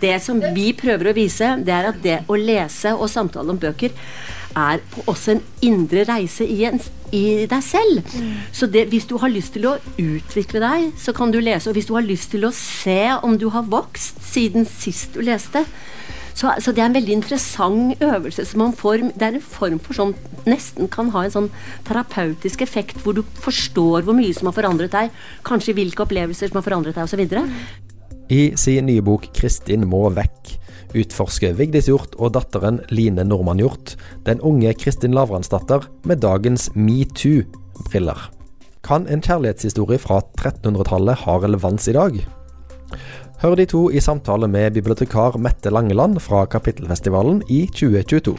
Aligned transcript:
Det 0.00 0.16
som 0.22 0.40
vi 0.54 0.70
prøver 0.76 1.10
å 1.10 1.16
vise, 1.16 1.54
det 1.64 1.74
er 1.74 1.90
at 1.90 2.00
det 2.04 2.18
å 2.28 2.38
lese 2.38 2.94
og 2.96 3.10
samtale 3.12 3.54
om 3.54 3.60
bøker 3.60 3.94
er 4.56 4.80
også 5.04 5.34
en 5.34 5.42
indre 5.64 6.06
reise 6.08 6.46
i, 6.48 6.62
en, 6.64 6.80
i 7.12 7.44
deg 7.48 7.64
selv. 7.64 8.00
Mm. 8.16 8.30
Så 8.56 8.68
det, 8.72 8.86
hvis 8.92 9.08
du 9.08 9.18
har 9.20 9.32
lyst 9.32 9.52
til 9.56 9.68
å 9.68 9.76
utvikle 10.00 10.62
deg, 10.62 10.88
så 11.00 11.12
kan 11.16 11.32
du 11.32 11.42
lese. 11.42 11.68
Og 11.68 11.76
hvis 11.76 11.88
du 11.90 11.94
har 11.96 12.06
lyst 12.06 12.32
til 12.32 12.48
å 12.48 12.54
se 12.56 13.02
om 13.26 13.36
du 13.40 13.50
har 13.52 13.68
vokst 13.68 14.22
siden 14.24 14.64
sist 14.68 15.16
du 15.16 15.22
leste, 15.26 15.66
så, 16.36 16.50
så, 16.60 16.72
det 16.72 16.82
er 16.82 16.90
en 16.90 16.96
veldig 16.96 17.14
interessant 17.16 18.02
øvelse. 18.04 18.44
får, 18.76 18.96
Det 19.16 19.24
er 19.24 19.38
en 19.38 19.40
form 19.40 19.78
for 19.80 19.96
sånn 19.96 20.14
Nesten 20.46 20.86
kan 20.86 21.08
ha 21.10 21.24
en 21.24 21.32
sånn 21.32 21.48
terapeutisk 21.88 22.60
effekt, 22.62 23.00
hvor 23.02 23.16
du 23.16 23.24
forstår 23.42 24.04
hvor 24.06 24.14
mye 24.14 24.34
som 24.36 24.46
har 24.46 24.54
forandret 24.54 24.92
deg. 24.92 25.10
Kanskje 25.42 25.74
hvilke 25.74 26.04
opplevelser 26.04 26.52
som 26.52 26.60
har 26.60 26.66
forandret 26.68 26.94
deg, 26.94 27.08
osv. 27.08 27.24
I 28.26 28.56
sin 28.58 28.88
nye 28.88 29.02
bok 29.06 29.28
'Kristin 29.30 29.84
må 29.86 30.08
vekk' 30.10 30.56
utforsker 30.98 31.52
Vigdis 31.54 31.86
Hjort 31.86 32.16
og 32.18 32.32
datteren 32.34 32.80
Line 32.90 33.22
Normann 33.22 33.60
Hjort 33.62 33.94
den 34.26 34.40
unge 34.42 34.72
Kristin 34.74 35.14
Lavransdatter 35.14 35.86
med 36.02 36.24
dagens 36.24 36.70
metoo-briller. 36.74 38.18
Kan 38.82 39.06
en 39.06 39.22
kjærlighetshistorie 39.22 39.98
fra 40.02 40.18
1300-tallet 40.40 41.22
ha 41.22 41.36
relevans 41.38 41.86
i 41.86 41.94
dag? 41.94 42.18
Hør 43.42 43.54
de 43.54 43.66
to 43.70 43.82
i 43.94 44.02
samtale 44.02 44.48
med 44.50 44.74
bibliotekar 44.74 45.38
Mette 45.38 45.70
Langeland 45.70 46.18
fra 46.24 46.46
Kapittelfestivalen 46.50 47.44
i 47.46 47.66
2022. 47.70 48.34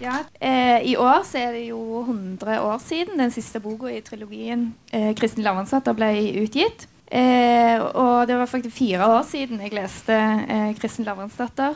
Ja, 0.00 0.22
eh, 0.40 0.80
I 0.88 0.96
år 0.96 1.20
så 1.28 1.42
er 1.42 1.52
det 1.52 1.66
jo 1.68 2.00
100 2.06 2.62
år 2.64 2.78
siden 2.80 3.20
den 3.20 3.30
siste 3.30 3.60
boka 3.60 3.92
i 3.92 4.00
trilogien 4.00 4.72
eh, 4.92 5.12
'Kristin 5.12 5.44
Lavransdatter' 5.44 5.92
ble 5.92 6.14
utgitt. 6.40 6.88
Eh, 7.10 7.80
og 7.82 8.28
det 8.30 8.36
var 8.38 8.46
faktisk 8.46 8.76
fire 8.76 9.06
år 9.10 9.24
siden 9.26 9.60
jeg 9.64 9.74
leste 9.74 10.14
eh, 10.14 10.74
'Kristin 10.78 11.04
Lavransdatter' 11.08 11.74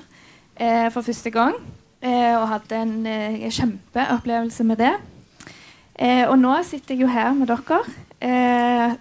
eh, 0.56 0.91
for 0.95 1.03
første 1.03 1.31
gang. 1.31 1.58
Eh, 2.05 2.36
og 2.36 2.50
hadde 2.50 2.77
en 2.77 3.06
eh, 3.08 3.48
kjempeopplevelse 3.48 4.64
med 4.69 4.77
det. 4.83 4.92
Eh, 5.97 6.25
og 6.28 6.36
nå 6.39 6.53
sitter 6.67 6.95
jeg 6.95 7.06
jo 7.06 7.08
her 7.08 7.33
med 7.34 7.48
dere, 7.48 7.84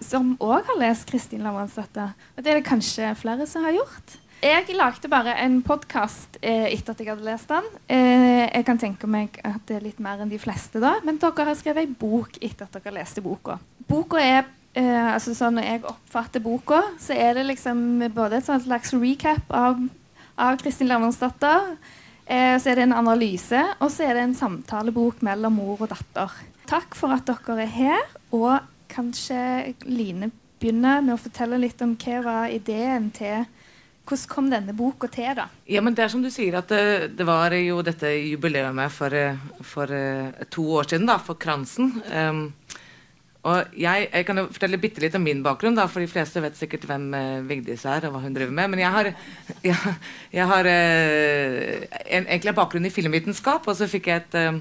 som 0.04 0.34
òg 0.40 0.66
har 0.68 0.78
lest 0.80 1.06
'Kristin 1.08 1.44
Lavransdatter'. 1.44 2.12
Og 2.36 2.44
det 2.44 2.50
er 2.50 2.60
det 2.60 2.66
kanskje 2.66 3.14
flere 3.14 3.46
som 3.46 3.64
har 3.64 3.76
gjort. 3.76 4.18
Jeg 4.42 4.76
lagde 4.76 5.08
bare 5.08 5.38
en 5.40 5.62
podkast 5.62 6.36
etter 6.42 6.92
at 6.92 6.98
jeg 7.00 7.08
hadde 7.08 7.24
lest 7.24 7.48
den. 7.48 7.64
jeg 7.88 8.64
kan 8.66 8.78
tenke 8.78 9.06
meg 9.06 9.40
at 9.42 9.62
det 9.66 9.76
er 9.76 9.86
litt 9.86 10.00
mer 10.00 10.20
enn 10.20 10.28
de 10.28 10.38
fleste 10.38 10.80
da. 10.80 10.98
Men 11.04 11.16
dere 11.16 11.46
har 11.48 11.54
skrevet 11.54 11.86
ei 11.86 11.86
bok 11.86 12.36
etter 12.42 12.66
at 12.66 12.76
dere 12.76 12.92
leste 12.98 13.22
boka. 13.22 13.56
Boka 13.88 14.20
er 14.20 14.44
eh, 14.78 15.08
altså 15.14 15.34
sånn 15.36 15.58
Når 15.58 15.68
jeg 15.68 15.84
oppfatter 15.90 16.44
boka, 16.44 16.80
så 17.00 17.16
er 17.16 17.38
det 17.38 17.46
liksom 17.48 18.04
både 18.14 18.40
et 18.40 18.48
slags 18.66 18.94
recap 18.96 19.54
av, 19.54 19.80
av 20.36 20.58
Kristin 20.62 20.90
Lavransdatter. 20.90 21.74
Eh, 22.26 22.54
så 22.58 22.70
er 22.70 22.80
det 22.80 22.86
en 22.88 22.98
analyse, 23.00 23.60
og 23.80 23.90
så 23.92 24.08
er 24.08 24.18
det 24.18 24.28
en 24.28 24.38
samtalebok 24.38 25.24
mellom 25.26 25.58
mor 25.60 25.84
og 25.84 25.90
datter. 25.92 26.38
Takk 26.68 26.96
for 26.96 27.12
at 27.14 27.28
dere 27.28 27.66
er 27.66 27.74
her. 27.74 28.06
Og 28.34 28.56
kanskje 28.92 29.74
Line 29.88 30.30
begynner 30.62 31.02
med 31.04 31.16
å 31.16 31.20
fortelle 31.20 31.60
litt 31.60 31.82
om 31.84 31.96
hva 32.00 32.22
var 32.24 32.54
ideen 32.54 33.10
til 33.14 33.44
hvordan 34.04 34.28
kom 34.28 34.48
denne 34.52 34.74
boka 34.76 35.08
til? 35.08 35.30
da? 35.36 35.46
Ja, 35.64 35.80
men 35.80 35.94
Det 35.94 36.04
er 36.04 36.10
som 36.12 36.22
du 36.22 36.28
sier, 36.30 36.58
at 36.58 36.68
det, 36.68 37.16
det 37.16 37.24
var 37.24 37.54
jo 37.56 37.80
dette 37.80 38.10
jubileet 38.12 38.92
for, 38.92 39.16
for, 39.64 39.94
to 40.52 40.64
år 40.76 40.90
siden, 40.90 41.08
da, 41.08 41.16
for 41.18 41.40
Kransen. 41.40 42.02
Um, 42.12 42.42
og 43.44 43.74
jeg, 43.76 44.06
jeg, 44.08 44.24
kan 44.24 44.38
jo 44.40 44.46
fortelle 44.48 44.78
bitte 44.80 45.02
litt 45.04 45.12
om 45.18 45.24
min 45.24 45.42
bakgrunn, 45.44 45.74
da, 45.76 45.84
for 45.90 46.00
de 46.00 46.06
fleste 46.08 46.40
vet 46.40 46.56
sikkert 46.56 46.86
hvem 46.88 47.12
uh, 47.12 47.44
Vigdis 47.44 47.84
er. 47.84 48.06
og 48.08 48.12
hva 48.14 48.22
hun 48.24 48.34
driver 48.36 48.54
med, 48.56 48.70
Men 48.72 48.80
jeg 48.80 48.92
har, 48.94 49.06
jeg, 49.68 49.76
jeg 50.32 50.46
har 50.52 50.64
uh, 50.64 50.70
en, 52.08 52.24
egentlig 52.24 52.50
en 52.54 52.60
bakgrunn 52.60 52.88
i 52.88 52.94
filmvitenskap, 52.94 53.62
og 53.68 53.74
så 53.76 53.84
fikk 53.90 54.06
jeg 54.08 54.16
et 54.22 54.34
uh, 54.40 54.54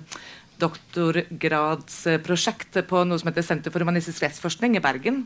doktorgradsprosjekt 0.60 2.72
på 2.90 2.98
noe 3.08 3.20
som 3.20 3.30
heter 3.32 3.44
Senter 3.48 3.72
for 3.72 3.82
humanistisk 3.84 4.20
rettsforskning 4.24 4.72
i 4.78 4.84
Bergen. 4.84 5.18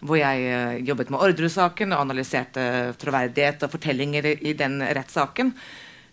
hvor 0.00 0.16
jeg 0.16 0.36
jobbet 0.86 1.10
med 1.12 1.20
Orderud-saken 1.24 1.92
og 1.92 2.00
analyserte 2.04 2.62
troverdighet 3.00 3.62
og 3.64 3.72
fortellinger 3.72 4.24
i, 4.30 4.32
i 4.48 4.52
den 4.56 4.74
rettssaken. 4.80 5.54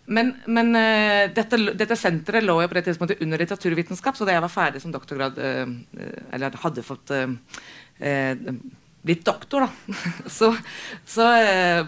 Men, 0.08 0.32
men 0.48 0.72
uh, 0.72 1.28
dette, 1.36 1.58
dette, 1.76 1.96
senteret 1.98 2.44
lå 2.44 2.56
jo 2.62 2.68
på 2.70 2.78
det 2.78 2.86
tidspunktet 2.86 3.22
under 3.24 3.40
litteraturvitenskap, 3.42 4.16
så 4.16 4.24
da 4.24 4.36
jeg 4.36 4.44
var 4.44 4.52
ferdig 4.52 4.80
som 4.80 4.92
doktorgrad, 4.94 5.36
uh, 5.36 6.12
eller 6.32 6.60
hadde 6.62 6.84
fått 6.86 7.12
uh, 7.12 8.54
blitt 9.04 9.26
doktor, 9.26 9.66
da, 9.66 9.96
så, 10.38 10.52
så 11.08 11.26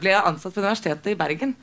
ble 0.01 0.13
jeg 0.13 0.27
ansatt 0.33 0.53
på 0.53 0.63
Universitetet 0.63 1.15
i 1.15 1.19
Bergen. 1.21 1.57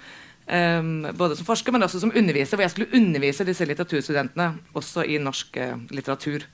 Um, 0.48 1.10
både 1.20 1.36
som 1.36 1.46
forsker, 1.46 1.76
men 1.76 1.84
også 1.84 2.00
som 2.00 2.14
underviser, 2.16 2.56
hvor 2.56 2.64
jeg 2.64 2.74
skulle 2.74 2.96
undervise 2.96 3.46
disse 3.46 3.68
litteraturstudentene 3.68 4.78
også 4.80 5.04
i 5.04 5.20
norsk 5.20 5.60
litteratur. 5.92 6.48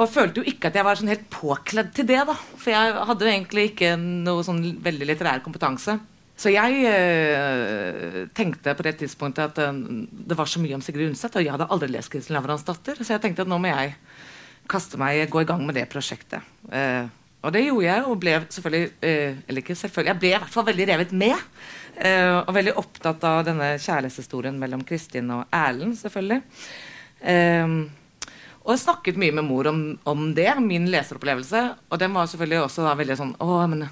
Og 0.00 0.10
følte 0.12 0.40
jo 0.40 0.48
ikke 0.48 0.70
at 0.70 0.76
jeg 0.76 0.84
var 0.84 0.98
sånn 0.98 1.12
helt 1.12 1.28
påkledd 1.32 1.92
til 1.96 2.08
det, 2.08 2.22
da. 2.28 2.34
For 2.56 2.72
jeg 2.72 2.96
hadde 3.10 3.26
jo 3.26 3.32
egentlig 3.32 3.70
ikke 3.70 3.94
noe 4.00 4.44
sånn 4.44 4.64
veldig 4.84 5.08
litterær 5.12 5.44
kompetanse. 5.44 5.98
Så 6.36 6.52
jeg 6.52 6.84
øh, 6.84 8.26
tenkte 8.36 8.74
på 8.76 8.84
det 8.84 8.98
tidspunktet 9.00 9.56
at 9.56 9.60
øh, 9.64 9.78
det 10.28 10.36
var 10.36 10.44
så 10.44 10.60
mye 10.60 10.76
om 10.76 10.82
Sigrid 10.84 11.08
Undset, 11.08 11.36
og 11.36 11.44
jeg 11.44 11.54
hadde 11.54 11.68
aldri 11.72 11.88
lest 11.88 12.12
'Kristin 12.12 12.36
Lavransdatter', 12.36 13.00
så 13.00 13.14
jeg 13.14 13.22
tenkte 13.24 13.46
at 13.46 13.48
nå 13.48 13.56
må 13.58 13.72
jeg 13.72 13.94
kaste 14.68 15.00
meg, 15.00 15.30
gå 15.30 15.40
i 15.40 15.48
gang 15.48 15.64
med 15.64 15.78
det 15.78 15.86
prosjektet. 15.88 16.44
Uh, 16.68 17.08
og 17.46 17.52
det 17.54 17.62
gjorde 17.64 17.86
jeg, 17.86 18.04
og 18.04 18.18
ble 18.20 18.32
selvfølgelig 18.50 18.88
uh, 18.90 19.36
Eller 19.46 19.62
ikke 19.62 19.76
selvfølgelig, 19.78 20.10
jeg 20.10 20.20
ble 20.20 20.32
i 20.32 20.40
hvert 20.40 20.54
fall 20.56 20.66
veldig 20.66 20.88
revet 20.90 21.12
med. 21.12 21.44
Uh, 21.96 22.42
og 22.42 22.54
veldig 22.56 22.74
opptatt 22.82 23.24
av 23.24 23.44
denne 23.46 23.70
kjærlighetshistorien 23.78 24.58
mellom 24.60 24.82
Kristin 24.84 25.30
og 25.32 25.46
Erlend, 25.54 25.96
selvfølgelig. 25.96 26.42
og 28.66 28.70
jeg 28.74 28.82
snakket 28.82 29.16
mye 29.16 29.32
med 29.32 29.46
mor 29.46 29.70
om, 29.70 29.80
om 30.04 30.34
det, 30.34 30.50
min 30.60 30.90
leseropplevelse. 30.90 31.62
Og 31.88 31.98
den 31.98 32.12
var 32.12 32.26
selvfølgelig 32.26 32.60
også 32.66 32.84
da 32.84 32.94
veldig 32.98 33.16
sånn 33.16 33.34
Å, 33.40 33.66
men 33.70 33.86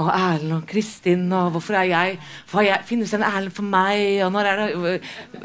og 0.00 0.08
Erlend 0.08 0.54
og 0.56 0.66
Kristin, 0.68 1.26
og 1.36 1.52
hvorfor 1.52 1.76
er 1.76 1.88
jeg, 1.90 2.18
for 2.48 2.64
jeg 2.64 2.84
Finnes 2.88 3.12
en 3.12 3.24
Erlend 3.26 3.52
for 3.52 3.66
meg? 3.66 4.22
Og 4.24 4.32
når 4.32 4.48
er 4.48 4.60
det, 4.62 4.92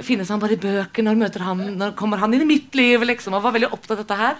Finnes 0.07 0.31
han 0.31 0.39
bare 0.39 0.55
i 0.55 0.61
bøker? 0.61 1.03
Når, 1.03 1.19
møter 1.19 1.43
han, 1.43 1.63
når 1.75 1.95
kommer 1.99 2.21
han 2.21 2.35
inn 2.35 2.45
i 2.45 2.51
mitt 2.55 2.75
liv? 2.77 3.03
liksom, 3.03 3.35
Og 3.35 3.43
var 3.43 3.55
veldig 3.57 3.73
opptatt 3.73 3.97
av 3.97 4.05
dette 4.05 4.19
her. 4.21 4.37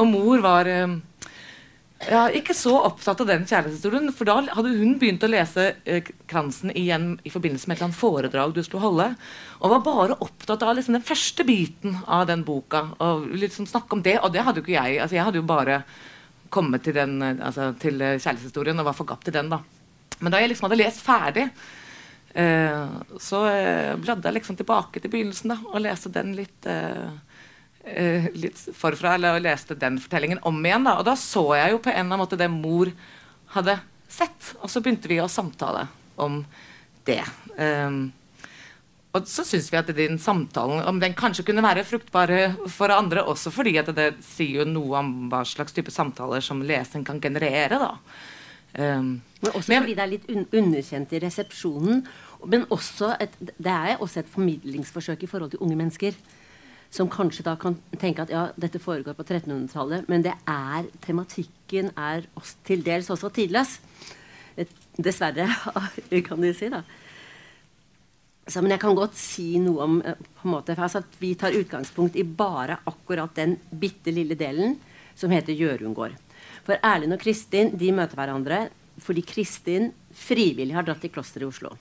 Og 0.00 0.08
mor 0.08 0.40
var 0.42 0.70
eh, 0.70 0.96
ja, 2.08 2.24
ikke 2.32 2.56
så 2.56 2.72
opptatt 2.86 3.20
av 3.20 3.28
den 3.28 3.44
kjærlighetshistorien. 3.44 4.08
For 4.16 4.28
da 4.28 4.38
hadde 4.56 4.72
hun 4.78 4.96
begynt 5.00 5.24
å 5.24 5.30
lese 5.30 5.74
eh, 5.84 6.08
Kransen 6.30 6.72
igjen 6.72 7.14
i 7.24 7.32
forbindelse 7.32 7.68
med 7.68 7.76
et 7.76 7.82
eller 7.82 7.90
annet 7.90 8.00
foredrag 8.00 8.56
du 8.56 8.62
skulle 8.64 8.84
holde. 8.84 9.10
Og 9.60 9.76
var 9.76 9.84
bare 9.84 10.18
opptatt 10.24 10.64
av 10.64 10.74
liksom, 10.78 10.96
den 10.96 11.04
første 11.04 11.44
biten 11.44 12.00
av 12.04 12.26
den 12.32 12.46
boka. 12.48 12.86
Og 13.04 13.28
liksom 13.36 13.68
snakke 13.68 13.96
om 13.96 14.04
det, 14.04 14.18
og 14.22 14.32
det 14.34 14.44
hadde 14.44 14.60
jo 14.60 14.66
ikke 14.66 14.78
jeg. 14.78 15.00
altså 15.04 15.20
Jeg 15.20 15.28
hadde 15.28 15.42
jo 15.42 15.52
bare 15.52 15.82
komme 16.54 16.78
til, 16.82 16.96
den, 16.96 17.18
altså, 17.22 17.72
til 17.82 17.98
kjærlighetshistorien 17.98 18.78
og 18.80 18.88
var 18.88 18.96
forgapt 18.96 19.30
i 19.30 19.34
den. 19.34 19.50
da. 19.52 19.60
Men 20.20 20.32
da 20.32 20.40
jeg 20.40 20.52
liksom 20.52 20.68
hadde 20.68 20.80
lest 20.80 21.02
ferdig, 21.04 21.48
eh, 22.34 22.94
så 23.20 23.44
eh, 23.50 23.94
bladde 24.00 24.28
jeg 24.28 24.38
liksom 24.38 24.58
tilbake 24.58 25.02
til 25.02 25.12
begynnelsen 25.12 25.54
da, 25.54 25.58
og 25.72 25.82
leste 25.82 26.12
den 26.14 26.34
litt, 26.38 26.68
eh, 26.70 27.40
eh, 27.84 28.28
litt 28.38 28.60
forfra. 28.76 29.16
Eller 29.18 29.42
leste 29.42 29.78
den 29.78 29.98
fortellingen 30.02 30.42
om 30.46 30.60
igjen. 30.62 30.86
da, 30.86 30.98
Og 31.00 31.08
da 31.08 31.16
så 31.18 31.46
jeg 31.58 31.74
jo 31.74 31.82
på 31.82 31.92
en 31.92 31.98
eller 31.98 32.08
annen 32.08 32.24
måte 32.24 32.40
det 32.40 32.50
mor 32.52 32.92
hadde 33.56 33.78
sett. 34.08 34.54
Og 34.62 34.70
så 34.70 34.82
begynte 34.82 35.10
vi 35.10 35.20
å 35.22 35.30
samtale 35.30 35.88
om 36.22 36.42
det. 37.04 37.22
Um, 37.58 38.06
og 39.14 39.28
så 39.30 39.44
syns 39.46 39.70
vi 39.70 39.78
at 39.78 39.90
den 39.94 40.18
samtalen 40.18 40.82
om 40.90 40.98
den 40.98 41.14
kanskje 41.14 41.44
kunne 41.46 41.62
være 41.62 41.84
fruktbar 41.86 42.32
for 42.72 42.90
andre 42.90 43.22
også, 43.22 43.52
fordi 43.54 43.76
at 43.78 43.92
det 43.94 44.08
sier 44.26 44.64
jo 44.64 44.70
noe 44.72 44.98
om 44.98 45.12
hva 45.30 45.44
slags 45.46 45.76
type 45.76 45.92
samtaler 45.94 46.42
som 46.42 46.64
leseren 46.66 47.06
kan 47.06 47.20
generere. 47.22 47.78
da. 47.78 47.92
Um, 48.74 49.20
men 49.38 49.52
også 49.52 49.70
men, 49.70 49.84
fordi 49.84 49.94
det 49.94 50.02
er 50.02 50.10
litt 50.10 50.30
un 50.32 50.46
underkjent 50.50 51.12
i 51.14 51.20
resepsjonen. 51.22 52.02
Men 52.50 52.66
også 52.74 53.12
et, 53.22 53.36
det 53.38 53.70
er 53.70 54.02
også 54.02 54.24
et 54.24 54.32
formidlingsforsøk 54.32 55.22
i 55.22 55.30
forhold 55.30 55.54
til 55.54 55.62
unge 55.62 55.78
mennesker. 55.78 56.18
Som 56.90 57.06
kanskje 57.10 57.46
da 57.46 57.54
kan 57.58 57.78
tenke 57.98 58.26
at 58.26 58.34
ja, 58.34 58.48
dette 58.58 58.82
foregår 58.82 59.14
på 59.14 59.22
1300-tallet, 59.26 60.08
men 60.10 60.26
det 60.26 60.34
er 60.50 60.90
tematikken 61.06 61.90
er 61.98 62.26
til 62.66 62.82
dels 62.86 63.10
også 63.10 63.30
tidløs. 63.34 63.78
Dessverre, 64.98 65.48
kan 66.26 66.42
du 66.42 66.52
si. 66.54 66.70
da. 66.70 66.82
Så, 68.44 68.60
men 68.60 68.74
jeg 68.74 68.82
kan 68.82 68.96
godt 68.96 69.16
si 69.16 69.54
noe 69.62 69.84
om 69.86 70.00
eh, 70.04 70.18
på 70.36 70.48
en 70.48 70.52
måte, 70.52 70.76
altså 70.76 71.00
at 71.00 71.16
Vi 71.20 71.32
tar 71.40 71.56
utgangspunkt 71.56 72.16
i 72.16 72.24
bare 72.24 72.78
akkurat 72.84 73.32
den 73.36 73.56
bitte 73.70 74.12
lille 74.12 74.36
delen 74.36 74.76
som 75.16 75.32
heter 75.32 75.56
Gjørungård. 75.56 76.18
For 76.64 76.76
Erlend 76.84 77.16
og 77.16 77.22
Kristin 77.22 77.72
de 77.78 77.92
møter 77.94 78.18
hverandre 78.18 78.66
fordi 79.02 79.24
Kristin 79.26 79.90
frivillig 80.14 80.74
har 80.76 80.84
dratt 80.86 81.00
til 81.02 81.10
klosteret 81.10 81.46
i 81.46 81.48
Oslo. 81.48 81.72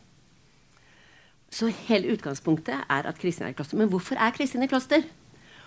Så 1.54 1.70
hele 1.86 2.16
utgangspunktet 2.16 2.88
er 2.90 3.06
at 3.06 3.20
Kristin 3.22 3.46
er 3.46 3.54
i 3.54 3.58
kloster. 3.58 3.78
Men 3.78 3.92
hvorfor 3.92 4.18
er 4.18 4.34
Kristin 4.34 4.64
i 4.66 4.70
kloster? 4.72 5.04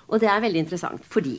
Og 0.08 0.18
det 0.22 0.30
er 0.30 0.42
veldig 0.42 0.64
interessant 0.64 1.04
fordi 1.10 1.38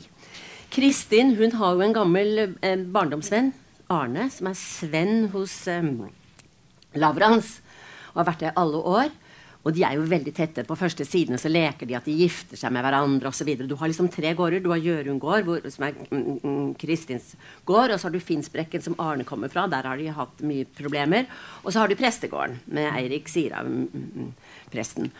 Kristin 0.72 1.34
hun 1.36 1.54
har 1.56 1.74
jo 1.74 1.84
en 1.84 1.96
gammel 1.96 2.44
eh, 2.60 2.84
barndomsvenn 2.84 3.52
Arne, 3.88 4.26
som 4.30 4.50
er 4.50 4.56
svenn 4.60 5.30
hos 5.32 5.62
eh, 5.68 5.84
Lavrans, 7.00 7.54
og 8.12 8.20
har 8.20 8.28
vært 8.28 8.42
det 8.44 8.50
i 8.50 8.58
alle 8.60 8.82
år. 8.98 9.14
Og 9.66 9.74
de 9.74 9.82
er 9.84 9.96
jo 9.98 10.06
veldig 10.06 10.32
tette. 10.36 10.62
På 10.64 10.76
første 10.78 11.04
sidene 11.04 11.38
så 11.40 11.50
leker 11.50 11.88
de 11.88 11.96
at 11.98 12.06
de 12.06 12.14
gifter 12.20 12.56
seg 12.60 12.72
med 12.74 12.84
hverandre 12.86 13.30
osv. 13.32 13.50
Du 13.66 13.74
har 13.80 13.90
liksom 13.90 14.10
tre 14.12 14.30
gårder. 14.38 14.62
Du 14.62 14.70
har 14.70 14.80
Jørund 14.80 15.20
gård, 15.22 15.44
hvor, 15.48 15.66
som 15.74 15.88
er 15.88 15.98
mm, 16.08 16.38
mm, 16.44 16.70
Kristins 16.80 17.32
gård. 17.68 17.92
Og 17.92 17.98
så 17.98 18.08
har 18.08 18.14
du 18.14 18.22
Finnsbrekken, 18.22 18.84
som 18.84 18.96
Arne 19.02 19.26
kommer 19.28 19.50
fra. 19.52 19.66
Der 19.70 19.88
har 19.90 19.98
de 19.98 20.14
hatt 20.14 20.46
mye 20.46 20.68
problemer. 20.78 21.26
Og 21.64 21.72
så 21.72 21.82
har 21.82 21.90
du 21.90 21.98
prestegården 21.98 22.60
med 22.78 22.88
Eirik 22.94 23.28
Sira, 23.28 23.64
mm, 23.66 24.08
mm, 24.14 24.32
presten. 24.72 25.12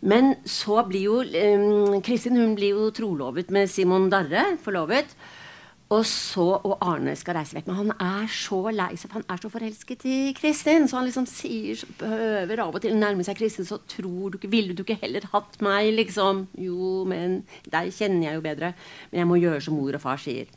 Men 0.00 0.34
så 0.46 0.82
blir 0.86 1.08
jo 1.08 2.02
Kristin 2.06 2.38
hun 2.38 2.54
blir 2.58 2.76
jo 2.76 2.90
trolovet 2.94 3.50
med 3.54 3.70
Simon 3.70 4.10
Darre, 4.12 4.44
forlovet. 4.62 5.16
Og 5.88 6.02
så, 6.04 6.44
og 6.68 6.82
Arne 6.84 7.14
skal 7.16 7.38
reise 7.38 7.56
vekk. 7.56 7.68
Men 7.70 7.78
han 7.78 7.92
er 7.96 8.26
så 8.28 8.58
lei 8.68 8.90
seg, 8.92 9.08
for 9.08 9.22
han 9.22 9.30
er 9.32 9.40
så 9.40 9.48
forelsket 9.52 10.04
i 10.04 10.16
Kristin. 10.36 10.84
Så 10.88 10.98
han 10.98 11.06
liksom 11.08 11.24
sier, 11.30 11.80
prøver 12.00 12.60
av 12.60 12.76
og 12.76 12.84
til 12.84 12.92
å 12.92 12.98
nærme 12.98 13.24
seg 13.24 13.38
Kristin, 13.40 13.68
så 13.68 13.80
tror 13.88 14.34
du 14.34 14.36
ikke 14.36 14.52
Ville 14.52 14.76
du 14.76 14.82
ikke 14.84 14.98
heller 15.00 15.24
hatt 15.32 15.56
meg, 15.64 15.94
liksom? 15.96 16.44
Jo, 16.60 17.06
men 17.08 17.40
deg 17.72 17.88
kjenner 17.96 18.28
jeg 18.28 18.36
jo 18.36 18.44
bedre. 18.44 18.72
Men 19.08 19.22
jeg 19.22 19.30
må 19.32 19.40
gjøre 19.40 19.64
som 19.64 19.80
mor 19.80 19.96
og 19.96 20.04
far 20.04 20.20
sier. 20.20 20.52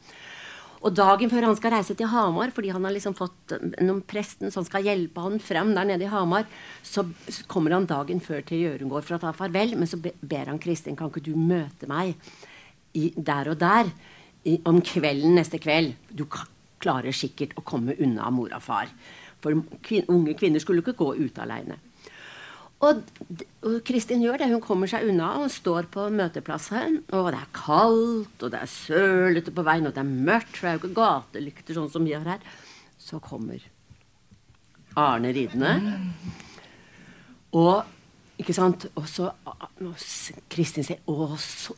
Og 0.81 0.95
dagen 0.97 1.29
før 1.31 1.45
han 1.45 1.55
skal 1.55 1.77
reise 1.77 1.95
til 1.95 2.09
Hamar, 2.11 2.51
fordi 2.51 2.73
han 2.73 2.83
har 2.83 2.91
liksom 2.95 3.15
fått 3.15 3.53
noen 3.85 4.01
presten 4.03 4.51
som 4.51 4.65
skal 4.67 4.83
hjelpe 4.83 5.23
han 5.23 5.37
frem 5.39 5.75
der 5.77 5.87
nede 5.93 6.07
i 6.07 6.11
Hamar, 6.11 6.47
så 6.83 7.05
kommer 7.47 7.77
han 7.77 7.87
dagen 7.87 8.19
før 8.19 8.41
til 8.43 8.65
Gjørungård 8.65 9.05
for 9.07 9.15
å 9.15 9.21
ta 9.21 9.35
farvel. 9.37 9.77
Men 9.79 9.87
så 9.87 10.01
ber 10.01 10.49
han 10.49 10.59
Kristin 10.59 10.97
kan 10.99 11.13
ikke 11.13 11.29
du 11.29 11.37
møte 11.37 11.87
meg 11.87 12.17
i, 12.97 13.13
der 13.15 13.53
og 13.53 13.61
der 13.61 13.93
i, 14.47 14.57
om 14.65 14.81
kvelden 14.85 15.37
neste 15.37 15.59
kveld. 15.61 15.95
Du 16.09 16.25
klarer 16.81 17.13
sikkert 17.15 17.53
å 17.57 17.65
komme 17.65 17.97
unna 18.01 18.29
mor 18.33 18.53
og 18.55 18.63
far. 18.65 18.91
For 19.41 19.57
kvin 19.85 20.09
unge 20.11 20.35
kvinner 20.37 20.61
skulle 20.61 20.83
ikke 20.83 20.97
gå 20.99 21.13
ut 21.21 21.41
aleine. 21.41 21.79
Og, 22.81 23.01
og, 23.61 23.75
Kristin 23.85 24.23
gjør 24.23 24.41
det. 24.41 24.49
Hun 24.49 24.63
kommer 24.63 24.89
seg 24.89 25.05
unna 25.11 25.35
og 25.43 25.51
står 25.53 25.89
på 25.93 26.07
møteplassen. 26.13 27.03
Og 27.13 27.29
det 27.29 27.41
er 27.41 27.51
kaldt, 27.53 28.41
og 28.41 28.53
det 28.53 28.61
er 28.63 28.71
sølete 28.73 29.53
på 29.53 29.65
veien, 29.65 29.85
og 29.85 29.93
det 29.93 30.01
er 30.01 30.09
mørkt. 30.09 30.55
For 30.55 30.65
det 30.65 30.71
er 30.71 30.79
jo 30.79 30.81
ikke 30.81 30.97
gatelykter 30.97 31.77
sånn 31.77 31.91
som 31.93 32.07
vi 32.07 32.15
har 32.17 32.25
her. 32.25 32.47
Så 33.01 33.21
kommer 33.21 33.61
Arne 34.97 35.29
ridende. 35.35 35.75
Og 37.57 38.41
ikke 38.41 38.55
sant? 38.57 38.87
Og 38.97 39.05
så 39.09 39.29
Kristin 40.51 40.85
sier 40.87 41.05
Å, 41.05 41.29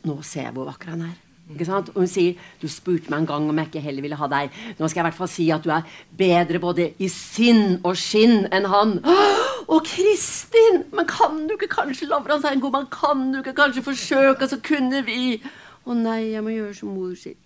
nå 0.08 0.16
ser 0.24 0.48
jeg 0.48 0.56
hvor 0.56 0.70
vakker 0.72 0.94
han 0.94 1.04
er. 1.10 1.20
Og 1.44 1.90
hun 1.92 2.08
sier 2.08 2.38
du 2.60 2.64
spurte 2.72 3.12
meg 3.12 3.22
en 3.22 3.28
gang 3.28 3.48
om 3.50 3.58
jeg 3.60 3.68
ikke 3.68 3.82
heller 3.84 4.04
ville 4.04 4.16
ha 4.16 4.28
deg. 4.32 4.54
Nå 4.78 4.88
skal 4.88 5.00
jeg 5.00 5.04
i 5.04 5.08
hvert 5.10 5.18
fall 5.18 5.28
si 5.28 5.48
at 5.52 5.64
du 5.64 5.72
er 5.74 5.84
bedre 6.16 6.60
både 6.62 6.86
i 6.96 7.08
sinn 7.12 7.82
og 7.84 7.98
skinn 8.00 8.46
enn 8.48 8.68
han. 8.72 8.96
Å, 9.72 9.80
Kristin! 9.84 10.82
Men 10.96 11.08
kan 11.08 11.42
du 11.48 11.54
ikke 11.56 11.68
kanskje 11.74 12.08
Lavran 12.08 12.40
mann, 12.64 12.88
kan 12.92 13.26
du 13.32 13.42
ikke 13.42 13.56
kanskje 13.60 13.84
forsøke, 13.84 14.48
så 14.48 14.60
kunne 14.64 15.04
vi 15.04 15.40
Å 15.84 15.92
nei, 15.92 16.32
jeg 16.32 16.40
må 16.40 16.54
gjøre 16.54 16.78
som 16.78 16.94
mor 16.96 17.12
sier. 17.20 17.36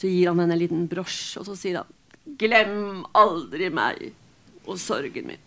Så 0.00 0.08
gir 0.08 0.30
han 0.30 0.40
henne 0.40 0.56
en 0.56 0.62
liten 0.62 0.86
brosj, 0.88 1.36
og 1.36 1.44
så 1.44 1.58
sier 1.60 1.82
han 1.82 2.36
Glem 2.40 3.02
aldri 3.16 3.68
meg 3.74 4.00
og 4.64 4.78
sorgen 4.80 5.28
min. 5.28 5.44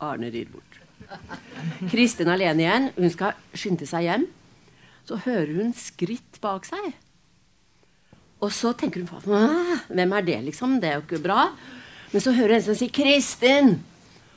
Arne 0.00 0.32
rir 0.32 0.48
bort. 0.48 0.80
Kristin 1.92 2.30
alene 2.32 2.64
igjen. 2.64 2.90
Hun 2.96 3.12
skal 3.12 3.36
skynde 3.56 3.88
seg 3.88 4.08
hjem 4.08 4.28
så 5.06 5.18
hører 5.22 5.54
hun 5.60 5.74
skritt 5.76 6.40
bak 6.42 6.66
seg. 6.66 6.94
Og 8.42 8.52
så 8.52 8.72
tenker 8.76 9.04
hun 9.04 9.28
hvem 9.88 10.16
er 10.18 10.26
det, 10.26 10.40
liksom? 10.50 10.78
Det 10.82 10.90
er 10.90 10.98
jo 10.98 11.04
ikke 11.06 11.22
bra. 11.24 11.48
Men 12.12 12.22
så 12.22 12.34
hører 12.34 12.56
hun 12.56 12.60
en 12.60 12.66
som 12.66 12.78
sier 12.78 12.92
'Kristin'. 12.92 13.78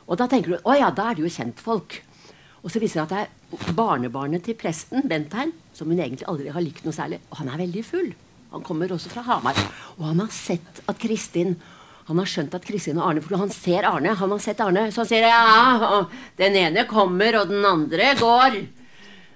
Og 0.07 0.18
da 0.18 0.27
tenker 0.27 0.56
hun 0.56 0.63
å 0.66 0.77
ja, 0.77 0.89
da 0.89 1.10
er 1.10 1.18
det 1.18 1.25
jo 1.25 1.33
kjentfolk. 1.33 2.00
Og 2.63 2.71
så 2.71 2.80
viser 2.81 3.01
det 3.01 3.06
at 3.06 3.12
det 3.13 3.68
er 3.69 3.75
barnebarnet 3.75 4.44
til 4.44 4.57
presten, 4.57 5.06
Bentheim, 5.07 5.54
som 5.74 5.88
hun 5.88 6.00
egentlig 6.00 6.27
aldri 6.27 6.50
har 6.54 6.63
likt 6.63 6.86
noe 6.86 6.95
særlig. 6.95 7.19
Og 7.31 7.42
han 7.42 7.50
er 7.50 7.62
veldig 7.62 7.83
full. 7.86 8.10
Han 8.51 8.66
kommer 8.66 8.92
også 8.92 9.12
fra 9.13 9.21
Hamar. 9.27 9.57
Og 9.98 10.07
han 10.10 10.19
har 10.19 10.31
sett 10.33 10.81
at 10.88 11.00
Kristin 11.00 11.60
han 12.10 12.18
har 12.18 12.25
skjønt 12.25 12.56
at 12.57 12.63
Kristin 12.66 12.98
og 12.98 13.06
Arne 13.06 13.21
For 13.21 13.38
han 13.38 13.51
ser 13.54 13.86
Arne. 13.86 14.16
Han 14.18 14.31
har 14.33 14.39
sett 14.42 14.62
Arne. 14.66 14.88
Så 14.89 15.04
han 15.04 15.10
sier 15.12 15.27
ja, 15.30 16.06
den 16.42 16.56
ene 16.57 16.88
kommer, 16.89 17.38
og 17.38 17.51
den 17.51 17.66
andre 17.66 18.16
går. 18.18 18.57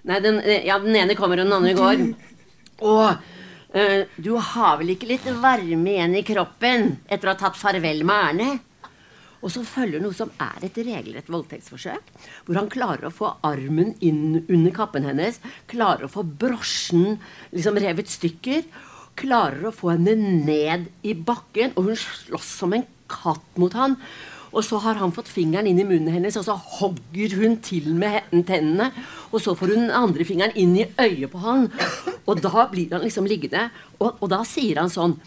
Nei, 0.10 0.20
den, 0.24 0.42
ja, 0.68 0.80
den 0.84 0.98
ene 1.00 1.16
kommer, 1.16 1.40
og 1.40 1.48
den 1.48 1.56
andre 1.56 1.74
går. 1.78 2.04
Og 2.84 3.06
uh, 3.78 4.02
du 4.20 4.34
har 4.52 4.78
vel 4.82 4.94
ikke 4.96 5.10
litt 5.14 5.28
varme 5.40 5.96
igjen 5.96 6.18
i 6.20 6.26
kroppen 6.28 6.98
etter 7.08 7.30
å 7.30 7.36
ha 7.36 7.40
tatt 7.46 7.60
farvel 7.60 8.04
med 8.08 8.30
Erne? 8.34 8.52
Og 9.44 9.52
så 9.52 9.64
følger 9.68 10.00
noe 10.00 10.16
som 10.16 10.32
er 10.42 10.64
et 10.64 10.78
regelrett 10.80 11.28
voldtektsforsøk. 11.32 12.12
Hvor 12.48 12.60
han 12.60 12.72
klarer 12.72 13.10
å 13.10 13.14
få 13.14 13.34
armen 13.44 13.92
inn 14.00 14.40
under 14.46 14.72
kappen 14.76 15.04
hennes. 15.08 15.42
Klarer 15.72 16.08
å 16.08 16.12
få 16.12 16.24
brosjen 16.24 17.18
liksom 17.52 17.80
revet 17.84 18.12
stykker. 18.12 18.64
Klarer 19.20 19.68
å 19.68 19.76
få 19.76 19.98
henne 19.98 20.16
ned 20.16 20.88
i 21.04 21.12
bakken. 21.16 21.76
Og 21.76 21.92
hun 21.92 22.00
slåss 22.00 22.54
som 22.62 22.76
en 22.78 22.88
katt 23.12 23.60
mot 23.60 23.76
han. 23.76 24.00
Og 24.54 24.62
så 24.66 24.78
har 24.84 25.00
han 25.02 25.14
fått 25.14 25.32
fingeren 25.34 25.68
inn 25.70 25.82
i 25.82 25.86
munnen 25.88 26.14
hennes, 26.14 26.38
og 26.38 26.46
så 26.46 26.56
hogger 26.78 27.34
hun 27.42 27.58
til 27.66 27.90
med 27.98 28.30
tennene. 28.46 28.92
Og 29.32 29.42
så 29.42 29.56
får 29.58 29.74
hun 29.74 29.88
den 29.88 29.96
andre 29.98 30.28
fingeren 30.28 30.54
inn 30.60 30.76
i 30.78 30.86
øyet 30.86 31.32
på 31.34 31.42
han. 31.42 31.66
Og 32.30 32.42
da 32.44 32.68
blir 32.72 32.94
han 32.94 33.02
liksom 33.06 33.26
liggende. 33.30 33.66
Og, 33.98 34.22
og 34.22 34.30
da 34.32 34.44
sier 34.48 34.80
han 34.84 34.94
sånn 34.94 35.18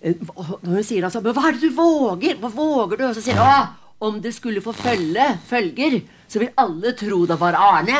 eh, 0.00 0.16
Når 0.16 0.72
hun 0.80 0.86
sier 0.86 1.04
altså, 1.04 1.20
'Hva 1.20 1.48
er 1.48 1.58
det 1.58 1.68
du 1.68 1.76
våger?' 1.76 2.40
Hva 2.40 2.50
våger 2.54 2.96
du? 2.96 3.04
Og 3.10 3.14
så 3.14 3.24
sier 3.24 3.38
han 3.38 3.76
om 4.00 4.16
det 4.24 4.32
skulle 4.32 4.62
få 4.64 4.72
følge, 4.72 5.26
følger, 5.44 6.00
så 6.28 6.40
vil 6.40 6.54
alle 6.56 6.94
tro 6.96 7.26
det 7.28 7.36
var 7.40 7.52
Arne. 7.52 7.98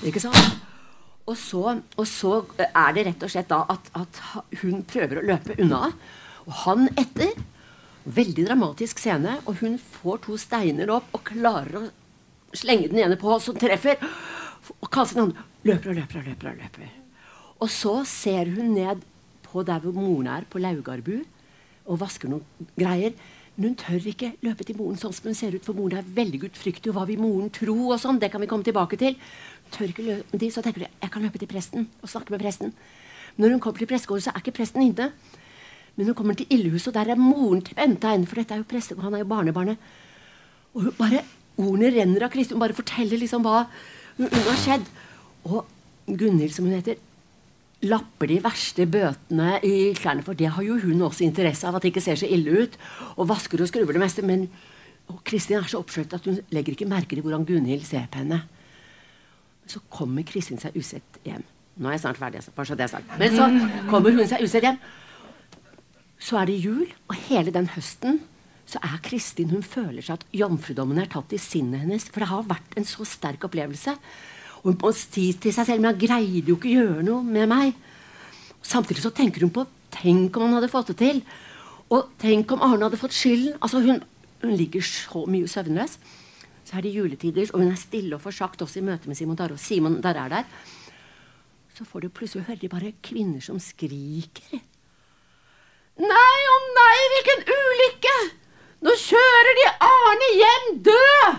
Ikke 0.00 0.22
sant? 0.22 0.62
Og 1.28 1.36
så, 1.36 1.80
og 1.96 2.06
så 2.08 2.38
er 2.64 2.94
det 2.96 3.04
rett 3.06 3.24
og 3.24 3.32
slett 3.32 3.48
da 3.48 3.62
at, 3.72 3.90
at 3.96 4.20
hun 4.62 4.82
prøver 4.88 5.20
å 5.20 5.26
løpe 5.28 5.56
unna. 5.60 5.90
Og 6.44 6.56
han 6.64 6.88
etter. 7.00 7.32
Veldig 8.04 8.44
dramatisk 8.50 9.00
scene, 9.00 9.38
og 9.48 9.62
hun 9.62 9.78
får 9.78 10.18
to 10.26 10.36
steiner 10.40 10.90
opp 10.92 11.08
og 11.16 11.22
klarer 11.24 11.78
å 11.78 11.84
slenge 12.54 12.90
den 12.92 13.00
ene 13.00 13.16
på, 13.20 13.32
som 13.40 13.56
treffer. 13.56 13.96
Og 14.80 14.90
kaster 14.92 15.20
den 15.20 15.30
andre. 15.30 15.46
Løper 15.64 15.92
og 15.92 15.98
løper 16.00 16.20
og 16.20 16.28
løper. 16.28 16.50
Og 16.50 16.60
løper. 16.60 16.90
Og 17.64 17.70
så 17.72 17.94
ser 18.08 18.50
hun 18.52 18.74
ned 18.76 19.04
på 19.46 19.62
der 19.64 19.80
hvor 19.80 19.94
moren 19.96 20.28
er, 20.28 20.44
på 20.50 20.60
Laugarbu, 20.60 21.16
og 21.84 22.00
vasker 22.00 22.28
noen 22.28 22.68
greier. 22.76 23.14
Men 23.54 23.70
hun 23.70 23.78
tør 23.78 24.08
ikke 24.10 24.32
løpe 24.42 24.66
til 24.66 24.76
moren 24.76 24.98
sånn 24.98 25.14
som 25.14 25.30
hun 25.30 25.38
ser 25.38 25.54
ut, 25.54 25.64
for 25.64 25.78
moren 25.78 26.00
er 26.00 26.12
veldig 26.16 26.42
gudfryktig. 26.42 26.90
Og 26.90 26.98
hva 26.98 27.06
vil 27.08 27.22
moren 27.22 27.52
tro? 27.54 27.76
og 27.88 28.00
sånn, 28.02 28.18
Det 28.18 28.30
kan 28.32 28.40
vi 28.40 28.50
komme 28.50 28.66
tilbake 28.66 28.98
til. 28.98 29.16
Tør 29.70 29.88
ikke 29.88 30.08
løpe 30.08 30.38
dit, 30.38 30.52
Så 30.52 30.60
tenker 30.62 30.84
hun 30.84 30.92
jeg 31.00 31.10
kan 31.10 31.22
løpe 31.22 31.38
til 31.38 31.48
presten 31.48 31.88
og 32.02 32.08
snakke 32.08 32.30
med 32.30 32.40
presten. 32.40 32.74
Men 33.36 33.48
når 33.48 33.56
hun 33.56 33.60
kommer 33.60 33.78
til 33.78 33.86
prestegården, 33.86 34.22
så 34.22 34.30
er 34.34 34.42
ikke 34.42 34.58
presten 34.58 34.82
inne. 34.82 35.12
Men 35.94 36.10
hun 36.10 36.16
kommer 36.18 36.34
til 36.38 36.50
Ildhuset, 36.50 36.90
og 36.90 36.96
der 36.98 37.14
er 37.14 37.20
moren 37.20 37.62
til 37.62 37.76
Bentein. 37.78 38.26
For 38.26 38.40
dette 38.40 38.56
er 38.56 38.62
jo 38.62 38.68
preste, 38.68 38.98
han 39.00 39.14
er 39.14 39.22
jo 39.22 39.30
barnebarnet. 39.30 39.90
Og 40.74 40.90
bare, 40.98 41.22
Ordene 41.54 41.90
renner 41.94 42.24
av 42.26 42.32
Kristin. 42.32 42.56
Hun 42.56 42.64
bare 42.64 42.74
forteller 42.74 43.20
liksom 43.20 43.44
hva 43.46 43.64
hun, 44.18 44.30
har 44.32 44.58
skjedd. 44.58 44.88
Og 45.46 45.60
Gunhild, 46.10 46.50
som 46.54 46.66
hun 46.66 46.74
heter, 46.74 46.98
lapper 47.84 48.30
de 48.32 48.40
verste 48.42 48.86
bøtene 48.90 49.60
i 49.62 49.92
klærne. 49.94 50.24
For 50.26 50.34
det 50.38 50.50
har 50.56 50.66
jo 50.66 50.80
hun 50.82 51.04
også 51.06 51.26
interesse 51.26 51.68
av, 51.68 51.78
at 51.78 51.84
det 51.84 51.92
ikke 51.92 52.02
ser 52.04 52.18
så 52.18 52.30
ille 52.30 52.64
ut. 52.64 52.78
Og 53.14 53.28
vasker 53.30 53.62
og 53.62 53.70
skrubber 53.70 53.94
det 53.94 54.02
meste. 54.02 54.26
Men 54.26 54.48
og 55.12 55.20
Kristin 55.28 55.58
er 55.58 55.66
så 55.68 55.82
oppskjørt 55.82 56.14
at 56.16 56.26
hun 56.26 56.38
legger 56.54 56.74
ikke 56.74 56.88
merke 56.88 57.12
til 57.12 57.24
hvordan 57.24 57.44
Gunhild 57.46 57.84
ser 57.86 58.06
på 58.10 58.22
henne. 58.22 58.40
Så 59.68 59.82
kommer 59.92 60.24
Kristin 60.26 60.60
seg 60.60 60.76
usett 60.80 61.18
hjem. 61.24 61.44
Nå 61.76 61.90
er 61.90 61.96
jeg 61.96 62.04
snart 62.04 62.20
ferdig. 62.20 62.40
bare 62.56 62.66
så 62.66 62.74
det 62.74 62.86
er 62.86 62.92
sagt. 62.92 63.18
Men 63.18 63.36
så 63.36 63.48
kommer 63.90 64.14
hun 64.14 64.26
seg 64.28 64.44
usett 64.44 64.64
hjem. 64.64 64.78
Så 66.20 66.38
er 66.40 66.48
det 66.48 66.62
jul, 66.62 66.86
og 67.08 67.18
hele 67.28 67.52
den 67.54 67.68
høsten 67.74 68.22
så 68.68 68.80
er 68.80 69.00
Kristin 69.04 69.50
Hun 69.52 69.64
føler 69.64 70.00
seg 70.04 70.20
at 70.20 70.28
jomfrudommen 70.32 70.98
er 71.00 71.10
tatt 71.12 71.34
i 71.36 71.40
sinnet 71.40 71.84
hennes. 71.84 72.06
For 72.08 72.24
det 72.24 72.30
har 72.30 72.46
vært 72.48 72.78
en 72.78 72.88
så 72.88 73.04
sterk 73.08 73.44
opplevelse. 73.44 73.92
Og 74.62 74.70
hun 74.70 74.78
må 74.80 74.92
si 74.96 75.26
til 75.36 75.52
seg 75.52 75.68
selv 75.68 75.82
Men 75.82 75.92
han 75.92 76.00
greide 76.00 76.48
jo 76.48 76.56
ikke 76.56 76.70
å 76.70 76.76
gjøre 76.78 77.06
noe 77.06 77.26
med 77.26 77.50
meg. 77.50 77.74
Samtidig 78.64 79.04
så 79.04 79.12
tenker 79.14 79.44
hun 79.44 79.52
på 79.54 79.66
Tenk 79.94 80.34
om 80.34 80.48
han 80.48 80.56
hadde 80.56 80.72
fått 80.72 80.90
det 80.90 80.96
til. 80.98 81.20
Og 81.94 82.08
tenk 82.18 82.50
om 82.50 82.64
Arne 82.66 82.88
hadde 82.88 82.98
fått 82.98 83.14
skylden. 83.14 83.58
Altså 83.62 83.84
hun, 83.84 84.00
hun 84.42 84.56
ligger 84.58 84.82
så 84.82 85.22
mye 85.30 85.50
søvnløs. 85.50 85.98
Så 86.64 86.78
er 86.78 86.82
det 86.82 86.94
juletider, 86.96 87.46
og 87.52 87.60
hun 87.60 87.70
er 87.70 87.78
stille 87.78 88.16
og 88.16 88.24
forsagt 88.24 88.64
også 88.64 88.80
i 88.80 88.86
møte 88.88 89.06
med 89.06 89.18
Simon 89.20 89.38
Darre. 89.38 89.54
Og 89.54 89.62
Simon 89.62 90.00
Darre 90.02 90.24
er 90.24 90.32
der. 90.32 90.48
Så 91.76 91.86
får 91.86 92.02
du 92.02 92.14
plutselig 92.16 92.48
høre 92.48 92.58
de 92.58 92.72
bare 92.72 92.94
kvinner 93.04 93.44
som 93.44 93.60
skriker. 93.62 94.64
Nei 95.94 96.38
og 96.50 96.64
nei, 96.74 97.02
hvilken 97.12 97.44
ulykke! 97.54 98.14
Nå 98.82 98.94
kjører 98.98 99.58
de 99.60 99.66
Arne 99.86 100.30
hjem 100.34 100.64
død! 100.88 101.36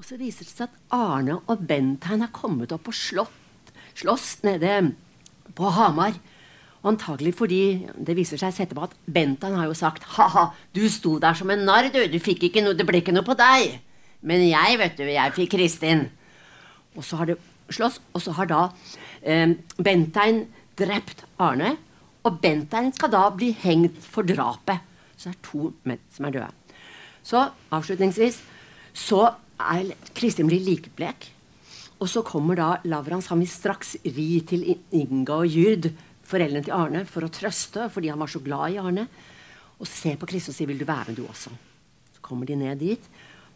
Og 0.00 0.06
så 0.08 0.16
viser 0.16 0.46
det 0.48 0.54
seg 0.54 0.70
at 0.70 0.96
Arne 0.96 1.36
og 1.44 1.66
Bentheim 1.68 2.24
er 2.24 2.32
kommet 2.32 2.72
opp 2.72 2.88
og 2.88 2.96
slåss 2.96 4.30
nede 4.48 4.78
på 5.52 5.72
Hamar. 5.76 6.16
Antagelig 6.80 7.34
fordi 7.36 7.60
det 7.92 8.16
viser 8.16 8.40
seg 8.40 8.56
etterpå 8.56 8.86
at 8.88 8.96
Bentheim 9.04 9.58
har 9.58 9.68
jo 9.68 9.76
sagt 9.76 10.06
ha-ha, 10.16 10.46
du 10.72 10.86
sto 10.88 11.18
der 11.20 11.36
som 11.36 11.52
en 11.52 11.66
narr, 11.68 11.90
du. 11.92 12.00
Du 12.08 12.16
fikk 12.24 12.48
ikke 12.48 12.64
noe, 12.64 12.72
det 12.72 12.88
ble 12.88 13.02
ikke 13.02 13.12
noe 13.12 13.26
på 13.26 13.36
deg. 13.36 13.76
Men 14.24 14.46
jeg, 14.48 14.80
vet 14.80 14.96
du, 14.96 15.04
jeg 15.04 15.36
fikk 15.36 15.52
Kristin. 15.58 16.06
Og 16.96 17.04
så 17.04 17.20
har 17.20 17.28
det 17.28 17.36
slåss, 17.68 18.00
og 18.16 18.24
så 18.24 18.32
har 18.40 18.48
da 18.48 18.64
eh, 19.20 19.52
Bentheim 19.76 20.46
drept 20.80 21.26
Arne. 21.36 21.76
Og 22.26 22.40
Bentein 22.42 22.92
skal 22.92 23.12
da 23.12 23.24
bli 23.32 23.50
hengt 23.62 23.98
for 24.04 24.26
drapet. 24.28 24.82
Så 25.16 25.30
det 25.30 25.36
er 25.36 25.44
to 25.44 25.70
menn 25.88 26.00
som 26.12 26.26
er 26.28 26.36
døde. 26.36 26.50
Så 27.24 27.42
avslutningsvis 27.72 28.40
så 28.96 29.26
er 29.60 29.92
Kristin 30.16 30.48
blir 30.48 30.62
likblek. 30.64 31.28
Og 32.00 32.08
så 32.08 32.22
kommer 32.24 32.56
da 32.56 32.68
Lavrans. 32.88 33.28
Han 33.28 33.42
vil 33.42 33.50
straks 33.50 33.96
ri 34.04 34.40
til 34.48 34.64
Inga 34.96 35.42
og 35.42 35.52
Jyrd, 35.52 35.90
foreldrene 36.24 36.64
til 36.64 36.76
Arne, 36.76 37.02
for 37.08 37.26
å 37.26 37.32
trøste, 37.32 37.90
fordi 37.92 38.12
han 38.12 38.20
var 38.20 38.30
så 38.32 38.40
glad 38.44 38.72
i 38.72 38.78
Arne. 38.80 39.04
Og 39.80 39.88
se 39.88 40.14
på 40.16 40.28
Kristin 40.28 40.52
og 40.52 40.56
si 40.56 40.66
'Vil 40.66 40.78
du 40.78 40.84
være 40.84 41.08
med, 41.08 41.16
du 41.16 41.26
også?' 41.26 41.52
Så 42.14 42.20
kommer 42.22 42.46
de 42.46 42.56
ned 42.56 42.78
dit. 42.78 43.00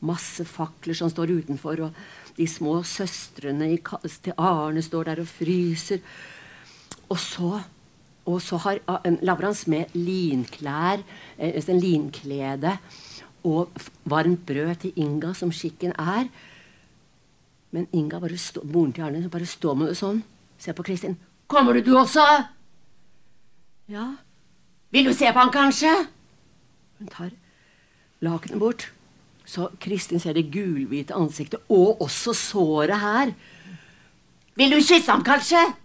Masse 0.00 0.44
fakler 0.44 0.94
som 0.94 1.08
står 1.08 1.40
utenfor, 1.40 1.80
og 1.80 1.94
de 2.36 2.46
små 2.46 2.82
søstrene 2.82 3.78
til 4.22 4.32
Arne 4.36 4.82
står 4.82 5.04
der 5.04 5.20
og 5.20 5.28
fryser. 5.28 6.00
Og 7.08 7.18
så, 7.18 7.62
og 8.24 8.40
så 8.42 8.56
har 8.64 8.80
Lavrans 9.22 9.66
med 9.68 9.92
linklær, 9.94 11.02
eh, 11.38 11.68
en 11.68 11.80
linklede 11.80 12.78
og 13.44 13.68
varmt 14.04 14.46
brød 14.46 14.74
til 14.80 14.92
Inga, 14.96 15.34
som 15.34 15.52
skikken 15.52 15.92
er. 15.98 16.28
Men 17.70 17.86
Inga, 17.92 18.18
bare 18.18 18.38
stå, 18.38 18.62
moren 18.64 18.92
til 18.92 19.02
Arne, 19.02 19.28
bare 19.28 19.46
står 19.46 19.74
med 19.74 19.88
det 19.88 19.96
sånn. 19.96 20.22
Se 20.58 20.72
på 20.72 20.82
Kristin. 20.82 21.18
'Kommer 21.48 21.72
du, 21.72 21.80
du 21.80 21.98
også?' 21.98 22.48
'Ja.' 23.88 24.16
'Vil 24.90 25.04
du 25.04 25.12
se 25.12 25.32
på 25.32 25.38
han, 25.38 25.52
kanskje?' 25.52 26.06
Hun 26.98 27.08
tar 27.08 27.30
lakenet 28.20 28.58
bort. 28.58 28.92
Så 29.44 29.68
Kristin 29.80 30.20
ser 30.20 30.32
det 30.32 30.52
gulhvite 30.52 31.14
ansiktet 31.14 31.60
og 31.68 32.00
også 32.00 32.32
såret 32.32 33.00
her. 33.00 33.34
'Vil 34.56 34.70
du 34.70 34.76
kysse 34.76 35.10
ham, 35.10 35.24
kanskje?' 35.24 35.83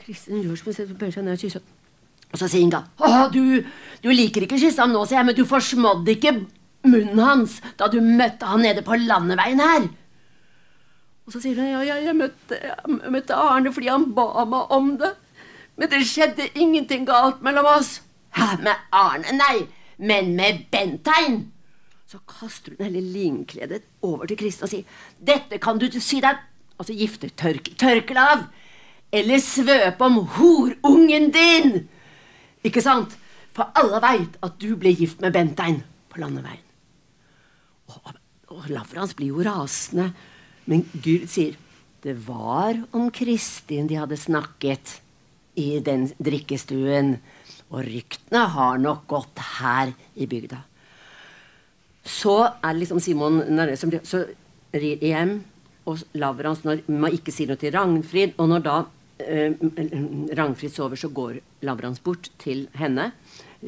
Kristin 0.00 0.42
hun 0.44 0.56
ser, 0.56 0.90
bøyer 0.96 1.14
seg 1.14 1.26
ned 1.26 1.36
og 1.36 1.44
kysser. 1.44 1.62
Og 2.30 2.38
så 2.38 2.46
sier 2.46 2.62
Inga 2.62 2.84
Å, 3.02 3.28
du, 3.34 3.60
du 4.02 4.10
liker 4.14 4.46
ikke 4.46 4.58
kysse 4.60 4.80
ham 4.82 4.92
nå, 4.94 5.02
sier 5.06 5.20
jeg, 5.20 5.28
men 5.30 5.38
du 5.38 5.46
forsmådde 5.48 6.14
ikke 6.14 6.34
munnen 6.86 7.20
hans 7.20 7.58
da 7.80 7.90
du 7.92 7.98
møtte 8.00 8.48
han 8.48 8.62
nede 8.64 8.84
på 8.86 8.96
landeveien 9.00 9.60
her. 9.60 9.88
Og 11.26 11.34
så 11.34 11.42
sier 11.42 11.58
hun 11.60 11.68
ja, 11.68 11.82
ja 11.86 11.98
jeg, 12.02 12.16
møtte, 12.18 12.56
jeg 12.58 13.12
møtte 13.14 13.36
Arne 13.38 13.72
fordi 13.74 13.90
han 13.92 14.08
ba 14.16 14.44
meg 14.48 14.72
om 14.74 14.94
det. 15.00 15.12
Men 15.78 15.92
det 15.92 16.02
skjedde 16.08 16.48
ingenting 16.58 17.06
galt 17.08 17.44
mellom 17.44 17.68
oss. 17.70 18.00
Hæ, 18.36 18.56
med 18.64 18.88
Arne? 18.94 19.36
Nei, 19.36 19.66
men 19.98 20.34
med 20.38 20.66
Bentein. 20.72 21.44
Så 22.10 22.18
kaster 22.26 22.74
hun 22.74 22.88
hele 22.88 23.02
linkledet 23.04 23.84
over 24.02 24.26
til 24.26 24.40
Kristin 24.40 24.66
og 24.66 24.72
sier 24.72 25.04
dette 25.22 25.60
kan 25.62 25.78
du 25.78 25.86
si 26.00 26.18
deg 26.24 26.40
altså 26.80 26.96
giftetørkle 26.96 28.24
av. 28.32 28.48
Eller 29.12 29.42
svøpe 29.42 30.06
om 30.06 30.20
horungen 30.36 31.30
din. 31.34 31.72
Ikke 32.64 32.82
sant? 32.84 33.16
For 33.56 33.72
alle 33.74 33.98
veit 34.04 34.36
at 34.44 34.58
du 34.62 34.74
ble 34.78 34.92
gift 34.94 35.22
med 35.22 35.34
Bentein 35.34 35.80
på 36.10 36.20
landeveien. 36.22 36.62
Og, 37.90 38.12
og 38.54 38.68
Lavrans 38.70 39.16
blir 39.18 39.34
jo 39.34 39.44
rasende. 39.46 40.12
Men 40.70 40.86
Gud 40.94 41.26
sier 41.30 41.58
det 42.00 42.14
var 42.24 42.78
om 42.96 43.10
Kristin 43.12 43.88
de 43.90 43.98
hadde 44.00 44.16
snakket 44.16 45.00
i 45.60 45.80
den 45.84 46.08
drikkestuen. 46.22 47.16
Og 47.70 47.84
ryktene 47.86 48.46
har 48.54 48.80
nok 48.80 49.04
gått 49.10 49.42
her 49.60 49.92
i 50.16 50.28
bygda. 50.30 50.62
Så 52.06 52.38
er 52.48 52.72
det 52.72 52.80
liksom 52.80 53.02
Simon 53.02 53.42
som 53.76 53.92
rir 54.72 55.04
hjem, 55.04 55.34
og 55.84 56.00
Lavrans 56.16 56.62
når 56.64 56.82
man 56.88 57.12
ikke 57.14 57.34
sier 57.34 57.50
noe 57.50 57.60
til 57.60 57.74
Ragnfrid. 57.74 58.32
Og 58.40 58.48
når 58.48 58.64
da 58.64 58.78
Ragnfrid 60.36 60.72
sover, 60.74 60.96
så 60.96 61.10
går 61.12 61.40
Lavrans 61.66 62.02
bort 62.02 62.30
til 62.40 62.66
henne. 62.78 63.10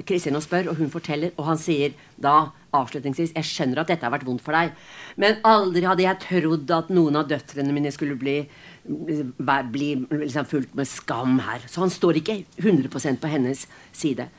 Kristin 0.08 0.36
og 0.38 0.44
spør, 0.44 0.70
og 0.72 0.78
hun 0.80 0.90
forteller, 0.92 1.34
og 1.36 1.50
han 1.50 1.58
sier 1.60 1.92
da 2.16 2.52
avslutningsvis 2.72 3.34
Jeg 3.36 3.44
skjønner 3.44 3.82
at 3.82 3.90
dette 3.92 4.06
har 4.06 4.12
vært 4.14 4.24
vondt 4.24 4.40
for 4.44 4.56
deg, 4.56 4.72
men 5.20 5.42
aldri 5.44 5.84
hadde 5.84 6.06
jeg 6.06 6.20
trodd 6.22 6.70
at 6.72 6.92
noen 6.94 7.18
av 7.20 7.26
døtrene 7.28 7.74
mine 7.76 7.92
skulle 7.92 8.16
bli, 8.16 8.38
bli 8.86 9.90
liksom 10.08 10.48
fulgt 10.48 10.72
med 10.78 10.88
skam 10.88 11.36
her. 11.44 11.66
Så 11.68 11.84
han 11.84 11.92
står 11.92 12.22
ikke 12.22 12.38
100% 12.62 13.20
på 13.20 13.32
hennes 13.32 13.66
side. 13.92 14.30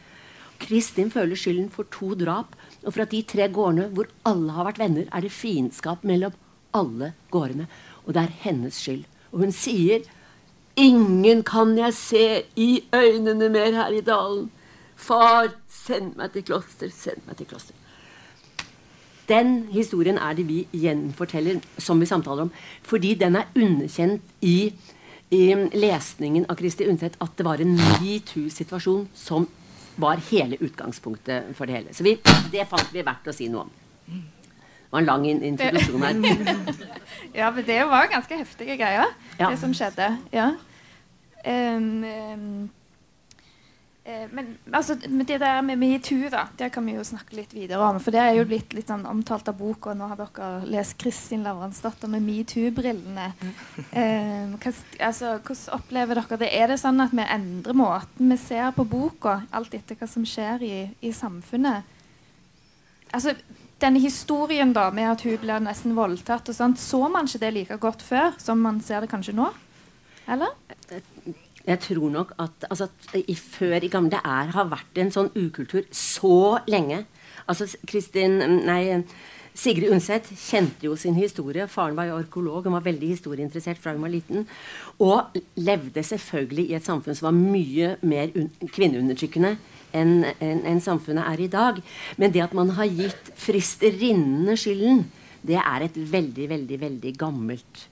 Kristin 0.63 1.11
føler 1.13 1.37
skylden 1.37 1.69
for 1.73 1.85
to 1.93 2.13
drap, 2.17 2.57
og 2.81 2.95
for 2.95 3.05
at 3.05 3.13
de 3.13 3.21
tre 3.27 3.45
gårdene 3.53 3.91
hvor 3.93 4.09
alle 4.25 4.57
har 4.57 4.71
vært 4.71 4.81
venner, 4.81 5.05
er 5.11 5.21
det 5.21 5.33
fiendskap 5.35 6.05
mellom 6.07 6.33
alle 6.73 7.13
gårdene. 7.33 7.69
Og 8.07 8.15
det 8.15 8.25
er 8.25 8.37
hennes 8.47 8.81
skyld. 8.81 9.05
Og 9.33 9.45
hun 9.45 9.53
sier 9.53 10.07
Ingen 10.75 11.43
kan 11.45 11.77
jeg 11.77 11.93
se 11.93 12.25
i 12.55 12.83
øynene 12.95 13.49
mer 13.49 13.71
her 13.71 13.93
i 13.93 14.01
dalen. 14.01 14.49
Far, 14.95 15.51
send 15.69 16.15
meg 16.17 16.31
til 16.33 16.45
kloster, 16.47 16.89
send 16.89 17.21
meg 17.27 17.37
til 17.37 17.49
kloster. 17.49 17.75
Den 19.29 19.67
historien 19.71 20.17
er 20.17 20.33
det 20.35 20.47
vi 20.47 20.63
gjenforteller, 20.73 21.61
som 21.77 21.99
vi 22.01 22.05
samtaler 22.05 22.47
om, 22.47 22.51
fordi 22.83 23.13
den 23.15 23.37
er 23.39 23.47
underkjent 23.55 24.21
i, 24.41 24.73
i 25.31 25.43
lesningen 25.77 26.49
av 26.49 26.57
Kristi 26.59 26.87
Undset 26.89 27.15
at 27.23 27.37
det 27.37 27.45
var 27.47 27.61
en 27.63 27.77
metoo-situasjon 27.77 29.07
som 29.15 29.47
var 29.95 30.19
hele 30.31 30.57
utgangspunktet 30.59 31.53
for 31.55 31.69
det 31.69 31.77
hele. 31.77 31.93
Så 31.93 32.03
vi, 32.03 32.17
det 32.51 32.67
fant 32.67 32.91
vi 32.91 33.05
verdt 33.05 33.29
å 33.29 33.35
si 33.35 33.47
noe 33.53 33.67
om. 33.67 33.71
Var 34.93 35.01
en 35.01 35.09
lang 35.09 35.25
introduksjon 35.25 36.03
her. 36.05 36.77
ja, 37.39 37.49
men 37.49 37.65
det 37.65 37.79
var 37.89 38.11
ganske 38.11 38.37
heftige 38.37 38.77
greier, 38.77 39.09
ja. 39.39 39.49
det 39.49 39.57
som 39.57 39.73
skjedde. 39.73 40.11
Ja. 40.29 40.51
Um, 41.43 42.03
um, 42.05 42.69
men 44.05 44.57
altså, 44.73 44.97
det 44.99 45.39
der 45.39 45.61
med 45.65 45.79
metoo, 45.79 46.27
da, 46.29 46.43
det 46.59 46.67
kan 46.75 46.85
vi 46.85 46.93
jo 46.93 47.05
snakke 47.07 47.37
litt 47.39 47.55
videre 47.55 47.81
om. 47.87 47.97
For 48.03 48.13
det 48.13 48.19
er 48.21 48.35
jo 48.35 48.43
blitt 48.45 48.75
litt 48.75 48.91
sånn 48.91 49.05
omtalt 49.09 49.47
av 49.49 49.55
boka. 49.57 49.95
Nå 49.97 50.11
har 50.11 50.19
dere 50.19 50.49
lest 50.69 50.97
Kristin 51.01 51.45
Lavransdatter 51.47 52.11
med 52.11 52.25
metoo-brillene. 52.27 53.31
Um, 53.93 54.55
altså, 54.99 55.37
hvordan 55.45 55.75
opplever 55.75 56.17
dere 56.17 56.37
det? 56.41 56.49
Er 56.53 56.69
det 56.69 56.79
sånn 56.81 57.01
at 57.01 57.13
vi 57.13 57.23
endrer 57.23 57.77
måten 57.77 58.29
vi 58.29 58.37
ser 58.41 58.71
på 58.75 58.85
boka, 58.89 59.39
alt 59.53 59.73
etter 59.73 59.97
hva 59.97 60.07
som 60.09 60.25
skjer 60.27 60.63
i, 60.65 60.77
i 61.01 61.11
samfunnet? 61.13 61.89
Altså, 63.13 63.35
denne 63.83 64.01
historien 64.03 64.71
da, 64.75 64.87
med 64.95 65.11
at 65.11 65.25
hun 65.27 65.39
blir 65.41 65.63
nesten 65.63 65.95
voldtatt, 65.97 66.49
og 66.49 66.57
sånt, 66.57 66.79
så 66.81 67.03
man 67.11 67.27
ikke 67.27 67.43
det 67.43 67.53
like 67.57 67.79
godt 67.83 68.05
før 68.05 68.37
som 68.41 68.61
man 68.63 68.79
ser 68.83 69.03
det 69.03 69.11
kanskje 69.11 69.35
nå? 69.37 69.49
Eller? 70.31 70.55
Jeg 71.63 71.79
tror 71.83 72.09
nok 72.11 72.33
at, 72.43 72.65
altså, 72.69 72.89
i, 73.15 73.35
før 73.35 73.83
i 73.83 73.91
gamle 73.91 74.11
det 74.15 74.23
er, 74.23 74.51
har 74.55 74.71
vært 74.71 74.99
en 74.99 75.11
sånn 75.15 75.31
ukultur 75.35 75.85
så 75.95 76.59
lenge. 76.67 77.03
Altså, 77.47 77.67
Kristin, 77.87 78.39
nei, 78.67 79.03
Sigrid 79.53 79.91
Undset 79.93 80.31
kjente 80.39 80.87
jo 80.87 80.95
sin 80.97 81.15
historie. 81.19 81.67
Faren 81.69 81.95
var 81.97 82.09
jo 82.09 82.17
arkeolog, 82.17 82.65
hun 82.65 82.75
var 82.75 82.85
veldig 82.87 83.11
historieinteressert 83.13 83.79
fra 83.79 83.93
hun 83.93 84.03
var 84.03 84.11
liten. 84.11 84.47
Og 85.03 85.37
levde 85.61 86.03
selvfølgelig 86.03 86.71
i 86.71 86.77
et 86.79 86.87
samfunn 86.87 87.15
som 87.19 87.29
var 87.29 87.37
mye 87.37 87.93
mer 88.01 88.33
kvinneundertrykkende 88.73 89.55
enn 89.93 90.27
en, 90.33 90.65
en 90.73 90.83
samfunnet 90.83 91.25
er 91.29 91.45
i 91.45 91.51
dag. 91.51 91.79
Men 92.17 92.33
det 92.33 92.43
at 92.45 92.53
man 92.57 92.73
har 92.77 92.89
gitt 92.89 93.33
fristerinnene 93.39 94.57
skylden, 94.59 95.05
det 95.43 95.59
er 95.59 95.87
et 95.87 95.97
veldig, 95.97 96.49
veldig, 96.53 96.79
veldig 96.81 97.17
gammelt 97.19 97.87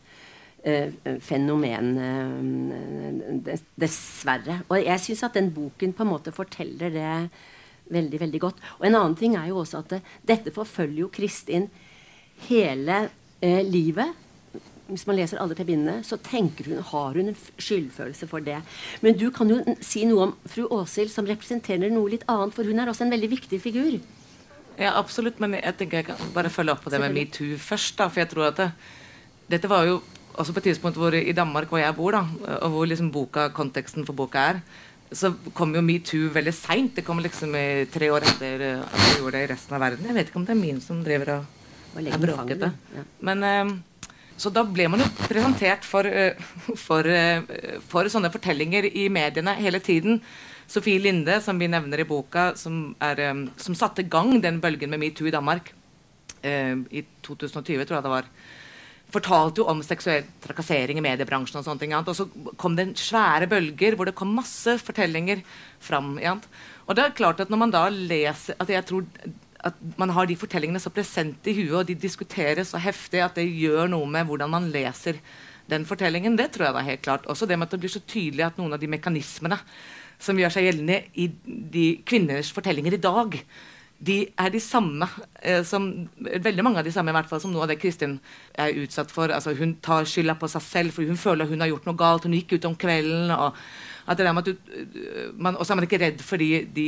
Eh, 0.64 0.92
fenomen, 1.20 1.98
eh, 1.98 3.60
dessverre. 3.82 4.60
Og 4.70 4.78
jeg 4.78 5.02
syns 5.02 5.24
at 5.26 5.34
den 5.34 5.48
boken 5.50 5.90
på 5.98 6.04
en 6.06 6.10
måte 6.12 6.30
forteller 6.32 6.94
det 6.94 7.30
veldig 7.90 8.20
veldig 8.22 8.42
godt. 8.44 8.62
Og 8.78 8.86
en 8.86 8.96
annen 9.00 9.16
ting 9.18 9.34
er 9.36 9.48
jo 9.50 9.58
også 9.64 9.80
at 9.80 9.90
det, 9.90 10.02
dette 10.22 10.54
forfølger 10.54 11.00
jo 11.00 11.08
Kristin 11.10 11.66
hele 12.46 13.10
eh, 13.42 13.66
livet. 13.66 14.14
Hvis 14.92 15.06
man 15.08 15.16
leser 15.16 15.40
alle 15.40 15.56
tre 15.56 15.66
bindene, 15.68 16.02
så 16.04 16.18
tenker 16.20 16.68
hun, 16.68 16.82
har 16.92 17.16
hun 17.16 17.32
en 17.32 17.38
skyldfølelse 17.56 18.28
for 18.28 18.44
det. 18.44 18.58
Men 19.02 19.16
du 19.20 19.30
kan 19.34 19.50
jo 19.52 19.62
si 19.84 20.04
noe 20.10 20.30
om 20.30 20.34
fru 20.52 20.66
Åshild, 20.68 21.14
som 21.14 21.30
representerer 21.30 21.94
noe 21.94 22.12
litt 22.12 22.26
annet, 22.32 22.56
for 22.56 22.68
hun 22.68 22.82
er 22.82 22.92
også 22.92 23.06
en 23.08 23.14
veldig 23.14 23.32
viktig 23.32 23.62
figur. 23.64 24.02
Ja, 24.80 24.96
absolutt, 24.98 25.40
men 25.44 25.56
jeg 25.60 25.78
tenker 25.80 26.02
jeg 26.02 26.10
kan 26.10 26.34
bare 26.36 26.52
følge 26.52 26.76
opp 26.76 26.84
på 26.86 26.92
det 26.92 27.02
med 27.04 27.16
metoo 27.16 27.58
først. 27.60 27.98
da, 28.00 28.10
for 28.10 28.24
jeg 28.24 28.32
tror 28.32 28.50
at 28.50 28.60
det, 28.60 28.70
dette 29.52 29.70
var 29.72 29.88
jo 29.88 30.00
også 30.40 30.56
på 30.56 30.62
et 30.62 30.70
tidspunkt 30.72 30.98
hvor 31.00 31.16
i 31.16 31.36
Danmark, 31.36 31.68
hvor 31.70 31.82
jeg 31.82 31.96
bor, 31.96 32.16
da, 32.16 32.24
og 32.62 32.72
hvor 32.76 32.88
liksom 32.88 33.12
boka, 33.12 33.50
konteksten 33.56 34.08
for 34.08 34.18
boka 34.18 34.48
er, 34.54 34.62
så 35.12 35.34
kom 35.54 35.76
jo 35.76 35.84
metoo 35.84 36.32
veldig 36.32 36.54
seint. 36.56 36.96
Det 36.96 37.04
kom 37.06 37.20
liksom 37.20 37.56
tre 37.92 38.12
år 38.16 38.28
etter 38.32 38.64
at 38.80 39.00
vi 39.00 39.18
gjorde 39.20 39.38
det 39.38 39.44
i 39.44 39.52
resten 39.52 39.76
av 39.76 39.84
verden. 39.84 40.08
Jeg 40.08 40.18
vet 40.18 40.32
ikke 40.32 40.40
om 40.40 40.48
det 40.48 40.56
er 40.56 40.62
min 40.62 40.80
som 40.84 41.02
driver 41.04 41.34
og 41.36 42.00
er 42.00 42.22
bråkete. 42.22 42.72
Ja. 42.96 43.04
Men, 43.28 43.44
eh, 43.44 43.74
så 44.42 44.52
da 44.54 44.64
ble 44.66 44.88
man 44.90 45.04
jo 45.04 45.10
presentert 45.22 45.86
for, 45.88 46.08
for, 46.80 47.10
for, 47.92 48.10
sånne 48.10 48.32
fortellinger 48.34 48.88
i 48.90 49.06
mediene 49.14 49.54
hele 49.60 49.82
tiden. 49.84 50.18
Sofie 50.72 51.02
Linde, 51.04 51.38
som 51.44 51.60
vi 51.62 51.70
nevner 51.70 52.02
i 52.02 52.08
boka, 52.08 52.52
som, 52.58 52.96
er, 53.04 53.22
som 53.62 53.78
satte 53.78 54.02
i 54.02 54.10
gang 54.10 54.34
den 54.42 54.58
bølgen 54.64 54.90
med 54.94 55.04
metoo 55.04 55.30
i 55.30 55.36
Danmark 55.36 55.74
i 56.42 57.04
2020, 57.22 57.84
tror 57.86 58.00
jeg 58.00 58.06
det 58.08 58.14
var 58.16 58.30
fortalte 59.12 59.62
jo 59.62 59.68
om 59.72 59.82
seksuell 59.84 60.28
trakassering 60.44 61.00
i 61.00 61.04
mediebransjen. 61.04 61.60
Og 61.60 61.68
sånne 61.68 61.84
ting, 61.84 61.96
og 61.96 62.16
så 62.16 62.28
kom 62.60 62.78
det 62.78 62.88
en 62.88 62.98
svære 63.00 63.50
bølger 63.52 63.98
hvor 63.98 64.10
det 64.10 64.16
kom 64.18 64.34
masse 64.38 64.78
fortellinger 64.82 65.44
fram. 65.84 66.16
Og 66.22 66.96
det 66.98 67.06
er 67.06 67.18
klart 67.18 67.44
at 67.44 67.52
når 67.52 67.64
man 67.66 67.74
da 67.74 67.86
leser 67.92 68.60
at 68.62 68.72
jeg 68.72 68.88
tror 68.88 69.08
at 69.64 69.78
man 70.02 70.10
har 70.16 70.28
de 70.28 70.38
fortellingene 70.40 70.82
så 70.82 70.92
presente 70.94 71.52
i 71.52 71.56
huet, 71.60 71.78
og 71.82 71.88
de 71.90 71.96
diskuteres 72.00 72.74
så 72.74 72.82
heftig 72.82 73.22
at 73.22 73.38
det 73.38 73.46
gjør 73.46 73.92
noe 73.92 74.10
med 74.10 74.26
hvordan 74.30 74.50
man 74.50 74.70
leser 74.74 75.20
den 75.72 75.86
fortellingen. 75.88 76.38
Det 76.38 76.50
tror 76.54 76.68
jeg 76.68 76.78
da 76.78 76.86
helt 76.86 77.04
klart. 77.06 77.28
Også 77.30 77.48
det 77.48 77.58
med 77.60 77.70
at 77.70 77.76
det 77.76 77.84
blir 77.84 77.94
så 77.94 78.02
tydelig 78.02 78.48
at 78.48 78.58
noen 78.60 78.74
av 78.76 78.82
de 78.82 78.90
mekanismene 78.92 79.60
som 80.22 80.38
gjør 80.38 80.54
seg 80.54 80.68
gjeldende 80.68 80.98
i 81.18 81.28
de 81.46 81.86
kvinners 82.08 82.52
fortellinger 82.54 82.98
i 82.98 83.02
dag, 83.02 83.38
de 84.02 84.18
er 84.34 84.50
de 84.50 84.60
samme 84.64 85.06
eh, 85.46 85.62
som 85.68 85.84
Veldig 86.18 86.64
mange 86.66 86.82
av 86.82 86.88
de 86.88 86.94
samme 86.94 87.14
i 87.14 87.16
hvert 87.16 87.30
fall 87.30 87.42
som 87.44 87.52
noe 87.54 87.68
av 87.68 87.70
det 87.70 87.78
Kristin 87.82 88.16
er 88.58 88.74
utsatt 88.82 89.14
for. 89.14 89.30
Altså, 89.30 89.54
hun 89.58 89.76
tar 89.84 90.10
skylda 90.10 90.34
på 90.42 90.50
seg 90.50 90.66
selv 90.66 90.96
fordi 90.98 91.14
hun 91.14 91.22
føler 91.22 91.50
hun 91.50 91.62
har 91.62 91.70
gjort 91.70 91.86
noe 91.90 92.00
galt. 92.00 92.26
Hun 92.26 92.34
gikk 92.40 92.58
ut 92.58 92.70
om 92.72 92.78
kvelden. 92.82 93.30
og 93.36 93.58
at 94.12 94.20
det 94.20 94.28
der 94.28 94.36
med 94.36 94.48
at 94.48 94.52
du, 94.52 95.32
man, 95.42 95.56
også 95.56 95.74
er 95.74 95.80
man 95.80 95.88
ikke 95.88 96.00
redd 96.02 96.22
for 96.26 96.42
de, 96.42 96.50
de, 96.76 96.88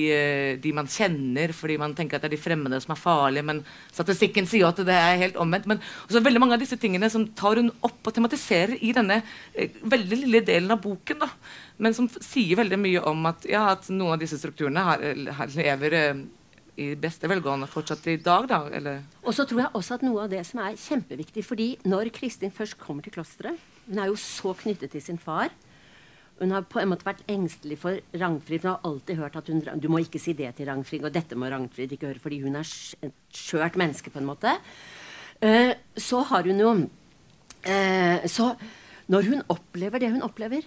de, 0.64 0.74
man 0.76 0.90
kjenner, 0.92 1.54
fordi 1.56 1.78
man 1.82 1.96
tenker 1.98 2.18
at 2.18 2.26
det 2.26 2.32
er 2.32 2.36
de 2.36 2.42
fremmede 2.44 2.80
som 2.84 2.94
er 2.96 3.02
farlige. 3.02 3.46
Men 3.50 3.64
statistikken 3.92 4.48
sier 4.50 4.70
at 4.70 4.84
det 4.84 4.98
er 4.98 5.22
helt 5.24 5.40
omvendt. 5.42 5.70
Men 5.70 5.82
også 6.06 6.24
veldig 6.24 6.44
mange 6.44 6.58
av 6.58 6.64
disse 6.64 6.80
tingene 6.82 7.10
som 7.14 7.26
tar 7.38 7.62
hun 7.62 7.72
opp 7.82 8.12
og 8.12 8.16
tematiserer 8.16 8.78
i 8.82 8.94
denne 8.96 9.22
eh, 9.54 9.82
veldig 9.82 10.22
lille 10.26 10.44
delen 10.46 10.76
av 10.76 10.84
boken. 10.84 11.24
da, 11.24 11.32
Men 11.78 11.98
som 11.98 12.12
sier 12.14 12.60
veldig 12.60 12.80
mye 12.80 13.04
om 13.10 13.28
at, 13.32 13.50
ja, 13.50 13.66
at 13.74 13.90
noen 13.94 14.18
av 14.18 14.24
disse 14.24 14.40
strukturene 14.42 14.88
her, 14.88 15.06
her 15.40 15.58
lever 15.58 16.00
eh, 16.00 16.24
i 16.82 16.94
beste 16.98 17.30
velgående 17.30 17.68
fortsatt 17.70 18.08
i 18.10 18.18
dag, 18.22 18.48
da? 18.50 18.64
Eller? 18.74 19.04
Og 19.22 19.36
så 19.36 19.46
tror 19.50 19.66
jeg 19.66 19.76
også 19.78 19.98
at 19.98 20.06
noe 20.06 20.24
av 20.24 20.32
det 20.32 20.42
som 20.48 20.64
er 20.64 20.80
kjempeviktig 20.80 21.46
fordi 21.46 21.68
når 21.86 22.10
Kristin 22.16 22.54
først 22.54 22.80
kommer 22.82 23.06
til 23.06 23.14
klosteret 23.14 23.60
Hun 23.86 24.00
er 24.00 24.10
jo 24.10 24.18
så 24.18 24.56
knyttet 24.58 24.94
til 24.96 25.04
sin 25.04 25.20
far. 25.22 25.52
Hun 26.40 26.52
har 26.52 26.66
på 26.66 26.82
en 26.82 26.90
måte 26.90 27.06
vært 27.06 27.24
engstelig 27.30 27.78
for 27.82 28.00
Ragnfrid. 28.20 28.64
Hun 28.64 28.72
har 28.72 28.88
alltid 28.90 29.20
hørt 29.22 29.36
at 29.40 29.50
hun, 29.52 29.62
du 29.80 29.90
må 29.92 30.02
ikke 30.02 30.22
si 30.22 30.34
det 30.38 30.50
til 30.58 30.68
Ragnfrid, 30.70 31.06
og 31.06 31.14
dette 31.14 31.38
må 31.38 31.50
Ragnfrid 31.52 31.94
ikke 31.94 32.10
høre, 32.10 32.22
fordi 32.24 32.42
hun 32.44 32.58
er 32.60 32.70
et 33.06 33.18
skjørt 33.38 33.78
menneske, 33.80 34.12
på 34.14 34.22
en 34.22 34.30
måte. 34.32 34.56
Uh, 35.44 35.74
så 36.00 36.22
har 36.30 36.48
hun 36.48 36.62
jo 36.62 36.70
uh, 36.74 38.28
Så 38.32 38.54
når 39.12 39.28
hun 39.28 39.42
opplever 39.52 40.00
det 40.00 40.12
hun 40.14 40.24
opplever, 40.26 40.64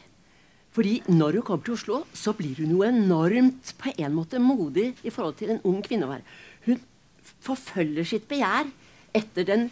fordi 0.76 0.99
når 1.08 1.38
hun 1.38 1.46
kommer 1.46 1.64
til 1.64 1.76
Oslo, 1.78 2.02
så 2.12 2.35
blir 2.37 2.58
hun 2.61 2.75
jo 2.75 2.82
enormt 2.85 3.73
på 3.80 3.94
en 3.96 4.12
måte 4.12 4.38
modig 4.42 4.90
i 5.02 5.11
forhold 5.11 5.38
til 5.38 5.54
en 5.54 5.62
ung 5.64 5.80
kvinne. 5.82 6.04
å 6.04 6.12
være. 6.12 6.26
Hun 6.66 6.82
forfølger 7.40 8.04
sitt 8.04 8.28
begjær 8.28 8.68
etter 9.16 9.49
den 9.49 9.70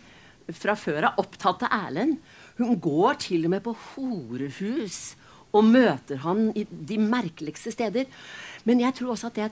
fra 0.48 0.74
før 0.76 1.10
av 1.10 1.20
opptatte 1.20 1.68
Erlend. 1.68 2.16
Hun 2.56 2.80
går 2.80 3.20
til 3.26 3.44
og 3.44 3.52
med 3.52 3.62
på 3.66 3.76
horehus 3.92 5.14
og 5.54 5.66
møter 5.66 6.20
han 6.24 6.50
i 6.58 6.66
de 6.66 6.98
merkeligste 6.98 7.72
steder. 7.74 8.08
Men 8.64 8.82
jeg 8.82 8.96
tror 8.98 9.14
også 9.14 9.30
at 9.30 9.38
det 9.38 9.50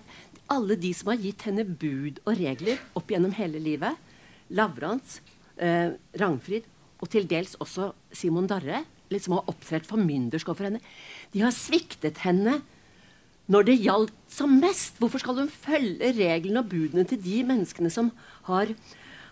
alle 0.52 0.76
de 0.76 0.90
som 0.96 1.12
har 1.12 1.20
gitt 1.22 1.46
henne 1.46 1.64
bud 1.64 2.18
og 2.26 2.34
regler 2.36 2.80
opp 2.98 3.12
gjennom 3.12 3.32
hele 3.36 3.60
livet, 3.62 3.96
Lavrans, 4.52 5.20
eh, 5.56 5.94
Ragnfrid 6.18 6.66
og 7.00 7.08
til 7.10 7.26
dels 7.28 7.54
også 7.62 7.92
Simon 8.12 8.48
Darre, 8.50 8.84
liksom 9.12 9.36
har 9.36 9.48
opptrådt 9.50 9.88
formyndersk 9.88 10.48
overfor 10.48 10.70
henne. 10.70 10.82
De 11.32 11.42
har 11.44 11.54
sviktet 11.54 12.22
henne 12.24 12.60
når 13.52 13.66
det 13.68 13.80
gjaldt 13.82 14.14
som 14.30 14.54
mest. 14.62 15.00
Hvorfor 15.00 15.22
skal 15.22 15.42
hun 15.42 15.50
følge 15.50 16.12
reglene 16.16 16.62
og 16.62 16.70
budene 16.70 17.04
til 17.08 17.20
de 17.22 17.42
menneskene 17.48 17.90
som 17.92 18.12
har, 18.48 18.72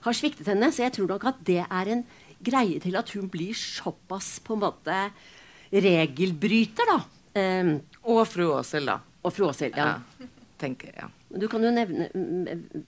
har, 0.05 0.17
sviktet 0.17 0.51
henne? 0.51 0.73
Så 0.73 0.85
jeg 0.85 0.97
tror 0.97 1.15
nok 1.15 1.29
at 1.31 1.45
det 1.47 1.63
er 1.65 1.93
en 1.95 2.05
greie 2.45 2.81
til 2.83 2.97
at 2.97 3.13
hun 3.15 3.31
blir 3.31 3.57
såpass 3.57 4.39
på 4.45 4.57
en 4.57 4.65
måte 4.65 4.99
regelbryter, 5.73 6.91
da. 6.91 7.01
Um, 7.41 7.77
og 8.11 8.27
fru 8.29 8.51
Åshild, 8.57 8.91
da. 8.91 8.99
Og 9.23 9.35
fru 9.35 9.47
Åshild, 9.51 9.77
ja. 9.79 9.97
ja. 10.19 10.31
Tenker, 10.61 10.93
ja. 10.97 11.09
Du 11.31 11.47
kan 11.47 11.63
jo 11.63 11.71
nevne 11.71 12.09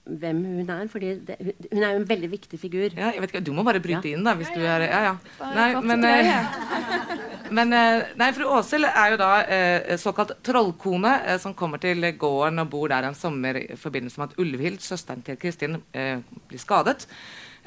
hvem 0.03 0.39
hun 0.43 0.71
er, 0.73 0.87
for 0.91 0.99
hun 0.99 1.79
er 1.79 1.93
jo 1.93 1.99
en 2.01 2.07
veldig 2.09 2.29
viktig 2.33 2.57
figur. 2.59 2.89
Ja, 2.91 3.13
jeg 3.15 3.23
vet 3.23 3.31
ikke, 3.31 3.41
Du 3.45 3.53
må 3.55 3.63
bare 3.63 3.79
bryte 3.79 4.09
ja. 4.09 4.17
inn, 4.17 4.25
da, 4.27 4.33
hvis 4.35 4.51
du 4.51 4.59
er 4.59 4.83
Ja, 4.83 4.99
ja. 5.07 5.13
Nei, 5.55 5.67
men, 5.79 6.03
eh, 6.03 7.13
men 7.55 7.71
eh, 7.77 8.09
Nei, 8.19 8.27
fru 8.35 8.49
Åshild 8.57 8.89
er 8.89 9.13
jo 9.13 9.21
da 9.21 9.31
eh, 9.47 9.95
såkalt 10.01 10.35
trollkone 10.43 11.13
eh, 11.23 11.39
som 11.39 11.55
kommer 11.55 11.79
til 11.79 12.03
gården 12.19 12.65
og 12.65 12.73
bor 12.75 12.91
der 12.91 13.07
en 13.07 13.15
sommer 13.15 13.61
i 13.61 13.79
forbindelse 13.79 14.19
med 14.19 14.33
at 14.33 14.43
Ulvhild, 14.43 14.83
søsteren 14.83 15.23
til 15.23 15.39
Kristin, 15.39 15.79
eh, 15.95 16.19
blir 16.51 16.61
skadet. 16.61 17.07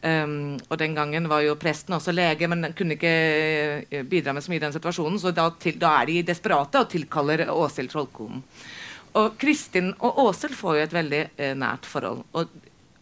Um, 0.02 0.58
og 0.68 0.76
den 0.78 0.94
gangen 0.94 1.24
var 1.30 1.40
jo 1.42 1.56
presten 1.58 1.96
også 1.96 2.12
lege, 2.12 2.46
men 2.52 2.68
kunne 2.76 2.98
ikke 2.98 4.04
bidra 4.06 4.34
med 4.36 4.44
så 4.44 4.52
mye 4.52 4.60
i 4.60 4.64
den 4.66 4.74
situasjonen. 4.76 5.18
Så 5.22 5.32
da, 5.34 5.48
til, 5.60 5.78
da 5.80 5.94
er 6.02 6.10
de 6.10 6.20
desperate 6.28 6.84
og 6.84 6.90
tilkaller 6.92 7.46
Åshild 7.54 7.90
trollkonen. 7.94 8.44
Og 9.16 9.36
Kristin 9.40 9.94
og 10.04 10.18
Åshild 10.26 10.56
får 10.56 10.76
jo 10.76 10.84
et 10.84 10.96
veldig 10.96 11.20
eh, 11.40 11.54
nært 11.56 11.88
forhold. 11.88 12.24
Og 12.36 12.50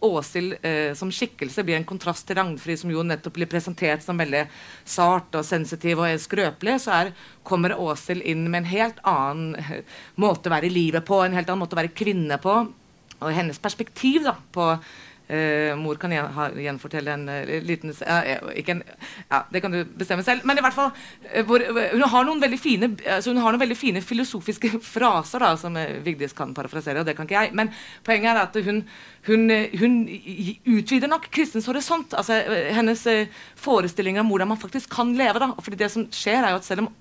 Åshild 0.04 0.54
eh, 0.62 0.92
som 0.94 1.11
skikkelse 1.12 1.64
blir 1.64 1.78
en 1.78 1.87
kontrast 1.88 2.26
til 2.28 2.38
Ragnfrid, 2.38 2.78
som 2.80 2.92
jo 2.92 3.02
nettopp 3.07 3.38
blir 3.38 3.50
presentert 3.50 4.04
som 4.04 4.18
veldig 4.20 4.44
sart 4.85 5.35
og 5.35 5.46
sensitiv 5.48 6.02
og 6.04 6.20
skrøpelig. 6.20 6.76
Så 6.85 6.94
er, 6.94 7.12
kommer 7.46 7.74
Åshild 7.74 8.22
inn 8.22 8.46
med 8.46 8.62
en 8.62 8.70
helt 8.70 9.00
annen 9.09 9.59
eh, 9.59 9.98
måte 10.20 10.50
å 10.50 10.54
være 10.54 10.70
i 10.70 10.74
livet 10.74 11.07
på, 11.09 11.22
en 11.24 11.37
helt 11.37 11.50
annen 11.50 11.64
måte 11.64 11.76
å 11.76 11.83
være 11.83 11.94
kvinne 11.96 12.38
på. 12.42 12.61
Og 13.24 13.33
hennes 13.33 13.61
perspektiv 13.62 14.26
da, 14.26 14.37
på 14.54 14.74
Uh, 15.24 15.72
mor 15.80 15.96
kan 15.96 16.12
gjen, 16.12 16.26
ha, 16.37 16.50
gjenfortelle 16.52 17.12
en 17.14 17.22
uh, 17.32 17.52
liten 17.64 17.94
uh, 17.96 18.26
en, 18.68 18.82
ja, 19.30 19.38
Det 19.48 19.62
kan 19.64 19.72
du 19.72 19.78
bestemme 19.96 20.20
selv. 20.22 20.44
Men 20.44 20.58
i 20.60 20.64
hvert 20.64 20.76
fall 20.76 20.90
hvor, 21.48 21.64
hun, 21.64 22.04
har 22.12 22.26
noen 22.28 22.42
veldig 22.42 22.58
fine 22.60 22.90
altså 23.08 23.32
hun 23.32 23.40
har 23.40 23.54
noen 23.54 23.62
veldig 23.62 23.78
fine 23.78 24.02
filosofiske 24.04 24.74
fraser 24.94 25.40
da, 25.40 25.54
som 25.56 25.78
Vigdis 26.04 26.37
kan 26.37 26.52
parafrasere. 26.52 27.00
og 27.00 27.08
det 27.08 27.16
kan 27.16 27.24
ikke 27.24 27.38
jeg, 27.40 27.54
Men 27.56 27.72
poenget 28.04 28.34
er 28.34 28.42
at 28.42 28.58
hun, 28.66 28.82
hun, 29.30 29.54
hun 29.80 29.96
utvider 30.76 31.08
nok 31.08 31.30
kristens 31.32 31.70
horisont. 31.72 32.12
altså 32.12 32.42
Hennes 32.76 33.06
forestillinger 33.56 34.20
om 34.20 34.28
hvordan 34.28 34.52
man 34.52 34.60
faktisk 34.60 34.92
kan 34.92 35.16
leve. 35.16 35.40
da, 35.40 35.54
fordi 35.56 35.80
det 35.80 35.90
som 35.94 36.04
skjer 36.12 36.42
er 36.42 36.52
jo 36.52 36.60
at 36.60 36.68
selv 36.68 36.84
om 36.84 36.92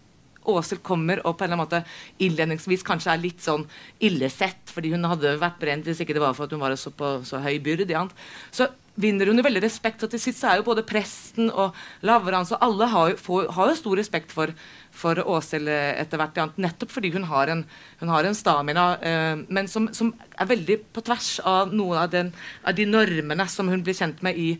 Åshild 0.50 0.84
kommer 0.86 1.22
og 1.24 1.38
på 1.38 1.46
en 1.46 1.54
eller 1.54 1.60
annen 1.60 1.84
måte 1.86 2.24
innledningsvis 2.24 2.86
kanskje 2.88 3.14
er 3.14 3.24
litt 3.24 3.44
sånn 3.44 3.66
illesett 4.04 4.72
fordi 4.74 4.94
hun 4.94 5.08
hadde 5.10 5.36
vært 5.42 5.60
brent 5.62 5.90
hvis 5.90 6.04
ikke 6.04 6.16
det 6.18 6.24
var 6.24 6.38
for 6.38 6.48
at 6.48 6.56
hun 6.56 6.64
var 6.64 6.76
så 6.80 6.94
på 6.94 7.20
så 7.28 7.42
høy 7.44 7.58
byrde. 7.64 8.08
Så 8.52 8.70
vinner 9.00 9.30
hun 9.30 9.40
jo 9.40 9.46
veldig 9.46 9.64
respekt. 9.64 10.04
Og 10.06 10.12
til 10.12 10.22
sist 10.22 10.44
er 10.46 10.60
jo 10.60 10.68
både 10.68 10.86
presten 10.88 11.50
og 11.50 11.78
Lavrans 12.06 12.54
og 12.54 12.64
alle 12.66 12.90
har 12.92 13.14
jo, 13.14 13.20
får, 13.26 13.50
har 13.56 13.72
jo 13.72 13.80
stor 13.80 14.00
respekt 14.00 14.34
for, 14.36 14.54
for 14.94 15.22
Åshild 15.36 15.70
etter 15.72 16.22
hvert. 16.22 16.40
Nettopp 16.62 16.94
fordi 16.94 17.14
hun 17.16 17.28
har 17.32 17.52
en, 17.54 17.66
hun 18.02 18.14
har 18.14 18.28
en 18.28 18.38
stamina, 18.38 18.88
eh, 19.02 19.36
men 19.50 19.70
som, 19.72 19.90
som, 19.96 20.14
er 20.38 20.50
veldig 20.50 20.80
på 20.94 21.04
tvers 21.06 21.36
av 21.48 21.74
noen 21.74 22.00
av, 22.04 22.10
den, 22.14 22.34
av 22.66 22.78
de 22.78 22.88
normene 22.90 23.48
som 23.50 23.70
hun 23.70 23.86
blir 23.86 23.98
kjent 23.98 24.22
med 24.26 24.38
i, 24.40 24.54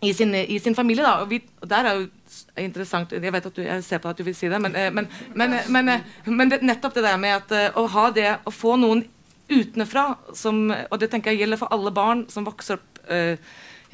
i, 0.00 0.12
sin, 0.14 0.34
i 0.34 0.58
sin, 0.58 0.74
familie. 0.74 1.04
Da. 1.04 1.20
Og, 1.22 1.30
vi, 1.30 1.40
og 1.60 1.68
der 1.68 1.86
er 1.86 1.98
jo 1.98 2.08
interessant 2.56 3.12
Jeg 3.12 3.32
vet 3.32 3.46
at 3.46 3.56
du, 3.56 3.62
jeg 3.62 3.84
ser 3.84 4.00
på 4.02 4.08
at 4.08 4.18
du 4.18 4.24
vil 4.24 4.36
si 4.36 4.48
det, 4.48 4.60
men, 4.62 4.76
eh, 4.76 4.92
men, 4.94 5.08
men, 5.34 5.56
eh, 5.58 5.96
eh, 5.96 6.30
men 6.30 6.52
det, 6.52 6.62
nettopp 6.62 6.94
det 6.96 7.04
der 7.04 7.18
med 7.20 7.36
at 7.36 7.76
å 7.76 7.86
ha 7.90 8.06
det 8.14 8.28
Å 8.46 8.54
få 8.54 8.76
noen 8.80 9.02
utenfra 9.50 10.14
som 10.36 10.68
Og 10.70 10.96
det 11.00 11.10
tenker 11.12 11.34
jeg 11.34 11.44
gjelder 11.44 11.60
for 11.60 11.74
alle 11.74 11.92
barn 11.92 12.24
som 12.32 12.46
vokser 12.46 12.78
opp 12.78 13.02
uh, 13.10 13.34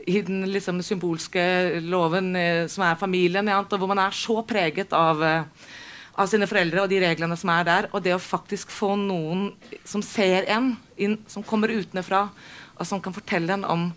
i 0.05 0.21
den 0.21 0.43
liksom, 0.53 0.83
symbolske 0.85 1.43
loven 1.81 2.35
uh, 2.37 2.67
som 2.69 2.85
er 2.85 2.99
familien, 3.01 3.49
ja, 3.49 3.63
og 3.63 3.79
hvor 3.81 3.89
man 3.89 4.03
er 4.03 4.13
så 4.13 4.43
preget 4.45 4.93
av 4.93 5.23
uh, 5.25 5.71
av 6.17 6.29
sine 6.31 6.49
foreldre 6.49 6.85
og 6.85 6.91
de 6.91 7.01
reglene 7.03 7.37
som 7.39 7.53
er 7.53 7.65
der. 7.69 7.89
Og 7.93 8.03
det 8.05 8.15
å 8.17 8.23
faktisk 8.23 8.73
få 8.73 8.95
noen 9.01 9.51
som 9.89 10.05
ser 10.05 10.49
en, 10.53 10.75
inn, 10.97 11.19
som 11.29 11.45
kommer 11.47 11.73
utenfra, 11.73 12.27
og 12.77 12.89
som 12.89 13.01
kan 13.05 13.15
fortelle 13.17 13.57
en 13.57 13.67
om 13.69 13.89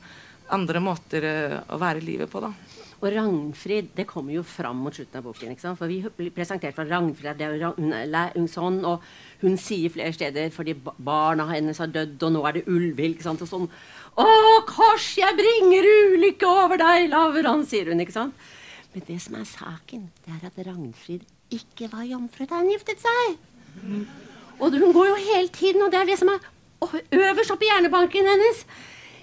andre 0.55 0.81
måter 0.83 1.25
å 1.69 1.79
være 1.79 2.01
i 2.01 2.05
livet 2.05 2.29
på. 2.31 2.41
da. 2.43 2.53
Og 2.99 3.13
Ragnfrid 3.15 3.93
det 3.95 4.03
kommer 4.09 4.33
jo 4.35 4.41
fram 4.43 4.81
mot 4.83 4.95
slutten 4.95 5.21
av 5.21 5.23
boken. 5.29 5.53
ikke 5.53 5.63
sant? 5.63 5.79
For 5.79 5.87
Vi 5.87 6.01
blir 6.17 6.33
presentert 6.35 6.75
for 6.75 6.89
Ragnfrid, 6.89 7.39
hun 7.77 7.93
er 7.93 8.33
ung 8.35 8.47
sånn, 8.51 8.83
og 8.83 9.01
hun 9.41 9.55
sier 9.57 9.89
flere 9.93 10.11
steder 10.13 10.51
fordi 10.51 10.75
barna 10.75 11.47
hennes 11.53 11.79
har 11.79 11.87
dødd, 11.87 12.21
og 12.27 12.33
nå 12.35 12.43
er 12.47 12.59
det 12.59 12.67
Ulvil, 12.67 13.15
ikke 13.15 13.23
sant? 13.23 13.41
Og 13.41 13.47
sånn 13.47 13.69
Å, 14.19 14.25
kors, 14.67 15.13
jeg 15.15 15.31
bringer 15.37 15.85
ulykke 15.85 16.47
over 16.49 16.81
deg, 16.81 17.07
Lavran, 17.13 17.63
sier 17.63 17.87
hun. 17.87 18.01
ikke 18.03 18.17
sant? 18.17 18.35
Men 18.91 19.05
det 19.07 19.19
som 19.21 19.35
er 19.39 19.45
saken, 19.47 20.09
det 20.25 20.33
er 20.35 20.47
at 20.49 20.59
Ragnfrid 20.67 21.23
ikke 21.55 21.87
var 21.93 22.03
jomfru 22.03 22.45
da 22.49 22.59
hun 22.59 22.71
giftet 22.73 22.99
seg. 22.99 23.37
Og 24.59 24.75
hun 24.75 24.91
går 24.91 25.07
jo 25.07 25.15
hele 25.29 25.47
tiden, 25.55 25.85
og 25.85 25.93
det 25.93 26.01
er 26.01 26.09
det 26.09 26.19
som 26.19 26.33
er 26.33 26.41
øverst 27.15 27.53
oppe 27.53 27.63
i 27.63 27.69
hjernebanken 27.71 28.27
hennes. 28.27 28.65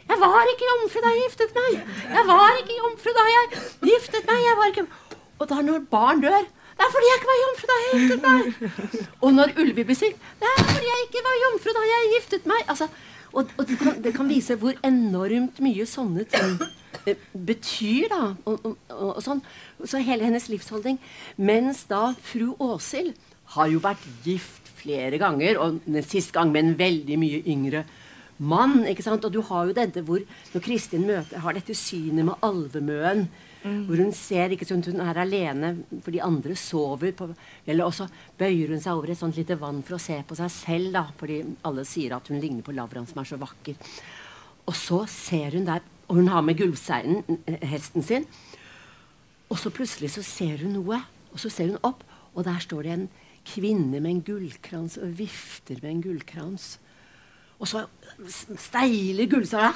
Jeg 0.07 0.19
var 0.23 0.51
ikke 0.53 0.69
jomfru 0.71 1.03
da 1.03 1.13
jeg 1.15 1.25
giftet 1.27 1.57
meg! 1.57 1.81
Jeg 2.17 2.27
var 2.29 2.61
ikke 2.61 2.77
jomfru 2.79 3.15
da 3.17 3.25
jeg 3.33 3.49
giftet 3.89 4.29
meg! 4.29 4.45
Jeg 4.45 4.59
var 4.61 4.71
ikke... 4.71 4.87
Og 5.39 5.51
da 5.51 5.59
når 5.67 5.83
barn 5.91 6.23
dør 6.23 6.47
Det 6.47 6.85
er 6.87 6.93
fordi 6.95 7.09
jeg 7.11 7.19
ikke 7.21 7.31
var 7.33 7.41
jomfru 7.43 7.71
da 7.71 7.79
jeg 7.83 7.99
giftet 7.99 8.23
meg! 8.29 9.03
Og 9.21 9.35
når 9.35 9.55
ulver 9.65 9.89
blir 9.91 9.99
syk 9.99 10.17
Det 10.41 10.53
er 10.53 10.63
fordi 10.63 10.89
jeg 10.93 11.07
ikke 11.09 11.25
var 11.27 11.37
jomfru 11.43 11.75
da 11.77 11.85
jeg 11.91 12.11
giftet 12.15 12.49
meg! 12.53 12.63
Altså, 12.75 12.89
og, 13.33 13.51
og 13.59 13.69
det, 13.69 13.79
kan, 13.83 13.99
det, 14.05 14.15
kan, 14.17 14.31
vise 14.31 14.57
hvor 14.61 14.79
enormt 14.87 15.59
mye 15.61 15.87
sånne 15.91 16.25
ting 16.31 16.55
betyr, 17.51 18.07
da. 18.09 18.23
Og, 18.49 18.71
og, 18.95 19.19
sånn. 19.23 19.43
Så 19.85 20.01
hele 20.01 20.25
hennes 20.25 20.49
livsholdning. 20.49 20.97
Mens 21.37 21.83
da 21.91 22.15
fru 22.31 22.55
Åshild 22.63 23.13
har 23.57 23.69
jo 23.71 23.83
vært 23.85 24.07
gift 24.25 24.71
flere 24.81 25.21
ganger, 25.21 25.61
og 25.61 25.83
den 25.85 26.07
siste 26.07 26.33
gang 26.39 26.55
med 26.55 26.65
en 26.65 26.79
veldig 26.79 27.19
mye 27.21 27.43
yngre 27.45 27.85
mann. 28.39 28.85
ikke 28.87 29.05
sant? 29.05 29.25
Og 29.25 29.33
du 29.33 29.41
har 29.43 29.67
jo 29.67 29.77
dette 29.77 30.03
hvor 30.07 30.23
når 30.53 30.65
Kristin 30.65 31.07
møter, 31.09 31.41
har 31.43 31.57
dette 31.57 31.77
synet 31.77 32.27
med 32.27 32.47
alvemøen. 32.47 33.27
Mm. 33.67 33.81
Hvor 33.89 34.03
hun 34.03 34.13
ser 34.15 34.53
ikke 34.55 34.69
sant, 34.69 34.87
hun 34.87 35.03
er 35.03 35.19
alene 35.19 35.73
for 36.05 36.15
de 36.15 36.23
andre 36.23 36.57
sover. 36.59 37.15
På, 37.17 37.31
eller 37.67 37.87
også 37.87 38.09
bøyer 38.39 38.75
hun 38.75 38.83
seg 38.83 38.95
over 38.95 39.13
et 39.13 39.21
sånt 39.21 39.39
lite 39.39 39.59
vann 39.61 39.83
for 39.87 39.99
å 39.99 40.03
se 40.03 40.21
på 40.27 40.39
seg 40.39 40.53
selv. 40.53 40.93
da, 40.95 41.07
Fordi 41.19 41.43
alle 41.67 41.87
sier 41.89 42.17
at 42.17 42.29
hun 42.31 42.41
ligner 42.41 42.67
på 42.67 42.75
Lavran, 42.77 43.09
som 43.09 43.23
er 43.23 43.31
så 43.33 43.41
vakker. 43.41 43.79
Og 44.67 44.75
så 44.75 45.05
ser 45.11 45.59
hun 45.59 45.67
der, 45.67 45.85
og 46.07 46.21
hun 46.21 46.31
har 46.31 46.43
med 46.43 46.59
gullseinen, 46.59 47.41
eh, 47.47 47.63
hesten 47.67 48.03
sin. 48.03 48.27
Og 49.51 49.59
så 49.59 49.71
plutselig 49.71 50.11
så 50.15 50.23
ser 50.27 50.63
hun 50.63 50.75
noe. 50.75 51.03
Og 51.33 51.39
så 51.43 51.51
ser 51.51 51.71
hun 51.71 51.83
opp, 51.85 52.03
og 52.35 52.45
der 52.45 52.59
står 52.63 52.83
det 52.83 52.93
en 52.93 53.09
kvinne 53.47 54.01
med 54.01 54.11
en 54.11 54.23
gullkrans 54.27 54.97
og 54.99 55.19
vifter 55.19 55.79
med 55.83 55.91
en 55.91 56.03
gullkrans. 56.03 56.79
Og 57.57 57.69
så 57.69 57.83
steiler 58.61 59.29
Gullsara 59.31 59.73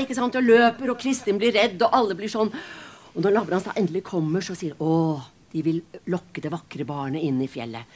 ikke 0.00 0.16
sant, 0.16 0.36
og 0.36 0.46
løper, 0.46 0.92
og 0.92 1.00
Kristin 1.00 1.40
blir 1.40 1.54
redd, 1.56 1.80
og 1.84 1.94
alle 1.96 2.16
blir 2.16 2.30
sånn. 2.32 2.52
Og 3.12 3.20
når 3.24 3.36
Lavrans 3.36 3.66
da 3.68 3.74
endelig 3.76 4.04
kommer, 4.08 4.44
så 4.44 4.56
sier 4.56 4.76
å, 4.80 5.20
de 5.52 5.64
vil 5.64 5.82
lokke 6.12 6.44
det 6.44 6.52
vakre 6.52 6.86
barnet 6.88 7.24
inn 7.24 7.40
i 7.44 7.50
fjellet. 7.50 7.88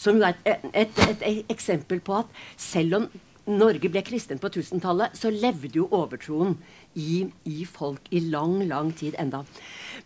Som 0.00 0.20
jo 0.20 0.26
er 0.26 0.38
et, 0.48 0.62
et, 0.72 1.02
et, 1.10 1.42
eksempel 1.52 2.00
på 2.04 2.20
at 2.22 2.30
selv 2.60 3.00
om 3.00 3.08
Norge 3.50 3.90
ble 3.90 4.02
kristen 4.06 4.38
på 4.40 4.50
1000-tallet, 4.50 5.16
så 5.18 5.32
levde 5.34 5.74
jo 5.74 5.88
overtroen 5.96 6.54
i, 6.94 7.24
i, 7.50 7.64
folk 7.66 8.06
i 8.14 8.22
lang, 8.30 8.60
lang 8.70 8.92
tid 8.96 9.18
enda. 9.18 9.42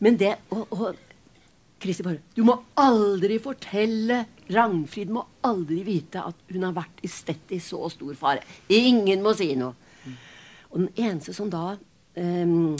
Men 0.00 0.16
det 0.20 0.36
og, 0.54 0.64
og 0.72 1.02
Kristi 1.84 2.04
bare 2.06 2.22
Du 2.32 2.44
må 2.46 2.56
aldri 2.80 3.36
fortelle 3.42 4.24
Ragnfrid 4.52 5.12
må 5.12 5.22
aldri 5.46 5.80
vite 5.86 6.20
at 6.20 6.52
hun 6.52 6.66
har 6.66 6.74
vært 6.76 7.00
i 7.04 7.10
stedet 7.10 7.56
i 7.56 7.60
så 7.62 7.80
stor 7.92 8.12
fare. 8.18 8.44
Ingen 8.68 9.22
må 9.24 9.32
si 9.36 9.52
noe. 9.56 9.72
Og 10.74 10.82
den 10.82 10.90
eneste 10.98 11.32
som 11.36 11.48
da 11.52 11.76
um, 12.18 12.74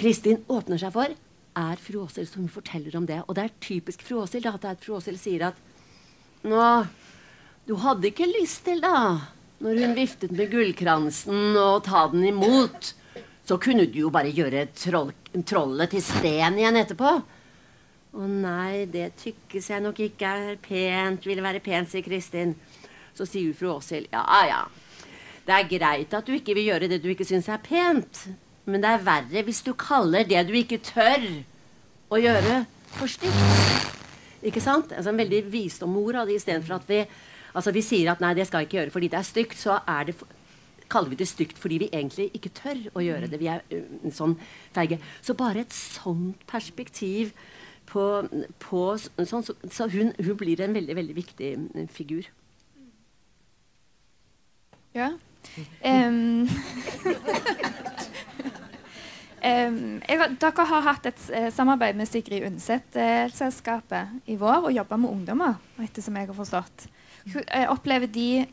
Kristin 0.00 0.40
åpner 0.50 0.80
seg 0.80 0.94
for, 0.94 1.12
er 1.54 1.78
fru 1.78 2.00
Åshild 2.02 2.30
som 2.30 2.48
forteller 2.50 2.96
om 2.98 3.06
det. 3.06 3.20
Og 3.28 3.36
det 3.36 3.44
er 3.44 3.56
typisk 3.62 4.02
fru 4.02 4.22
Åshild 4.22 4.48
at 4.50 4.82
fru 4.82 4.96
Åshild 4.98 5.20
sier 5.20 5.50
at 5.52 5.60
Nå, 6.44 6.60
du 7.64 7.76
hadde 7.80 8.10
ikke 8.10 8.26
lyst 8.28 8.66
til, 8.66 8.82
da, 8.84 9.30
når 9.64 9.78
hun 9.80 9.94
viftet 9.96 10.34
med 10.36 10.50
gullkransen, 10.52 11.54
og 11.56 11.86
ta 11.86 12.02
den 12.12 12.26
imot. 12.28 12.90
Så 13.48 13.56
kunne 13.60 13.86
du 13.88 13.96
jo 14.02 14.10
bare 14.12 14.32
gjøre 14.32 14.66
troll, 14.76 15.14
trollet 15.48 15.94
til 15.94 16.04
sten 16.04 16.58
igjen 16.60 16.76
etterpå. 16.80 17.14
Å 18.14 18.28
nei, 18.30 18.84
det 18.86 19.08
tykkes 19.18 19.72
jeg 19.72 19.82
nok 19.82 19.98
ikke 20.04 20.28
er 20.30 20.58
pent, 20.62 21.24
vil 21.26 21.42
være 21.42 21.62
pent, 21.64 21.90
sier 21.90 22.04
Kristin. 22.06 22.54
Så 23.14 23.26
sier 23.26 23.54
fru 23.58 23.72
Åshild, 23.72 24.06
ja 24.12 24.42
ja, 24.46 24.60
det 25.46 25.54
er 25.56 25.66
greit 25.70 26.14
at 26.14 26.26
du 26.26 26.34
ikke 26.36 26.54
vil 26.56 26.70
gjøre 26.70 26.88
det 26.90 27.00
du 27.02 27.10
ikke 27.10 27.26
syns 27.26 27.50
er 27.50 27.62
pent, 27.62 28.24
men 28.70 28.82
det 28.82 28.90
er 28.90 29.02
verre 29.06 29.42
hvis 29.46 29.62
du 29.66 29.72
kaller 29.78 30.26
det 30.28 30.44
du 30.48 30.54
ikke 30.56 30.80
tør 30.82 31.26
å 32.14 32.20
gjøre, 32.20 32.62
for 32.94 33.10
stygt. 33.10 33.90
Ikke 34.46 34.62
sant? 34.62 34.92
Altså 34.94 35.10
En 35.10 35.18
veldig 35.18 35.42
visdomord 35.50 36.20
av 36.20 36.30
det 36.30 36.38
istedenfor 36.38 36.78
at 36.78 36.88
vi 36.88 37.00
altså 37.54 37.72
vi 37.74 37.82
sier 37.86 38.12
at 38.12 38.22
nei, 38.22 38.34
det 38.38 38.46
skal 38.46 38.62
jeg 38.62 38.68
ikke 38.68 38.78
gjøre 38.80 38.94
fordi 38.94 39.10
det 39.10 39.18
er 39.18 39.26
stygt, 39.26 39.58
så 39.58 39.80
er 39.90 40.08
det 40.10 40.16
kaller 40.90 41.10
vi 41.10 41.18
det 41.18 41.28
stygt 41.28 41.58
fordi 41.58 41.80
vi 41.82 41.90
egentlig 41.90 42.28
ikke 42.36 42.52
tør 42.54 42.80
å 42.94 43.02
gjøre 43.02 43.30
det. 43.32 43.40
Vi 43.40 43.50
er 43.50 43.64
uh, 43.72 44.10
sånn 44.14 44.36
feige. 44.74 45.00
Så 45.24 45.34
bare 45.38 45.64
et 45.64 45.74
sånt 45.74 46.44
perspektiv 46.50 47.32
på, 47.88 48.04
på 48.62 48.82
sånn, 48.98 49.44
så, 49.44 49.54
så 49.72 49.88
hun, 49.92 50.12
hun, 50.18 50.34
blir 50.40 50.60
en 50.64 50.76
veldig, 50.76 50.96
veldig 50.96 51.16
viktig 51.16 51.52
mm, 51.60 51.86
figur. 51.92 52.30
Ja. 54.94 55.14
Um, 55.84 56.48
um, 59.44 59.74
jeg, 60.08 60.28
dere 60.40 60.64
har 60.70 60.86
hatt 60.86 61.08
et 61.10 61.26
uh, 61.34 61.50
samarbeid 61.52 61.98
med 61.98 62.08
Sigrid 62.08 62.46
Undset-selskapet 62.48 64.08
uh, 64.08 64.22
i 64.32 64.38
vår 64.40 64.70
og 64.70 64.72
jobba 64.72 64.96
med 65.02 65.12
ungdommer, 65.12 65.58
ettersom 65.84 66.16
jeg 66.16 66.30
har 66.30 66.38
forstått. 66.38 66.86
Uh, 67.28 67.66
opplever 67.74 68.08
de 68.08 68.46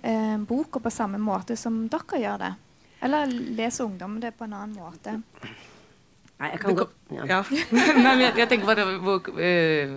boka 0.43 0.83
på 0.83 0.91
samme 0.91 1.21
måte 1.23 1.55
som 1.55 1.85
dere 1.87 2.19
gjør 2.25 2.43
det? 2.43 2.51
Eller 3.07 3.31
leser 3.31 3.87
ungdom 3.87 4.19
det 4.19 4.35
på 4.35 4.45
en 4.45 4.59
annen 4.59 4.75
måte? 4.83 5.15
Nei, 6.41 6.49
jeg 6.55 6.63
kan 6.63 6.77
godt 6.77 6.97
ja. 7.13 7.27
ja. 7.29 7.39
Nei, 8.05 8.15
jeg, 8.23 8.33
jeg, 8.39 8.49
tenker 8.49 8.69
bare 8.69 8.85
hvor, 9.03 9.27
uh, 9.37 9.93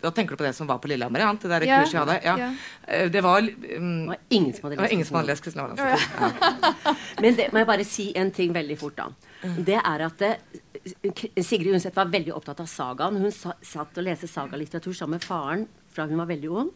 Da 0.00 0.12
tenker 0.14 0.36
du 0.36 0.40
på 0.40 0.46
det 0.46 0.52
som 0.56 0.68
var 0.70 0.78
på 0.82 0.90
Lillehammer? 0.92 1.24
Ja, 1.24 1.32
det 1.34 1.50
der 1.50 1.66
ja. 1.66 1.80
kurset 1.82 1.96
jeg 1.96 2.04
hadde? 2.04 2.18
Ja. 2.24 2.36
ja. 2.38 2.50
Uh, 2.86 3.08
det 3.10 3.24
var 3.26 3.42
um, 3.42 4.12
Det 4.12 4.78
var 4.78 4.94
ingen 4.94 5.04
som 5.08 5.18
hadde 5.18 5.32
lest, 5.32 5.42
Kristin 5.44 5.64
Lavransdatter. 5.64 7.02
Men 7.24 7.40
det 7.40 7.50
må 7.50 7.64
jeg 7.64 7.70
bare 7.72 7.88
si 7.88 8.10
en 8.16 8.30
ting 8.34 8.54
veldig 8.54 8.78
fort, 8.78 8.96
da. 9.00 9.10
Mm. 9.42 9.58
Det 9.66 9.78
er 9.80 10.06
at 10.06 10.22
det, 10.22 10.32
Sigrid 11.42 11.74
Undset 11.74 11.96
var 11.96 12.08
veldig 12.12 12.32
opptatt 12.36 12.62
av 12.62 12.70
sagaen. 12.70 13.18
Hun 13.20 13.34
sa, 13.34 13.56
satt 13.64 13.98
og 13.98 14.06
leste 14.06 14.30
sagalitteratur 14.30 14.94
sammen 14.96 15.18
med 15.18 15.26
faren 15.26 15.66
fra 15.90 16.06
hun 16.06 16.20
var 16.22 16.30
veldig 16.30 16.54
ung. 16.62 16.70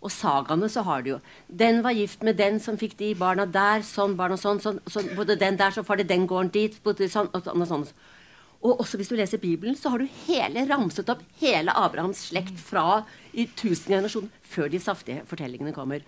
Og 0.00 0.12
sagaene 0.12 0.68
så 0.72 0.82
har 0.86 1.02
du 1.04 1.10
jo 1.10 1.18
Den 1.46 1.82
var 1.84 1.92
gift 1.92 2.22
med 2.24 2.38
den 2.40 2.60
som 2.60 2.78
fikk 2.80 2.96
de 2.98 3.12
barna 3.14 3.44
der. 3.46 3.84
Sånn 3.84 4.16
barn 4.16 4.36
og 4.36 4.40
sånn. 4.40 4.62
sånn, 4.62 4.80
sånn 4.88 5.12
bodde 5.16 5.36
den 5.40 5.58
der, 5.60 5.74
så 5.74 5.84
får 5.84 6.00
det 6.00 6.08
den 6.12 6.26
gården 6.26 6.52
dit. 6.54 6.80
Bodde 6.82 7.08
sånn 7.08 7.28
og 7.34 7.44
sånn. 7.44 7.60
Og 7.60 7.68
sånn. 7.68 7.86
Og 8.60 8.80
også 8.82 9.00
hvis 9.00 9.08
du 9.08 9.16
leser 9.16 9.40
Bibelen, 9.40 9.76
så 9.76 9.92
har 9.92 10.02
du 10.02 10.08
hele 10.26 10.66
ramset 10.68 11.08
opp 11.12 11.22
hele 11.40 11.72
Abrahams 11.72 12.26
slekt 12.28 12.58
fra 12.60 13.02
i 13.32 13.46
tusen 13.56 13.94
generasjoner 13.94 14.28
før 14.52 14.68
de 14.72 14.80
saftige 14.84 15.24
fortellingene 15.28 15.72
kommer. 15.76 16.04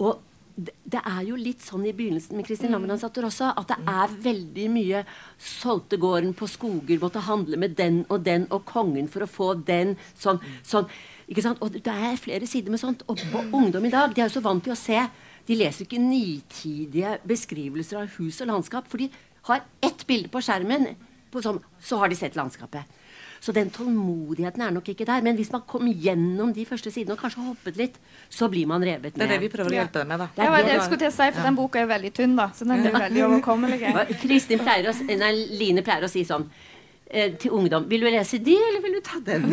Og 0.00 0.20
det, 0.56 1.00
er 1.00 1.20
jo 1.24 1.36
litt 1.36 1.62
sånn 1.64 1.84
i 1.88 1.94
begynnelsen 1.96 2.36
med 2.36 2.46
Kristin 2.46 2.72
Lammerlandsdatter 2.74 3.24
også, 3.24 3.52
at 3.56 3.70
det 3.72 3.78
er 3.88 4.16
veldig 4.24 4.66
mye 4.72 5.04
Solgte 5.40 5.98
gården 6.00 6.34
på 6.36 6.48
skoger, 6.50 7.00
måtte 7.00 7.24
handle 7.24 7.60
med 7.60 7.76
den 7.78 8.02
og 8.08 8.24
den 8.26 8.44
og 8.52 8.66
kongen 8.68 9.08
for 9.12 9.24
å 9.24 9.30
få 9.30 9.48
den. 9.68 9.96
Sånn. 10.20 10.40
sånn? 10.64 10.88
Og 11.28 11.72
det 11.72 11.92
er 11.92 12.16
flere 12.20 12.46
sider 12.46 12.70
med 12.70 12.80
sånt. 12.80 13.04
Og 13.08 13.18
ungdom 13.52 13.84
i 13.84 13.90
dag 13.90 14.14
de 14.14 14.20
er 14.20 14.28
jo 14.28 14.38
så 14.38 14.44
vant 14.44 14.62
til 14.62 14.74
å 14.74 14.78
se 14.78 14.98
De 15.42 15.54
leser 15.58 15.82
ikke 15.82 15.98
nitidige 15.98 17.16
beskrivelser 17.26 17.98
av 17.98 18.12
hus 18.14 18.36
og 18.44 18.46
landskap, 18.46 18.86
for 18.86 19.02
de 19.02 19.08
har 19.48 19.64
ett 19.82 20.04
bilde 20.06 20.30
på 20.30 20.38
skjermen, 20.38 20.92
på 21.34 21.42
sånn, 21.42 21.58
så 21.82 21.98
har 21.98 22.12
de 22.12 22.14
sett 22.14 22.36
landskapet. 22.38 22.86
Så 23.42 23.50
den 23.50 23.72
tålmodigheten 23.74 24.62
er 24.62 24.70
nok 24.70 24.86
ikke 24.92 25.06
der. 25.08 25.22
Men 25.26 25.34
hvis 25.34 25.50
man 25.50 25.64
kom 25.66 25.88
gjennom 25.90 26.52
de 26.54 26.62
første 26.68 26.92
sidene 26.94 27.16
og 27.16 27.24
kanskje 27.24 27.42
hoppet 27.42 27.80
litt, 27.80 27.96
så 28.30 28.46
blir 28.46 28.68
man 28.70 28.84
revet 28.86 29.16
med. 29.16 29.18
Det 29.18 29.26
er 29.26 29.32
det 29.34 29.40
vi 29.42 29.50
prøver 29.50 29.74
å 29.74 29.78
hjelpe 29.80 29.98
deg 29.98 30.12
med, 30.12 30.22
da. 30.22 30.28
Det, 30.36 30.46
det, 30.46 30.60
det 30.68 30.76
jeg 30.76 30.84
skulle 30.84 31.00
til 31.02 31.10
å 31.10 31.14
si, 31.16 31.26
for 31.32 31.40
ja. 31.40 31.46
Den 31.48 31.58
boka 31.58 31.80
er 31.82 31.88
veldig 31.90 32.12
tynn, 32.14 32.36
da. 32.38 32.46
Så 32.54 32.68
den 32.68 32.86
er 32.86 32.94
veldig 32.94 33.24
overkommelig. 33.26 33.80
Kristin 34.22 34.62
pleier 34.62 34.92
å, 34.92 34.94
nei, 35.10 35.32
Line 35.58 35.82
pleier 35.82 36.06
å 36.06 36.12
si 36.12 36.22
sånn 36.28 36.46
eh, 37.12 37.34
til 37.38 37.54
ungdom 37.54 37.86
Vil 37.90 38.02
du 38.02 38.08
lese 38.10 38.40
de, 38.42 38.56
eller 38.56 38.82
vil 38.82 38.96
du 38.98 39.02
ta 39.04 39.20
den? 39.24 39.52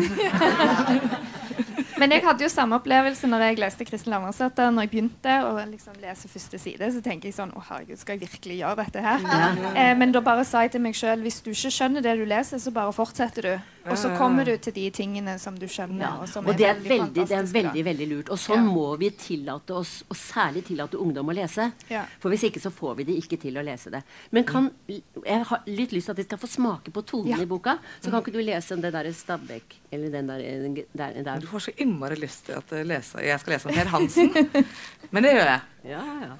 Men 2.00 2.14
jeg 2.14 2.24
hadde 2.24 2.44
jo 2.46 2.48
samme 2.48 2.78
opplevelse 2.78 3.28
når 3.28 3.42
jeg 3.44 3.58
leste 3.60 3.84
Kristin 3.84 4.14
Lavransdatter. 4.14 4.70
Når 4.72 4.86
jeg 4.86 4.90
begynte 4.94 5.34
å 5.44 5.50
liksom 5.68 5.98
lese 6.00 6.30
første 6.32 6.60
side, 6.62 6.88
så 6.94 7.02
tenker 7.04 7.28
jeg 7.28 7.36
sånn 7.36 7.52
Å, 7.52 7.60
herregud, 7.68 8.00
skal 8.00 8.16
jeg 8.16 8.24
virkelig 8.24 8.56
gjøre 8.62 8.78
dette 8.86 9.02
her? 9.04 9.26
Ja. 9.26 9.72
Eh, 9.74 9.92
men 9.98 10.14
da 10.14 10.22
bare 10.24 10.46
sa 10.48 10.64
jeg 10.64 10.72
til 10.74 10.84
meg 10.84 10.96
sjøl 10.96 11.20
hvis 11.24 11.42
du 11.44 11.50
ikke 11.52 11.72
skjønner 11.76 12.04
det 12.04 12.16
du 12.16 12.24
leser, 12.28 12.62
så 12.62 12.72
bare 12.72 12.94
fortsetter 12.96 13.50
du. 13.50 13.52
Og 13.90 13.98
så 13.98 14.10
kommer 14.18 14.46
du 14.48 14.52
til 14.62 14.74
de 14.76 14.86
tingene 14.94 15.36
som 15.42 15.56
du 15.58 15.66
skjønner. 15.70 16.04
Ja. 16.04 16.12
Og, 16.22 16.28
som 16.30 16.46
og 16.46 16.56
det 16.58 16.68
er, 16.68 16.78
veldig, 16.78 16.90
veldig 16.92 17.26
det 17.28 17.36
er 17.36 17.48
veldig, 17.54 17.84
veldig 17.90 18.08
lurt. 18.12 18.32
Og 18.34 18.40
sånn 18.40 18.62
ja. 18.62 18.74
må 18.74 18.86
vi 19.00 19.10
tillate 19.18 19.76
oss, 19.80 19.94
og 20.08 20.18
særlig 20.18 20.64
tillate 20.68 21.00
ungdom 21.00 21.32
å 21.32 21.36
lese. 21.36 21.70
Ja. 21.90 22.04
For 22.22 22.32
hvis 22.32 22.46
ikke 22.50 22.62
så 22.62 22.72
får 22.74 23.00
vi 23.00 23.08
de 23.10 23.18
ikke 23.20 23.40
til 23.42 23.58
å 23.60 23.64
lese 23.66 23.92
det. 23.94 24.02
Men 24.34 24.46
kan, 24.48 24.70
jeg 24.88 25.40
har 25.50 25.66
litt 25.68 25.94
lyst 25.96 26.10
til 26.10 26.16
at 26.16 26.22
de 26.22 26.28
skal 26.28 26.42
få 26.42 26.50
smake 26.50 26.94
på 26.94 27.04
tonen 27.12 27.42
i 27.42 27.48
boka. 27.50 27.78
Så 28.00 28.12
kan 28.12 28.22
ikke 28.22 28.36
du 28.36 28.42
lese 28.44 28.76
om 28.76 28.84
det 28.84 28.94
derre 28.94 29.14
Stabæk 29.14 29.78
eller 29.90 30.12
den 30.14 30.30
der, 30.30 30.84
der, 30.96 31.18
der. 31.26 31.42
Du 31.42 31.50
har 31.50 31.62
så 31.62 31.74
innmari 31.76 32.18
lyst 32.20 32.46
til 32.46 32.58
at 32.58 32.72
lese. 32.86 33.20
jeg 33.26 33.42
skal 33.42 33.56
lese 33.56 33.68
om 33.68 33.74
Per 33.74 33.92
Hansen. 33.94 34.30
Men 35.14 35.26
det 35.26 35.34
gjør 35.34 35.50
jeg. 35.50 35.60
Ja, 35.90 36.04
ja. 36.22 36.36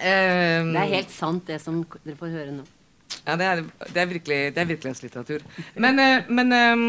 Um, 0.00 0.70
det 0.72 0.80
er 0.80 0.92
helt 0.94 1.10
sant, 1.12 1.48
det 1.48 1.58
som 1.60 1.82
dere 2.04 2.16
får 2.16 2.30
høre 2.32 2.52
nå. 2.54 2.66
Ja, 3.26 3.36
det 3.36 3.46
er, 3.46 3.62
det 3.82 4.00
er, 4.00 4.08
virkelig, 4.10 4.38
det 4.54 4.62
er 4.62 4.68
virkelighetslitteratur. 4.70 5.44
Men, 5.82 6.00
uh, 6.00 6.30
men 6.30 6.54
um, 6.54 6.84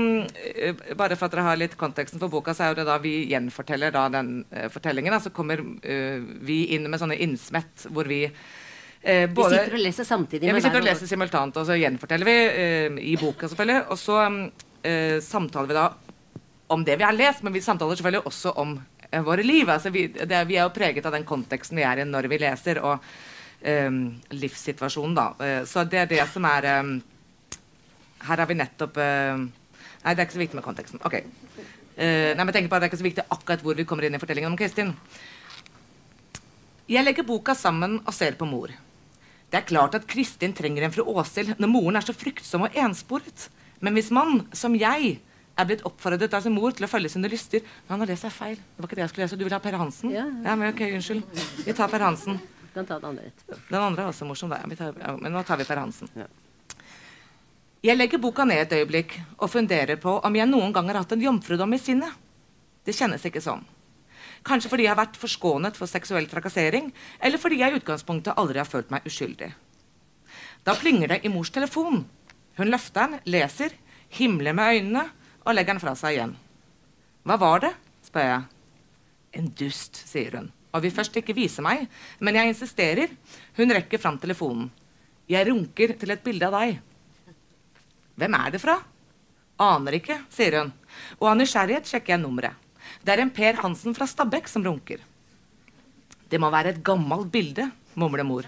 bare 0.97 1.17
for 1.17 1.27
at 1.27 1.35
dere 1.35 1.45
har 1.49 1.59
litt 1.59 1.77
konteksten 1.79 2.21
for 2.21 2.31
boka, 2.31 2.55
så 2.55 2.65
er 2.65 2.73
jo 2.73 2.81
det 2.81 2.87
da 2.89 2.97
vi 3.03 3.15
gjenforteller 3.31 3.93
da 3.95 4.07
den 4.13 4.33
uh, 4.53 4.67
fortellingen. 4.73 5.19
Så 5.21 5.33
kommer 5.35 5.61
uh, 5.61 6.33
vi 6.45 6.63
inn 6.77 6.89
med 6.89 7.01
sånne 7.01 7.19
innsmett 7.21 7.89
hvor 7.91 8.09
vi 8.09 8.25
Eh, 9.01 9.29
både, 9.29 9.49
vi 9.49 9.57
sitter 9.57 9.73
og 9.73 9.81
leser 9.81 10.05
samtidig? 10.05 10.45
Ja, 10.45 10.53
vi 10.53 10.61
sitter 10.61 10.83
og 10.83 10.85
leser 10.85 11.09
simultant, 11.09 11.55
og 11.57 11.65
så 11.65 11.77
gjenforteller 11.79 12.27
vi 12.27 12.35
eh, 12.37 12.99
i 13.09 13.15
boka, 13.17 13.49
selvfølgelig. 13.49 13.79
Og 13.89 13.97
så 13.97 14.17
eh, 14.85 15.17
samtaler 15.25 15.71
vi 15.71 15.77
da 15.77 15.87
om 16.71 16.85
det 16.85 16.99
vi 16.99 17.07
har 17.07 17.17
lest, 17.17 17.41
men 17.43 17.55
vi 17.55 17.63
samtaler 17.65 17.97
selvfølgelig 17.97 18.29
også 18.29 18.53
om 18.61 18.75
eh, 19.09 19.23
våre 19.25 19.43
liv. 19.45 19.69
Altså, 19.69 19.89
vi, 19.89 20.05
det, 20.13 20.43
vi, 20.47 20.59
er 20.59 20.67
jo 20.67 20.75
preget 20.75 21.05
av 21.09 21.17
den 21.17 21.25
konteksten 21.27 21.81
vi 21.81 21.87
er 21.87 22.03
i 22.03 22.07
når 22.07 22.29
vi 22.29 22.41
leser, 22.45 22.83
og 22.85 22.99
eh, 22.99 23.30
livssituasjonen, 23.61 25.15
da. 25.15 25.25
Eh, 25.45 25.63
så 25.69 25.83
det 25.85 25.99
er 26.01 26.09
det 26.09 26.27
som 26.31 26.45
er 26.49 26.67
Her 28.21 28.37
har 28.37 28.47
vi 28.47 28.57
nettopp 28.57 28.97
Nei, 28.97 30.15
det 30.15 30.19
er 30.19 30.25
ikke 30.25 30.33
så 30.33 30.41
viktig 30.41 30.57
med 30.57 30.65
konteksten. 30.65 31.01
Ok. 31.05 31.19
nei, 31.97 32.43
men 32.43 32.53
tenk 32.53 32.69
på 32.69 32.75
at 32.75 32.81
Det 32.81 32.87
er 32.87 32.89
ikke 32.89 33.01
så 33.03 33.05
viktig 33.05 33.25
akkurat 33.29 33.61
hvor 33.61 33.77
vi 33.77 33.85
kommer 33.85 34.05
inn 34.07 34.15
i 34.15 34.21
fortellingen 34.21 34.49
om 34.49 34.57
Kristin. 34.57 34.95
Jeg 36.89 37.05
legger 37.05 37.23
boka 37.23 37.53
sammen 37.53 37.99
og 38.01 38.13
ser 38.13 38.33
på 38.33 38.49
mor. 38.49 38.73
Det 39.51 39.59
er 39.59 39.67
klart 39.67 39.93
at 39.95 40.07
Kristin 40.07 40.53
trenger 40.57 40.87
en 40.87 40.93
fru 40.95 41.03
Åshild 41.03 41.59
når 41.59 41.69
moren 41.69 41.99
er 41.99 42.05
så 42.07 42.15
fryktsom 42.15 42.65
og 42.65 42.77
ensporet. 42.77 43.49
Men 43.79 43.93
hvis 43.93 44.09
man, 44.09 44.47
som 44.53 44.73
jeg, 44.75 45.19
er 45.59 45.67
blitt 45.67 45.83
oppfordret 45.85 46.33
av 46.33 46.43
sin 46.45 46.55
mor 46.55 46.73
til 46.75 46.87
å 46.87 46.89
følge 46.89 47.11
sine 47.11 47.29
lyster 47.31 47.61
Nei, 47.61 47.97
nå 47.99 48.07
leser 48.07 48.29
jeg 48.29 48.37
feil. 48.37 48.55
Det 48.57 48.81
var 48.81 48.87
ikke 48.87 48.99
det 48.99 49.03
jeg 49.03 49.13
skulle 49.13 49.25
lese. 49.27 49.39
Du 49.39 49.45
vil 49.45 49.55
ha 49.55 49.59
Per 49.61 49.77
Hansen? 49.81 50.13
Ja, 50.15 50.25
ja. 50.25 50.55
men 50.55 50.71
ok, 50.71 50.83
unnskyld. 50.97 51.41
Vi 51.65 51.75
tar 51.77 51.91
Per 51.91 52.05
Hansen. 52.05 52.39
Du 52.71 52.79
kan 52.79 52.85
ta 52.85 52.99
den 52.99 53.09
andre 53.09 53.31
Den 53.67 53.81
andre 53.81 54.03
er 54.05 54.07
også 54.13 54.23
morsom, 54.23 54.49
da. 54.49 54.61
Tar, 54.79 54.95
ja, 54.95 55.11
men 55.19 55.33
nå 55.35 55.41
tar 55.43 55.59
vi 55.59 55.65
Per 55.67 55.79
Hansen. 55.81 56.07
Ja. 56.15 56.29
Jeg 57.83 57.97
legger 57.97 58.21
boka 58.21 58.45
ned 58.47 58.61
et 58.63 58.75
øyeblikk 58.77 59.17
og 59.41 59.49
funderer 59.51 59.99
på 59.99 60.13
om 60.23 60.35
jeg 60.37 60.47
noen 60.47 60.71
gang 60.71 60.87
har 60.87 61.01
hatt 61.01 61.11
en 61.11 61.25
jomfrudom 61.25 61.75
i 61.75 61.79
sinnet. 61.81 62.15
Det 62.87 62.95
kjennes 62.95 63.25
ikke 63.27 63.41
sånn. 63.43 63.65
Kanskje 64.47 64.71
fordi 64.71 64.85
jeg 64.85 64.93
har 64.93 65.01
vært 65.01 65.19
forskånet 65.19 65.75
for 65.75 65.91
seksuell 65.91 66.29
trakassering, 66.31 66.93
eller 67.19 67.41
fordi 67.41 67.59
jeg 67.59 67.73
i 67.75 67.81
utgangspunktet 67.81 68.39
aldri 68.39 68.61
har 68.61 68.69
følt 68.69 68.93
meg 68.93 69.03
uskyldig. 69.09 69.51
Da 70.63 70.77
plinger 70.79 71.11
det 71.11 71.19
i 71.25 71.33
mors 71.33 71.51
telefon. 71.51 72.05
Hun 72.55 72.71
løfter 72.71 73.11
den, 73.11 73.19
leser, 73.35 73.75
himler 74.15 74.55
med 74.55 74.77
øynene 74.77 75.05
og 75.43 75.57
legger 75.57 75.75
den 75.75 75.83
fra 75.83 75.97
seg 75.99 76.15
igjen. 76.15 76.37
Hva 77.27 77.35
var 77.41 77.67
det? 77.67 77.75
spør 78.07 78.29
jeg. 78.29 78.49
En 79.35 79.53
dust, 79.59 80.05
sier 80.07 80.39
hun 80.39 80.51
og 80.71 80.83
vil 80.83 80.93
først 80.95 81.17
ikke 81.19 81.35
vise 81.35 81.63
meg, 81.63 81.87
men 82.19 82.37
jeg 82.37 82.53
insisterer. 82.53 83.11
Hun 83.57 83.75
rekker 83.75 84.01
fram 84.01 84.17
telefonen. 84.21 84.69
Jeg 85.29 85.47
runker 85.47 85.93
til 85.99 86.11
et 86.11 86.23
bilde 86.23 86.47
av 86.47 86.57
deg. 86.57 86.79
Hvem 88.19 88.35
er 88.37 88.55
det 88.55 88.61
fra? 88.63 88.77
Aner 89.61 89.99
ikke, 89.99 90.17
sier 90.33 90.57
hun, 90.57 90.73
og 91.19 91.29
av 91.31 91.37
nysgjerrighet 91.37 91.89
sjekker 91.89 92.15
jeg 92.15 92.23
nummeret. 92.23 92.57
Det 93.05 93.13
er 93.13 93.21
en 93.23 93.33
Per 93.33 93.59
Hansen 93.61 93.95
fra 93.97 94.07
Stabekk 94.09 94.49
som 94.49 94.65
runker. 94.65 95.03
Det 96.31 96.39
må 96.41 96.49
være 96.51 96.73
et 96.73 96.83
gammelt 96.85 97.29
bilde, 97.31 97.67
mumler 97.99 98.25
mor. 98.25 98.47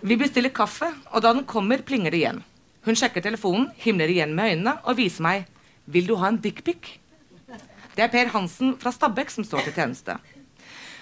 Vi 0.00 0.16
bestiller 0.16 0.52
kaffe, 0.56 0.88
og 1.12 1.22
da 1.22 1.34
den 1.36 1.44
kommer, 1.44 1.82
plinger 1.84 2.10
det 2.10 2.22
igjen. 2.22 2.42
Hun 2.86 2.96
sjekker 2.96 3.22
telefonen, 3.24 3.68
himler 3.76 4.08
igjen 4.08 4.32
med 4.34 4.54
øynene 4.54 4.78
og 4.88 4.96
viser 4.96 5.24
meg 5.26 5.48
Vil 5.84 6.06
du 6.08 6.14
ha 6.16 6.30
en 6.30 6.38
dickpic? 6.40 6.96
Det 7.96 8.04
er 8.04 8.12
Per 8.12 8.30
Hansen 8.32 8.76
fra 8.80 8.92
Stabekk 8.94 9.32
som 9.34 9.44
står 9.44 9.66
til 9.66 9.74
tjeneste. 9.76 10.16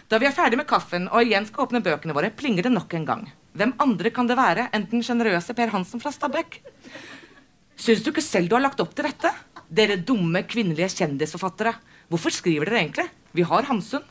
Da 0.09 0.16
vi 0.16 0.25
er 0.25 0.33
ferdig 0.33 0.57
med 0.57 0.68
kaffen 0.68 1.05
og 1.12 1.21
igjen 1.21 1.44
skal 1.44 1.66
åpne 1.66 1.83
bøkene 1.85 2.14
våre, 2.16 2.31
plinger 2.33 2.64
det 2.64 2.73
nok 2.73 2.94
en 2.97 3.05
gang. 3.09 3.27
Hvem 3.59 3.75
andre 3.85 4.12
kan 4.14 4.29
det 4.29 4.38
være 4.38 4.68
enn 4.73 4.87
den 4.88 5.05
sjenerøse 5.05 5.53
Per 5.57 5.68
Hansen 5.75 6.01
fra 6.01 6.12
Stabekk? 6.14 6.62
Syns 7.77 8.01
du 8.03 8.09
ikke 8.11 8.25
selv 8.25 8.49
du 8.49 8.57
har 8.57 8.64
lagt 8.64 8.81
opp 8.81 8.94
til 8.97 9.05
dette? 9.05 9.35
Dere 9.68 9.99
dumme 10.01 10.40
kvinnelige 10.49 10.88
kjendisforfattere. 11.03 11.75
Hvorfor 12.09 12.33
skriver 12.33 12.71
dere 12.71 12.81
egentlig? 12.87 13.05
Vi 13.37 13.44
har 13.44 13.68
Hamsun. 13.68 14.07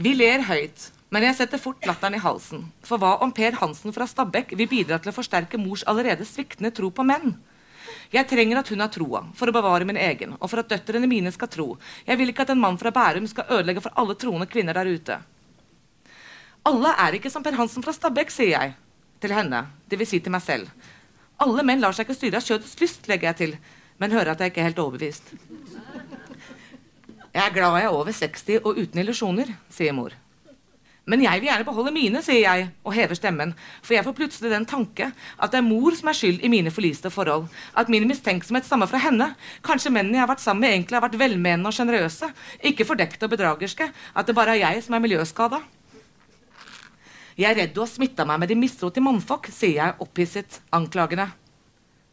Vi 0.00 0.12
ler 0.16 0.44
høyt, 0.44 0.90
men 1.08 1.24
jeg 1.24 1.38
setter 1.40 1.60
fort 1.60 1.88
latteren 1.88 2.18
i 2.18 2.20
halsen. 2.20 2.66
For 2.84 3.00
hva 3.00 3.16
om 3.24 3.32
Per 3.32 3.56
Hansen 3.62 3.96
fra 3.96 4.04
Stabekk 4.08 4.52
vil 4.60 4.68
bidra 4.68 5.00
til 5.00 5.12
å 5.12 5.16
forsterke 5.16 5.60
mors 5.60 5.86
allerede 5.88 6.28
sviktende 6.28 6.72
tro 6.76 6.92
på 6.92 7.04
menn? 7.08 7.38
Jeg 8.10 8.26
trenger 8.26 8.58
at 8.58 8.70
hun 8.72 8.80
har 8.82 8.90
troa, 8.90 9.20
for 9.38 9.50
å 9.50 9.54
bevare 9.54 9.86
min 9.86 9.98
egen, 10.00 10.32
og 10.40 10.50
for 10.50 10.62
at 10.62 10.70
døtrene 10.72 11.06
mine 11.10 11.30
skal 11.30 11.50
tro. 11.52 11.66
Jeg 12.08 12.18
vil 12.18 12.32
ikke 12.32 12.42
at 12.42 12.50
en 12.50 12.62
mann 12.62 12.78
fra 12.80 12.90
Bærum 12.94 13.28
skal 13.30 13.46
ødelegge 13.58 13.84
for 13.84 13.94
alle 14.00 14.16
troende 14.18 14.48
kvinner 14.50 14.74
der 14.74 14.90
ute. 14.90 15.18
Alle 16.66 16.94
er 17.06 17.16
ikke 17.16 17.30
som 17.30 17.44
Per 17.46 17.54
Hansen 17.56 17.84
fra 17.84 17.94
Stabekk, 17.94 18.32
sier 18.34 18.56
jeg 18.56 18.74
til 19.22 19.34
henne, 19.36 19.62
dvs. 19.92 20.10
Si 20.10 20.20
til 20.24 20.34
meg 20.34 20.42
selv. 20.42 20.88
Alle 21.40 21.62
menn 21.64 21.80
lar 21.80 21.94
seg 21.96 22.08
ikke 22.08 22.18
styre 22.18 22.40
av 22.40 22.48
kjøttets 22.48 22.80
lyst, 22.82 23.06
legger 23.08 23.30
jeg 23.30 23.38
til, 23.38 23.54
men 24.02 24.16
hører 24.16 24.34
at 24.34 24.42
jeg 24.42 24.52
ikke 24.52 24.64
er 24.64 24.68
helt 24.72 24.82
overbevist. 24.82 25.30
Jeg 27.30 27.44
er 27.46 27.54
glad 27.54 27.78
jeg 27.78 27.86
er 27.86 27.94
over 27.94 28.10
60 28.10 28.64
og 28.64 28.80
uten 28.80 29.00
illusjoner, 29.04 29.54
sier 29.70 29.94
mor. 29.94 30.16
Men 31.10 31.24
jeg 31.24 31.40
vil 31.40 31.48
gjerne 31.48 31.66
beholde 31.66 31.92
mine, 31.94 32.20
sier 32.22 32.44
jeg 32.44 32.68
og 32.86 32.94
hever 32.94 33.18
stemmen, 33.18 33.54
for 33.82 33.96
jeg 33.96 34.06
får 34.06 34.14
plutselig 34.20 34.52
den 34.52 34.66
tanke 34.68 35.08
at 35.10 35.50
det 35.50 35.58
er 35.58 35.66
mor 35.66 35.96
som 35.98 36.12
er 36.12 36.18
skyld 36.18 36.44
i 36.46 36.50
mine 36.52 36.70
forliste 36.70 37.10
forhold, 37.10 37.48
at 37.74 37.90
min 37.90 38.06
mistenksomhet 38.06 38.68
stammer 38.68 38.90
fra 38.90 39.00
henne. 39.02 39.32
Kanskje 39.66 39.90
mennene 39.90 40.20
jeg 40.20 40.24
har 40.24 40.30
vært 40.30 40.44
sammen 40.44 40.62
med, 40.62 40.76
egentlig 40.76 41.00
har 41.00 41.06
vært 41.08 41.18
velmenende 41.18 41.72
og 41.72 41.74
sjenerøse, 41.74 42.30
ikke 42.70 42.86
fordekte 42.86 43.26
og 43.26 43.34
bedragerske, 43.34 43.90
at 43.90 44.30
det 44.30 44.36
bare 44.38 44.54
er 44.54 44.62
jeg 44.62 44.86
som 44.86 44.94
er 44.94 45.04
miljøskada. 45.08 45.60
Jeg 47.40 47.48
er 47.50 47.58
redd 47.62 47.74
du 47.74 47.82
har 47.82 47.90
smitta 47.90 48.26
meg 48.28 48.42
med 48.42 48.50
de 48.52 48.58
mistro 48.58 48.90
til 48.94 49.02
mannfolk, 49.06 49.48
sier 49.54 49.78
jeg 49.80 49.98
opphisset, 50.04 50.60
anklagende. 50.76 51.30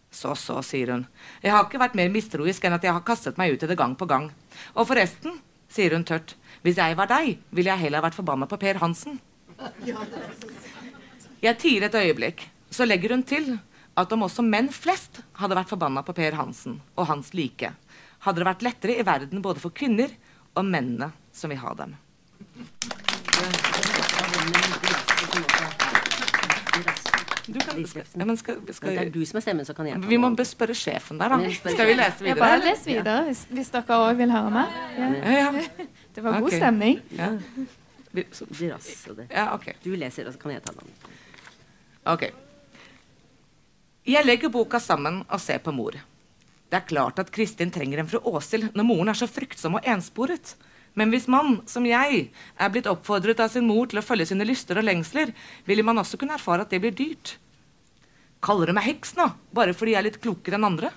Så, 0.10 0.32
så, 0.40 0.62
sier 0.64 0.94
hun. 0.94 1.04
Jeg 1.44 1.52
har 1.52 1.66
ikke 1.66 1.82
vært 1.82 1.98
mer 2.00 2.10
mistroisk 2.10 2.64
enn 2.66 2.78
at 2.78 2.86
jeg 2.86 2.96
har 2.96 3.06
kastet 3.06 3.38
meg 3.38 3.54
ut 3.54 3.66
i 3.66 3.70
det 3.70 3.78
gang 3.78 3.94
på 4.00 4.08
gang. 4.10 4.30
Og 4.74 4.88
forresten, 4.90 5.36
sier 5.70 5.94
hun 5.94 6.06
tørt, 6.08 6.38
hvis 6.66 6.78
jeg 6.80 6.98
var 6.98 7.10
deg, 7.12 7.38
ville 7.52 7.72
jeg 7.72 7.86
heller 7.86 8.04
vært 8.06 8.18
forbanna 8.18 8.48
på 8.50 8.60
Per 8.62 8.80
Hansen. 8.82 9.20
Jeg 11.42 11.58
tier 11.62 11.88
et 11.88 11.98
øyeblikk. 11.98 12.48
Så 12.74 12.86
legger 12.86 13.14
hun 13.16 13.24
til 13.24 13.54
at 13.98 14.12
om 14.14 14.26
også 14.28 14.44
menn 14.46 14.70
flest 14.74 15.22
hadde 15.40 15.58
vært 15.58 15.72
forbanna 15.72 16.04
på 16.06 16.16
Per 16.18 16.36
Hansen 16.38 16.82
og 16.96 17.08
hans 17.10 17.32
like, 17.38 17.72
hadde 18.26 18.42
det 18.42 18.50
vært 18.50 18.66
lettere 18.66 18.98
i 19.00 19.06
verden 19.06 19.42
både 19.46 19.62
for 19.64 19.74
kvinner 19.74 20.12
og 20.58 20.66
mennene 20.66 21.12
som 21.34 21.54
vil 21.54 21.62
ha 21.62 21.74
dem. 21.78 21.96
Du 27.48 27.60
kan, 27.64 27.78
ja, 27.80 28.26
men 28.26 28.36
skal, 28.38 28.58
skal, 28.76 28.92
det 28.92 29.04
er 29.06 29.10
du 29.14 29.22
som 29.26 29.38
er 29.40 29.44
stemmen, 29.46 29.66
så 29.66 29.72
kan 29.74 29.88
jeg 29.88 30.02
Vi 30.04 30.18
må 30.20 30.34
spørre 30.44 30.76
sjefen 30.76 31.22
der, 31.22 31.32
da. 31.32 31.52
Skal 31.56 31.88
vi 31.88 31.94
lese 31.96 32.26
videre? 32.26 32.34
Ja, 32.34 32.42
bare 32.42 32.58
les 32.66 32.82
videre 32.84 33.22
hvis, 33.30 33.46
hvis 33.56 33.72
dere 33.72 34.00
òg 34.04 34.20
vil 34.20 34.34
høre 34.36 34.52
mer. 34.52 34.74
Ja. 34.98 35.08
Ja, 35.32 35.86
det 36.18 36.24
var 36.26 36.40
god 36.40 36.48
okay. 36.50 36.58
stemning. 36.58 37.00
Ja. 37.14 37.28
Ja, 39.30 39.44
okay. 39.54 39.76
Du 39.84 39.92
leser, 39.94 40.26
og 40.26 40.34
så 40.34 40.40
kan 40.42 40.56
jeg 40.56 40.64
ta 40.66 40.74
den. 40.74 40.96
Ok. 42.10 42.24
Jeg 44.10 44.26
legger 44.26 44.50
boka 44.50 44.82
sammen 44.82 45.20
og 45.28 45.44
ser 45.44 45.62
på 45.62 45.76
mor. 45.78 45.94
Det 46.72 46.80
er 46.80 46.88
klart 46.90 47.22
at 47.22 47.30
Kristin 47.36 47.70
trenger 47.70 48.02
en 48.02 48.10
fru 48.10 48.18
Åshild 48.34 48.72
når 48.74 48.90
moren 48.90 49.14
er 49.14 49.20
så 49.20 49.30
fryktsom 49.30 49.78
og 49.78 49.86
ensporet. 49.94 50.56
Men 50.98 51.14
hvis 51.14 51.30
man, 51.30 51.60
som 51.70 51.86
jeg, 51.86 52.32
er 52.34 52.74
blitt 52.74 52.90
oppfordret 52.90 53.46
av 53.46 53.54
sin 53.54 53.70
mor 53.70 53.86
til 53.86 54.02
å 54.02 54.08
følge 54.08 54.32
sine 54.32 54.48
lyster 54.50 54.82
og 54.82 54.90
lengsler, 54.90 55.36
ville 55.70 55.86
man 55.86 56.02
også 56.02 56.18
kunne 56.18 56.40
erfare 56.42 56.66
at 56.66 56.74
det 56.74 56.82
blir 56.82 56.98
dyrt. 56.98 57.38
Kaller 58.42 58.66
du 58.66 58.74
meg 58.74 58.90
heks 58.90 59.14
nå, 59.22 59.30
bare 59.54 59.78
fordi 59.78 59.94
jeg 59.94 60.02
er 60.02 60.10
litt 60.10 60.24
klokere 60.26 60.58
enn 60.58 60.66
andre? 60.74 60.90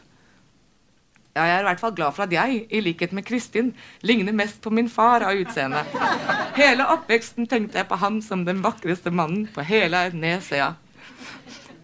Ja, 1.41 1.47
jeg 1.49 1.57
er 1.57 1.65
i 1.65 1.69
hvert 1.71 1.81
fall 1.81 1.95
glad 1.97 2.13
for 2.13 2.27
at 2.27 2.33
jeg, 2.35 2.67
i 2.69 2.81
likhet 2.85 3.15
med 3.17 3.25
Kristin, 3.25 3.71
ligner 4.05 4.35
mest 4.37 4.59
på 4.61 4.69
min 4.77 4.91
far 4.93 5.25
av 5.25 5.39
utseende. 5.41 5.81
Hele 6.59 6.85
oppveksten 6.93 7.47
tenkte 7.49 7.81
jeg 7.81 7.89
på 7.89 7.97
ham 8.03 8.19
som 8.21 8.43
den 8.45 8.61
vakreste 8.61 9.09
mannen 9.09 9.47
på 9.55 9.65
hele 9.65 10.03
Nesøya. 10.13 10.75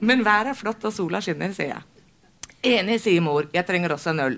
Men 0.05 0.27
været 0.27 0.53
er 0.53 0.59
flott, 0.59 0.85
og 0.85 0.93
sola 0.93 1.23
skinner, 1.25 1.55
sier 1.57 1.73
jeg. 1.73 1.87
Enig, 2.75 2.99
sier 3.01 3.25
mor. 3.25 3.49
Jeg 3.55 3.65
trenger 3.65 3.97
også 3.97 4.13
en 4.13 4.23
øl. 4.27 4.37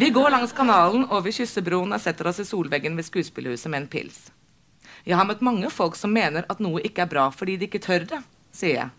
Vi 0.00 0.08
går 0.16 0.32
langs 0.32 0.56
kanalen 0.56 1.04
over 1.12 1.36
Kyssebroen 1.36 1.92
og 1.92 2.00
setter 2.00 2.32
oss 2.32 2.40
i 2.40 2.48
solveggen 2.48 2.96
ved 2.96 3.10
skuespillerhuset 3.10 3.68
med 3.68 3.82
en 3.82 3.90
pils. 3.92 4.18
Jeg 5.04 5.20
har 5.20 5.28
møtt 5.28 5.44
mange 5.44 5.68
folk 5.68 6.00
som 6.00 6.16
mener 6.16 6.48
at 6.48 6.64
noe 6.64 6.80
ikke 6.88 7.04
er 7.04 7.12
bra 7.12 7.28
fordi 7.36 7.58
de 7.60 7.68
ikke 7.68 7.84
tør 7.84 8.08
det, 8.08 8.24
sier 8.56 8.80
jeg. 8.80 8.90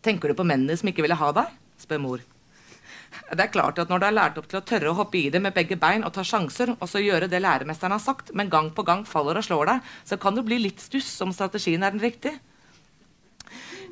Tenker 0.00 0.32
du 0.32 0.38
på 0.40 0.48
mennene 0.48 0.80
som 0.80 0.88
ikke 0.88 1.04
ville 1.04 1.20
ha 1.20 1.32
deg? 1.42 1.56
spør 1.76 2.04
mor. 2.08 2.24
Det 3.28 3.40
er 3.40 3.52
klart 3.52 3.78
at 3.80 3.90
når 3.90 4.00
du 4.00 4.06
er 4.08 4.16
lært 4.16 4.38
opp 4.40 4.48
til 4.48 4.60
å 4.60 4.64
tørre 4.64 4.90
å 4.90 4.96
hoppe 4.98 5.18
i 5.20 5.28
det 5.32 5.40
med 5.44 5.56
begge 5.56 5.76
bein 5.80 6.04
og 6.04 6.12
ta 6.16 6.24
sjanser, 6.24 6.74
og 6.76 6.88
så 6.88 7.00
gjøre 7.02 7.28
det 7.30 7.40
læremesteren 7.44 7.94
har 7.96 8.02
sagt, 8.02 8.32
men 8.36 8.52
gang 8.52 8.70
på 8.74 8.84
gang 8.88 9.04
faller 9.08 9.40
og 9.40 9.46
slår 9.46 9.72
deg, 9.72 9.88
så 10.08 10.18
kan 10.20 10.36
du 10.36 10.42
bli 10.44 10.60
litt 10.62 10.80
stuss 10.84 11.10
om 11.24 11.32
strategien 11.36 11.84
er 11.84 11.96
den 11.96 12.04
riktige. 12.04 12.38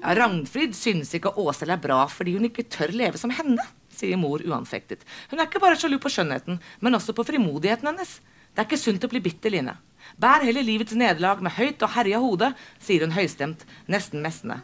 Ja, 0.03 0.13
Ragnfrid 0.17 0.77
synes 0.77 1.15
ikke 1.17 1.33
Åshild 1.41 1.73
er 1.73 1.81
bra 1.81 2.03
fordi 2.13 2.37
hun 2.37 2.49
ikke 2.49 2.67
tør 2.69 2.93
leve 2.93 3.21
som 3.21 3.33
henne 3.33 3.65
sier 3.97 4.21
mor 4.21 4.43
uanfektet. 4.45 5.05
Hun 5.31 5.41
er 5.41 5.49
ikke 5.49 5.63
bare 5.63 5.79
sjalu 5.81 5.99
på 6.03 6.13
skjønnheten, 6.13 6.61
men 6.85 6.99
også 6.99 7.17
på 7.17 7.25
frimodigheten 7.27 7.89
hennes. 7.89 8.19
Det 8.53 8.63
er 8.63 8.69
ikke 8.69 8.81
sunt 8.81 9.05
å 9.05 9.13
bli 9.13 9.23
bitter, 9.25 9.53
Line. 9.53 9.77
Bær 10.21 10.45
heller 10.47 10.65
livets 10.65 10.95
nederlag 10.97 11.43
med 11.45 11.57
høyt 11.57 11.83
og 11.83 11.93
herja 11.97 12.21
hode, 12.23 12.53
sier 12.81 13.05
hun 13.05 13.17
høystemt, 13.17 13.67
nesten 13.91 14.25
messende. 14.25 14.61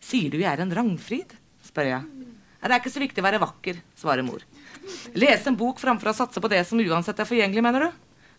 Sier 0.00 0.32
du 0.32 0.40
jeg 0.40 0.52
er 0.52 0.64
en 0.64 0.76
Ragnfrid? 0.76 1.36
spør 1.64 1.90
jeg. 1.90 2.19
Det 2.60 2.68
er 2.68 2.80
ikke 2.82 2.92
så 2.92 3.00
viktig 3.00 3.22
å 3.22 3.26
være 3.26 3.40
vakker, 3.40 3.80
svarer 3.96 4.24
mor. 4.26 4.44
Lese 5.16 5.48
en 5.48 5.56
bok 5.58 5.80
framfor 5.80 6.12
å 6.12 6.16
satse 6.16 6.42
på 6.42 6.50
det 6.52 6.60
som 6.68 6.80
uansett 6.80 7.20
er 7.20 7.28
forgjengelig, 7.28 7.64
mener 7.64 7.86
du? 7.86 7.90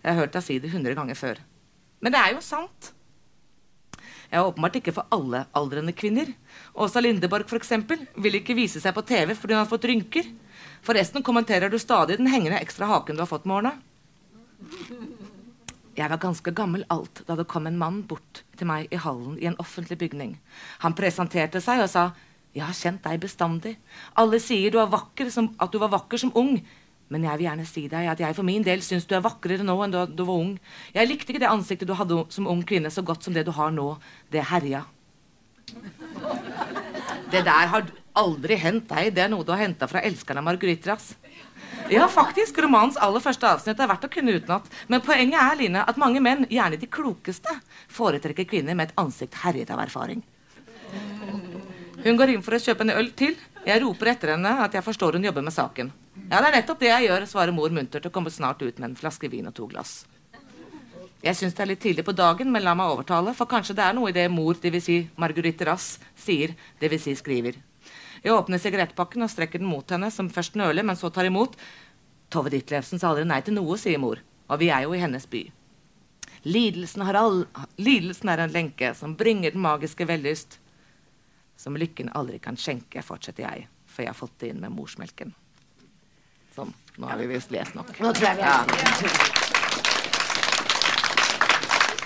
Jeg 0.02 0.14
har 0.14 0.20
hørt 0.24 0.36
deg 0.36 0.46
si 0.46 0.58
det 0.62 0.72
hundre 0.74 0.94
ganger 0.98 1.18
før. 1.18 1.42
Men 2.02 2.14
det 2.14 2.22
er 2.22 2.36
jo 2.36 2.44
sant. 2.46 2.92
Jeg 4.32 4.40
er 4.40 4.48
åpenbart 4.48 4.78
ikke 4.80 4.94
for 4.96 5.10
alle 5.12 5.44
aldrende 5.58 5.94
kvinner. 5.98 6.30
Åsa 6.74 7.02
Lindeborg 7.04 7.50
for 7.50 7.60
eksempel, 7.60 8.06
vil 8.16 8.38
ikke 8.40 8.56
vise 8.56 8.80
seg 8.80 8.96
på 8.96 9.04
TV 9.10 9.34
fordi 9.36 9.58
hun 9.58 9.64
har 9.64 9.70
fått 9.70 9.90
rynker. 9.90 10.30
Forresten 10.86 11.26
kommenterer 11.26 11.70
du 11.70 11.78
stadig 11.82 12.18
den 12.22 12.30
hengende 12.32 12.62
ekstra 12.62 12.88
haken 12.90 13.18
du 13.18 13.26
har 13.26 13.30
fått 13.30 13.50
med 13.50 13.58
årene. 13.60 13.76
Jeg 15.98 16.08
var 16.08 16.22
ganske 16.24 16.54
gammel 16.56 16.86
alt 16.94 17.26
da 17.28 17.36
det 17.36 17.50
kom 17.52 17.68
en 17.68 17.78
mann 17.78 18.00
bort 18.08 18.46
til 18.56 18.70
meg 18.70 18.88
i 18.94 19.02
hallen 19.02 19.36
i 19.42 19.50
en 19.50 19.60
offentlig 19.60 20.00
bygning. 20.00 20.38
Han 20.86 20.96
presenterte 20.96 21.60
seg 21.62 21.84
og 21.84 21.92
sa 21.92 22.12
'Jeg 22.54 22.66
har 22.66 22.74
kjent 22.74 23.04
deg 23.04 23.20
bestandig. 23.20 23.78
Alle 24.16 24.40
sier 24.40 24.72
du 24.72 24.78
som, 25.30 25.56
at 25.60 25.72
du 25.72 25.78
var 25.80 25.90
vakker 25.90 26.18
som 26.18 26.32
ung.' 26.36 26.62
Men 27.12 27.24
jeg 27.24 27.38
vil 27.38 27.48
gjerne 27.50 27.66
si 27.68 27.88
deg 27.92 28.08
at 28.08 28.20
jeg 28.24 28.36
for 28.36 28.48
min 28.48 28.64
del 28.64 28.80
syns 28.80 29.06
du 29.06 29.16
er 29.16 29.24
vakrere 29.24 29.66
nå 29.68 29.76
enn 29.84 29.92
da 29.92 30.06
du 30.06 30.24
var 30.24 30.40
ung. 30.40 30.60
Jeg 30.96 31.10
likte 31.10 31.34
ikke 31.34 31.44
det 31.44 31.52
ansiktet 31.52 31.90
du 31.90 31.94
hadde 31.94 32.22
som 32.32 32.48
ung 32.48 32.64
kvinne 32.64 32.88
så 32.88 33.04
godt 33.04 33.28
som 33.28 33.36
det 33.36 33.44
du 33.46 33.52
har 33.52 33.72
nå. 33.76 33.98
Det 34.32 34.46
herja. 34.48 34.86
Det 37.32 37.44
der 37.44 37.68
har 37.74 37.92
aldri 38.16 38.56
hendt 38.56 38.88
deg. 38.88 39.12
Det 39.16 39.26
er 39.26 39.32
noe 39.32 39.44
du 39.44 39.52
har 39.52 39.60
henta 39.60 39.92
fra 39.92 40.00
elskeren 40.08 40.40
av 40.40 40.48
Marguerite 40.48 40.96
Ja, 41.92 42.08
faktisk. 42.08 42.64
Romanens 42.64 42.96
aller 42.96 43.20
første 43.20 43.48
avsnitt 43.48 43.80
er 43.80 43.92
verdt 43.92 44.08
å 44.08 44.12
kunne 44.12 44.36
utenat. 44.40 44.72
Men 44.88 45.04
poenget 45.04 45.40
er 45.40 45.60
Line, 45.60 45.84
at 45.84 46.00
mange 46.00 46.24
menn, 46.24 46.48
gjerne 46.48 46.80
de 46.80 46.88
klokeste, 46.88 47.60
foretrekker 47.92 48.48
kvinner 48.48 48.76
med 48.76 48.90
et 48.92 49.02
ansikt 49.02 49.42
herjet 49.44 49.72
av 49.72 49.84
erfaring. 49.84 50.24
Hun 52.04 52.18
går 52.18 52.32
inn 52.34 52.42
for 52.42 52.58
å 52.58 52.62
kjøpe 52.62 52.82
en 52.82 52.96
øl 52.96 53.12
til. 53.14 53.36
Jeg 53.62 53.82
roper 53.84 54.10
etter 54.16 54.34
henne 54.34 54.56
at 54.64 54.74
jeg 54.74 54.82
forstår 54.86 55.20
hun 55.20 55.28
jobber 55.28 55.44
med 55.46 55.54
saken. 55.54 55.92
Ja, 56.32 56.40
det 56.40 56.48
er 56.48 56.56
nettopp 56.56 56.80
det 56.82 56.90
jeg 56.90 57.06
gjør, 57.06 57.28
svarer 57.30 57.54
mor 57.54 57.70
muntert 57.76 58.08
og 58.10 58.14
kommer 58.16 58.34
snart 58.34 58.64
ut 58.64 58.80
med 58.80 58.90
en 58.90 58.98
flaske 58.98 59.30
vin 59.30 59.46
og 59.50 59.54
to 59.58 59.68
glass. 59.70 60.00
Jeg 61.22 61.38
syns 61.38 61.54
det 61.54 61.62
er 61.62 61.70
litt 61.70 61.84
tidlig 61.84 62.06
på 62.08 62.16
dagen, 62.18 62.50
men 62.50 62.66
la 62.66 62.74
meg 62.74 62.90
overtale, 62.90 63.36
for 63.38 63.46
kanskje 63.50 63.76
det 63.78 63.84
er 63.86 63.94
noe 63.94 64.10
i 64.10 64.16
det 64.16 64.26
mor, 64.34 64.58
dvs. 64.58 64.88
Si 64.88 64.96
Marguerite 65.22 65.68
Rass, 65.70 65.92
sier, 66.18 66.56
dvs. 66.82 67.04
Si 67.06 67.14
skriver. 67.20 67.60
Jeg 68.24 68.34
åpner 68.34 68.62
sigarettpakken 68.62 69.22
og 69.22 69.30
strekker 69.30 69.62
den 69.62 69.70
mot 69.70 69.94
henne, 69.94 70.10
som 70.10 70.32
først 70.34 70.58
nøler, 70.58 70.86
men 70.88 70.98
så 70.98 71.14
tar 71.14 71.30
imot. 71.30 71.54
Tove 72.34 72.50
Ditlevsen 72.50 72.98
sa 72.98 73.12
aldri 73.12 73.28
nei 73.30 73.44
til 73.46 73.60
noe, 73.60 73.78
sier 73.78 74.02
mor, 74.02 74.24
og 74.50 74.62
vi 74.62 74.72
er 74.74 74.88
jo 74.88 74.98
i 74.98 75.04
hennes 75.04 75.30
by. 75.30 75.44
Lidelsen, 76.50 77.06
all, 77.06 77.44
lidelsen 77.78 78.34
er 78.34 78.42
en 78.42 78.58
lenke 78.58 78.96
som 78.98 79.14
bringer 79.18 79.54
den 79.54 79.62
magiske 79.62 80.10
vellyst, 80.10 80.58
som 81.62 81.78
lykken 81.78 82.10
aldri 82.18 82.40
kan 82.42 82.58
skjenke, 82.58 83.04
fortsetter 83.06 83.46
jeg, 83.46 83.68
for 83.86 84.02
jeg 84.02 84.10
har 84.10 84.18
fått 84.18 84.40
det 84.42 84.50
inn 84.50 84.62
med 84.64 84.74
morsmelken. 84.74 85.36
Sånn. 86.56 86.74
Nå 86.98 87.08
har 87.08 87.22
vi 87.22 87.28
visst 87.30 87.54
lest 87.54 87.78
nok. 87.78 87.94
Nå 88.02 88.12
tror 88.18 88.28
jeg 88.28 88.40
vi 88.40 88.48
har 88.48 88.66
ja. 88.82 88.90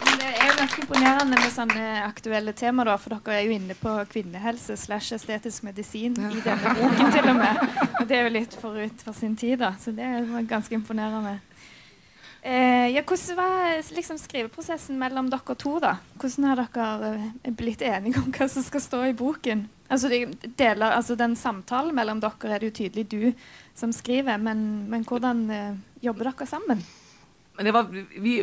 Det 0.05 0.27
er 0.27 0.49
jo 0.49 0.57
ganske 0.59 0.83
imponerende 0.83 1.39
med 1.39 1.53
sånne 1.55 1.85
aktuelle 2.03 2.53
temaer, 2.57 2.91
da, 2.91 2.97
for 2.99 3.15
dere 3.15 3.39
er 3.39 3.47
jo 3.47 3.55
inne 3.55 3.79
på 3.79 3.95
kvinnehelse 4.11 4.75
slash 4.83 5.15
estetisk 5.15 5.63
medisin 5.65 6.19
i 6.19 6.43
denne 6.43 6.75
boken, 6.75 7.15
til 7.15 7.31
og 7.31 7.39
med. 7.39 7.65
Og 8.01 8.05
det 8.11 8.19
er 8.19 8.27
jo 8.27 8.35
litt 8.35 8.59
forut 8.59 9.07
for 9.07 9.15
sin 9.17 9.39
tid, 9.39 9.61
da. 9.63 9.71
Så 9.79 9.95
det 9.95 10.03
er 10.03 10.49
ganske 10.51 10.75
imponerende. 10.75 11.39
Eh, 12.45 12.91
ja, 12.93 13.01
hvordan 13.01 13.37
var 13.39 13.93
liksom, 13.95 14.17
skriveprosessen 14.21 14.99
mellom 15.01 15.31
dere 15.33 15.55
to? 15.57 15.79
da? 15.81 15.95
Hvordan 16.21 16.45
har 16.45 16.59
dere 16.61 17.13
eh, 17.41 17.53
blitt 17.57 17.81
enige 17.81 18.21
om 18.21 18.27
hva 18.29 18.45
som 18.51 18.61
skal 18.61 18.83
stå 18.83 18.99
i 19.07 19.15
boken? 19.17 19.63
Altså, 19.89 20.11
de 20.13 20.51
deler, 20.53 20.91
altså 20.91 21.17
Den 21.17 21.33
samtalen 21.39 21.95
mellom 21.97 22.21
dere 22.21 22.51
er 22.53 22.61
det 22.61 22.69
jo 22.69 22.75
tydelig 22.83 23.07
du 23.09 23.47
som 23.73 23.89
skriver, 23.89 24.37
men, 24.37 24.61
men 24.91 25.07
hvordan 25.09 25.41
eh, 25.49 25.73
jobber 26.05 26.29
dere 26.29 26.47
sammen? 26.51 26.85
Var, 27.55 27.89
vi 28.21 28.35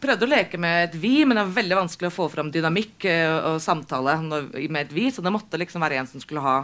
prøvde 0.00 0.24
å 0.24 0.30
leke 0.30 0.56
med 0.62 0.86
et 0.86 0.96
vi, 1.02 1.18
men 1.26 1.36
det 1.36 1.44
var 1.50 1.58
veldig 1.60 1.80
vanskelig 1.82 2.08
å 2.08 2.16
få 2.16 2.30
fram 2.32 2.48
dynamikk 2.54 3.04
eh, 3.12 3.36
og 3.50 3.60
samtale 3.60 4.16
med 4.24 4.80
et 4.86 4.96
vi, 4.96 5.10
så 5.12 5.20
det 5.20 5.34
måtte 5.36 5.60
liksom 5.60 5.84
være 5.84 6.00
en 6.00 6.08
som 6.08 6.24
skulle 6.24 6.46
ha 6.46 6.62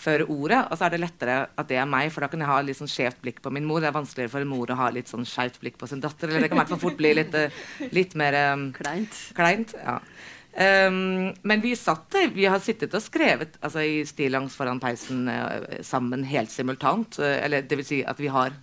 føre 0.00 0.26
ordet. 0.30 0.60
Og 0.68 0.78
så 0.78 0.86
er 0.86 0.94
det 0.94 1.02
lettere 1.02 1.38
at 1.54 1.70
det 1.70 1.78
er 1.80 1.88
meg, 1.88 2.10
for 2.12 2.24
da 2.24 2.30
kan 2.32 2.42
jeg 2.42 2.50
ha 2.50 2.60
litt 2.64 2.80
sånn 2.80 2.90
skjevt 2.90 3.22
blikk 3.24 3.40
på 3.44 3.52
min 3.54 3.66
mor. 3.68 3.82
Det 3.82 3.90
er 3.90 3.96
vanskeligere 3.96 4.32
for 4.32 4.44
en 4.44 4.52
mor 4.52 4.72
å 4.72 4.78
ha 4.78 4.90
litt 4.94 5.10
sånn 5.10 5.26
skjevt 5.28 5.60
blikk 5.62 5.78
på 5.80 5.88
sin 5.90 6.02
datter. 6.04 6.30
Eller 6.30 6.46
det 6.46 6.52
kan 6.52 6.58
i 6.58 6.62
hvert 6.64 6.74
fall 6.74 6.84
fort 6.86 7.00
bli 7.00 7.14
litt, 7.16 7.34
eh, 7.38 7.62
litt 7.94 8.16
mer 8.18 8.38
um, 8.54 8.68
kleint. 8.76 9.20
kleint 9.36 9.76
ja. 9.78 9.98
Um, 10.54 11.32
men 11.42 11.58
vi 11.64 11.72
satt 11.74 12.14
Vi 12.30 12.44
har 12.46 12.60
sittet 12.62 12.92
og 12.94 13.02
skrevet 13.02 13.56
altså, 13.58 13.82
i 13.82 14.04
stillongs 14.06 14.54
foran 14.54 14.78
peisen 14.78 15.26
uh, 15.26 15.80
sammen 15.82 16.22
helt 16.30 16.52
simultant. 16.54 17.18
Uh, 17.18 17.40
eller 17.42 17.66
det 17.66 17.80
vil 17.80 17.88
si 17.88 18.04
at 18.06 18.22
vi 18.22 18.30
har 18.30 18.54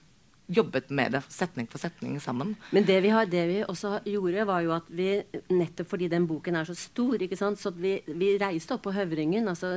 jobbet 0.52 0.90
med 0.92 1.14
det 1.16 1.22
setning 1.32 1.68
for 1.72 1.80
setning 1.80 2.18
sammen. 2.20 2.56
Men 2.76 2.86
det 2.88 3.00
vi, 3.04 3.12
har, 3.14 3.26
det 3.26 3.44
vi 3.48 3.60
også 3.64 4.00
gjorde, 4.08 4.46
var 4.48 4.64
jo 4.66 4.74
at 4.76 4.88
vi 4.92 5.14
nettopp 5.52 5.92
fordi 5.94 6.10
den 6.12 6.28
boken 6.28 6.60
er 6.60 6.68
så 6.68 6.76
stor, 6.76 7.16
ikke 7.22 7.40
sant, 7.40 7.60
så 7.60 7.72
vi, 7.76 7.98
vi 8.08 8.34
reiste 8.42 8.76
opp 8.76 8.84
på 8.88 8.96
Høvringen, 8.96 9.48
altså 9.48 9.72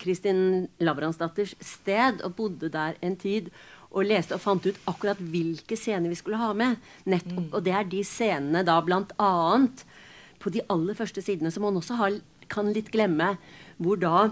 Kristin 0.00 0.68
Lavransdatters 0.80 1.54
sted, 1.60 2.22
og 2.24 2.34
bodde 2.38 2.70
der 2.72 2.96
en 3.04 3.16
tid. 3.20 3.50
Og 3.90 4.06
leste 4.06 4.36
og 4.36 4.42
fant 4.44 4.66
ut 4.66 4.78
akkurat 4.88 5.18
hvilke 5.18 5.76
scener 5.76 6.12
vi 6.12 6.18
skulle 6.18 6.38
ha 6.40 6.52
med. 6.54 6.78
Nettopp, 7.10 7.48
mm. 7.48 7.54
Og 7.56 7.64
det 7.66 7.74
er 7.74 7.88
de 7.90 8.04
scenene 8.06 8.62
da 8.66 8.78
blant 8.86 9.12
annet 9.18 9.84
på 10.40 10.52
de 10.54 10.62
aller 10.70 10.96
første 10.96 11.22
sidene, 11.24 11.50
som 11.50 11.66
man 11.66 11.76
også 11.76 11.98
har, 11.98 12.16
kan 12.48 12.70
litt 12.72 12.92
glemme, 12.94 13.34
hvor 13.78 14.00
da 14.00 14.30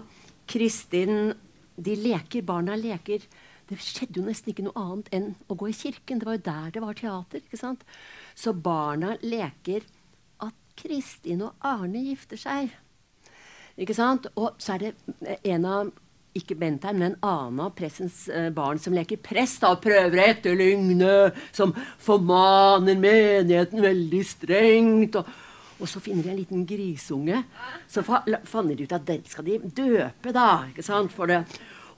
Kristin 0.48 1.34
De 1.78 1.92
leker, 1.94 2.42
barna 2.42 2.74
leker. 2.74 3.22
Det 3.70 3.76
skjedde 3.78 4.18
jo 4.18 4.24
nesten 4.26 4.50
ikke 4.50 4.64
noe 4.66 4.80
annet 4.82 5.12
enn 5.14 5.28
å 5.46 5.54
gå 5.54 5.68
i 5.70 5.76
kirken. 5.76 6.18
Det 6.18 6.26
var 6.26 6.34
jo 6.34 6.46
der 6.48 6.72
det 6.74 6.82
var 6.82 6.96
teater. 6.98 7.38
ikke 7.38 7.60
sant? 7.60 7.84
Så 8.34 8.50
barna 8.50 9.12
leker 9.22 9.86
at 10.42 10.56
Kristin 10.74 11.44
og 11.46 11.54
Arne 11.62 12.02
gifter 12.02 12.40
seg. 12.40 12.72
Ikke 13.78 13.96
sant? 13.96 14.28
Og 14.36 14.58
så 14.58 14.74
er 14.76 14.88
det 14.88 15.38
en 15.46 15.66
av 15.68 15.90
ikke 16.38 16.54
Bentheim, 16.58 17.00
men 17.00 17.12
en 17.12 17.26
annen 17.26 17.64
av 17.64 17.72
pressens 17.78 18.26
eh, 18.30 18.48
barn 18.54 18.78
som 18.78 18.94
leker 18.94 19.18
prest, 19.24 19.64
og 19.66 19.80
prøver 19.82 20.20
å 20.20 20.26
etterligne, 20.28 21.14
som 21.56 21.72
formaner 22.02 22.98
menigheten 23.00 23.82
veldig 23.82 24.24
strengt. 24.26 25.18
og 25.18 25.36
og 25.78 25.86
så 25.86 26.00
finner 26.02 26.26
de 26.26 26.30
en 26.32 26.38
liten 26.40 26.64
grisunge. 26.66 27.42
Så 27.86 28.02
fanner 28.02 28.74
de 28.74 28.86
ut 28.86 28.94
at 28.96 29.04
den 29.06 29.20
skal 29.30 29.46
de 29.46 29.58
døpe, 29.62 30.32
da. 30.34 30.64
ikke 30.72 30.82
sant, 30.82 31.12
for 31.14 31.30
det. 31.30 31.44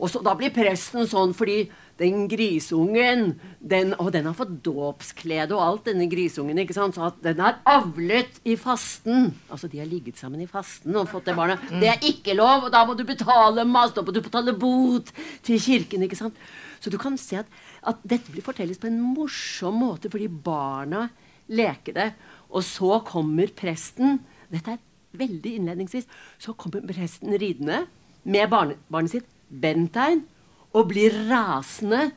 Og 0.00 0.08
så, 0.08 0.22
da 0.24 0.32
blir 0.38 0.52
presten 0.54 1.04
sånn 1.08 1.34
fordi 1.36 1.66
den 2.00 2.24
grisungen 2.32 3.34
den, 3.60 3.92
Og 4.00 4.08
den 4.14 4.24
har 4.24 4.36
fått 4.36 4.54
dåpsklede 4.64 5.52
og 5.52 5.60
alt, 5.60 5.84
denne 5.90 6.08
grisungen. 6.08 6.58
ikke 6.58 6.74
sant, 6.74 6.94
Så 6.96 7.04
at 7.10 7.20
den 7.22 7.40
er 7.40 7.60
avlet 7.68 8.40
i 8.44 8.56
fasten. 8.56 9.34
Altså, 9.50 9.68
de 9.68 9.78
har 9.78 9.86
ligget 9.86 10.16
sammen 10.16 10.40
i 10.40 10.48
fasten 10.48 10.96
og 10.96 11.08
fått 11.08 11.26
det 11.26 11.36
barnet. 11.36 11.60
Det 11.68 11.88
er 11.88 12.00
ikke 12.00 12.34
lov, 12.34 12.64
og 12.64 12.72
da 12.72 12.84
må 12.86 12.96
du 12.96 13.04
betale 13.04 13.64
masse, 13.68 13.94
da 13.94 14.02
må 14.02 14.12
du 14.12 14.22
betale 14.22 14.56
bot 14.56 15.12
til 15.42 15.60
kirken. 15.60 16.02
ikke 16.02 16.16
sant? 16.16 16.36
Så 16.80 16.90
du 16.90 16.96
kan 16.96 17.18
se 17.18 17.36
at, 17.36 17.46
at 17.84 18.00
dette 18.02 18.32
blir 18.32 18.42
fortelles 18.42 18.80
på 18.80 18.88
en 18.88 19.00
morsom 19.00 19.76
måte 19.76 20.08
fordi 20.08 20.28
barna 20.28 21.10
leker 21.48 21.92
det. 21.92 22.12
Og 22.50 22.64
så 22.64 23.04
kommer 23.04 23.52
presten 23.52 24.20
Dette 24.50 24.72
er 24.72 24.80
veldig 25.14 25.52
innledningsvis. 25.60 26.08
Så 26.38 26.56
kommer 26.58 26.82
presten 26.82 27.36
ridende 27.38 27.84
med 28.24 28.48
barne, 28.50 28.74
barnet 28.90 29.12
sitt, 29.12 29.28
Bentein, 29.50 30.24
og 30.72 30.90
blir 30.92 31.14
rasende. 31.28 32.10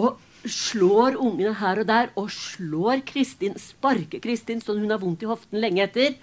Og 0.00 0.18
slår 0.44 1.16
ungene 1.20 1.54
her 1.56 1.80
og 1.80 1.88
der, 1.88 2.10
og 2.20 2.28
slår 2.32 3.04
Kristin, 3.08 3.54
sparker 3.60 4.20
Kristin 4.20 4.60
sånn 4.60 4.82
hun 4.82 4.92
har 4.92 5.00
vondt 5.00 5.24
i 5.24 5.30
hoften 5.30 5.60
lenge 5.62 5.84
etter. 5.86 6.18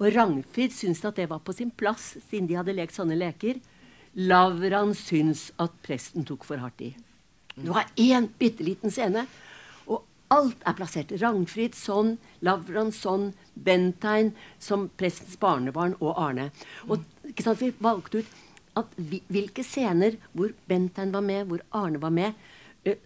Og 0.00 0.08
Ragnfrid 0.14 0.74
syntes 0.74 1.04
at 1.06 1.20
det 1.20 1.28
var 1.30 1.44
på 1.44 1.54
sin 1.54 1.70
plass, 1.70 2.16
siden 2.26 2.48
de 2.50 2.58
hadde 2.58 2.74
lekt 2.74 2.96
sånne 2.96 3.18
leker. 3.18 3.60
Lavran 4.14 4.94
syns 4.98 5.48
at 5.62 5.74
presten 5.86 6.26
tok 6.26 6.46
for 6.46 6.62
hardt 6.62 6.82
i. 6.82 6.94
Det 7.54 7.70
var 7.70 7.86
én 8.00 8.26
bitte 8.38 8.66
liten 8.66 8.90
scene 8.90 9.28
Alt 10.32 10.62
er 10.66 10.74
plassert. 10.76 11.12
Ragnfrid 11.20 11.76
sånn, 11.76 12.16
Lavran 12.44 12.90
sånn, 12.94 13.32
Bentein 13.54 14.32
som 14.62 14.88
prestens 14.98 15.36
barnebarn 15.40 15.94
og 16.00 16.16
Arne. 16.18 16.50
Og 16.88 17.04
sant, 17.38 17.60
Vi 17.60 17.74
valgte 17.78 18.18
ut 18.18 18.26
at 18.78 18.98
vi, 18.98 19.22
hvilke 19.32 19.64
scener 19.66 20.18
hvor 20.32 20.52
Bentheim 20.68 21.14
var 21.14 21.24
med, 21.24 21.48
hvor 21.48 21.64
Arne 21.74 22.02
var 22.02 22.14
med. 22.14 22.44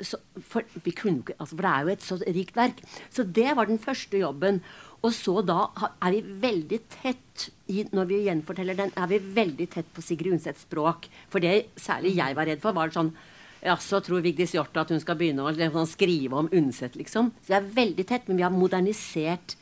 Så, 0.02 0.18
for, 0.42 0.66
kunne, 0.98 1.22
altså, 1.38 1.54
for, 1.54 1.62
det 1.62 1.70
er 1.70 1.84
jo 1.86 1.92
et 1.94 2.04
så 2.04 2.18
rikt 2.26 2.56
verk. 2.58 2.80
Så 3.14 3.22
det 3.22 3.52
var 3.54 3.68
den 3.68 3.78
første 3.78 4.18
jobben. 4.18 4.62
Og 5.06 5.12
så 5.14 5.38
da 5.46 5.68
er 6.02 6.16
vi 6.16 6.38
veldig 6.42 6.80
tett 6.90 7.48
i, 7.70 7.84
når 7.94 8.08
vi 8.10 8.24
gjenforteller 8.26 8.78
den, 8.78 8.90
er 8.98 9.10
vi 9.10 9.20
veldig 9.22 9.68
tett 9.70 9.90
på 9.94 10.02
Sigrid 10.02 10.34
Undsets 10.34 10.66
språk. 10.66 11.06
For 11.30 11.44
det 11.44 11.68
særlig 11.78 12.16
jeg 12.18 12.34
var 12.38 12.50
redd 12.50 12.64
for, 12.64 12.74
var 12.74 12.90
sånn 12.94 13.12
Jaså, 13.58 13.98
tror 14.06 14.22
Vigdis 14.22 14.52
Hjorth 14.54 14.78
at 14.78 14.90
hun 14.94 15.00
skal 15.02 15.16
begynne 15.18 15.42
å 15.42 15.50
liksom, 15.50 15.86
skrive 15.90 16.42
om 16.42 16.50
Undset, 16.54 16.94
liksom? 16.98 17.32
Så 17.42 17.50
vi 17.50 17.56
er 17.56 17.72
veldig 17.74 18.04
tett, 18.06 18.28
men 18.28 18.38
vi 18.38 18.44
har 18.46 18.54
modernisert 18.54 19.56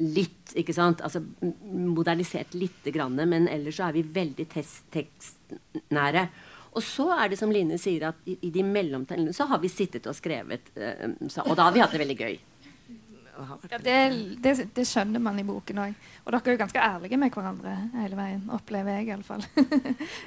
litt, 0.00 0.54
ikke 0.56 0.74
sant? 0.74 1.02
Altså 1.04 1.22
modernisert 1.40 2.54
lite 2.56 2.92
grann, 2.94 3.18
men 3.28 3.48
ellers 3.48 3.76
så 3.80 3.88
er 3.88 3.98
vi 3.98 4.06
veldig 4.16 4.46
tekstnære. 4.52 6.28
Og 6.70 6.84
så 6.86 7.08
er 7.16 7.32
det 7.32 7.38
som 7.40 7.50
Line 7.52 7.78
sier, 7.82 8.10
at 8.12 8.28
i, 8.30 8.36
i 8.46 8.52
de 8.54 8.62
mellomtellene 8.64 9.34
så 9.34 9.48
har 9.50 9.60
vi 9.62 9.70
sittet 9.72 10.06
og 10.06 10.16
skrevet, 10.16 10.70
uh, 10.78 11.10
så, 11.26 11.44
og 11.44 11.58
da 11.58 11.66
har 11.66 11.74
vi 11.74 11.82
hatt 11.82 11.96
det 11.96 12.02
veldig 12.04 12.18
gøy. 12.20 12.38
Ja, 13.40 13.78
det, 13.80 13.96
det, 14.44 14.52
det, 14.76 14.84
skjønner 14.84 15.22
man 15.22 15.38
i 15.40 15.44
boken 15.48 15.78
òg. 15.80 16.08
Og 16.26 16.34
dere 16.34 16.50
er 16.50 16.56
jo 16.56 16.60
ganske 16.60 16.82
ærlige 16.84 17.18
med 17.20 17.32
hverandre 17.32 17.72
hele 17.94 18.18
veien. 18.18 18.42
Opplever 18.52 18.98
jeg 18.98 19.08
iallfall. 19.08 19.44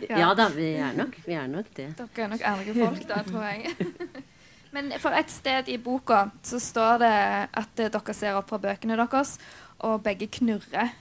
ja. 0.07 0.17
ja 0.23 0.31
da, 0.37 0.47
vi 0.55 0.71
er, 0.81 0.95
nok, 0.97 1.19
vi 1.27 1.37
er 1.37 1.51
nok 1.51 1.69
det. 1.77 1.91
Dere 1.99 2.25
er 2.25 2.31
nok 2.31 2.45
ærlige 2.53 2.73
folk 2.79 3.05
da, 3.11 3.21
tror 3.27 3.45
jeg. 3.51 3.91
Men 4.73 4.89
for 4.97 5.13
et 5.13 5.29
sted 5.29 5.69
i 5.69 5.77
boka 5.77 6.23
så 6.41 6.57
står 6.57 7.03
det 7.03 7.13
at 7.61 7.83
dere 7.83 8.15
ser 8.17 8.39
opp 8.39 8.49
fra 8.49 8.57
bøkene 8.63 8.97
deres, 8.97 9.35
og 9.83 10.03
begge 10.05 10.29
knurrer. 10.39 10.93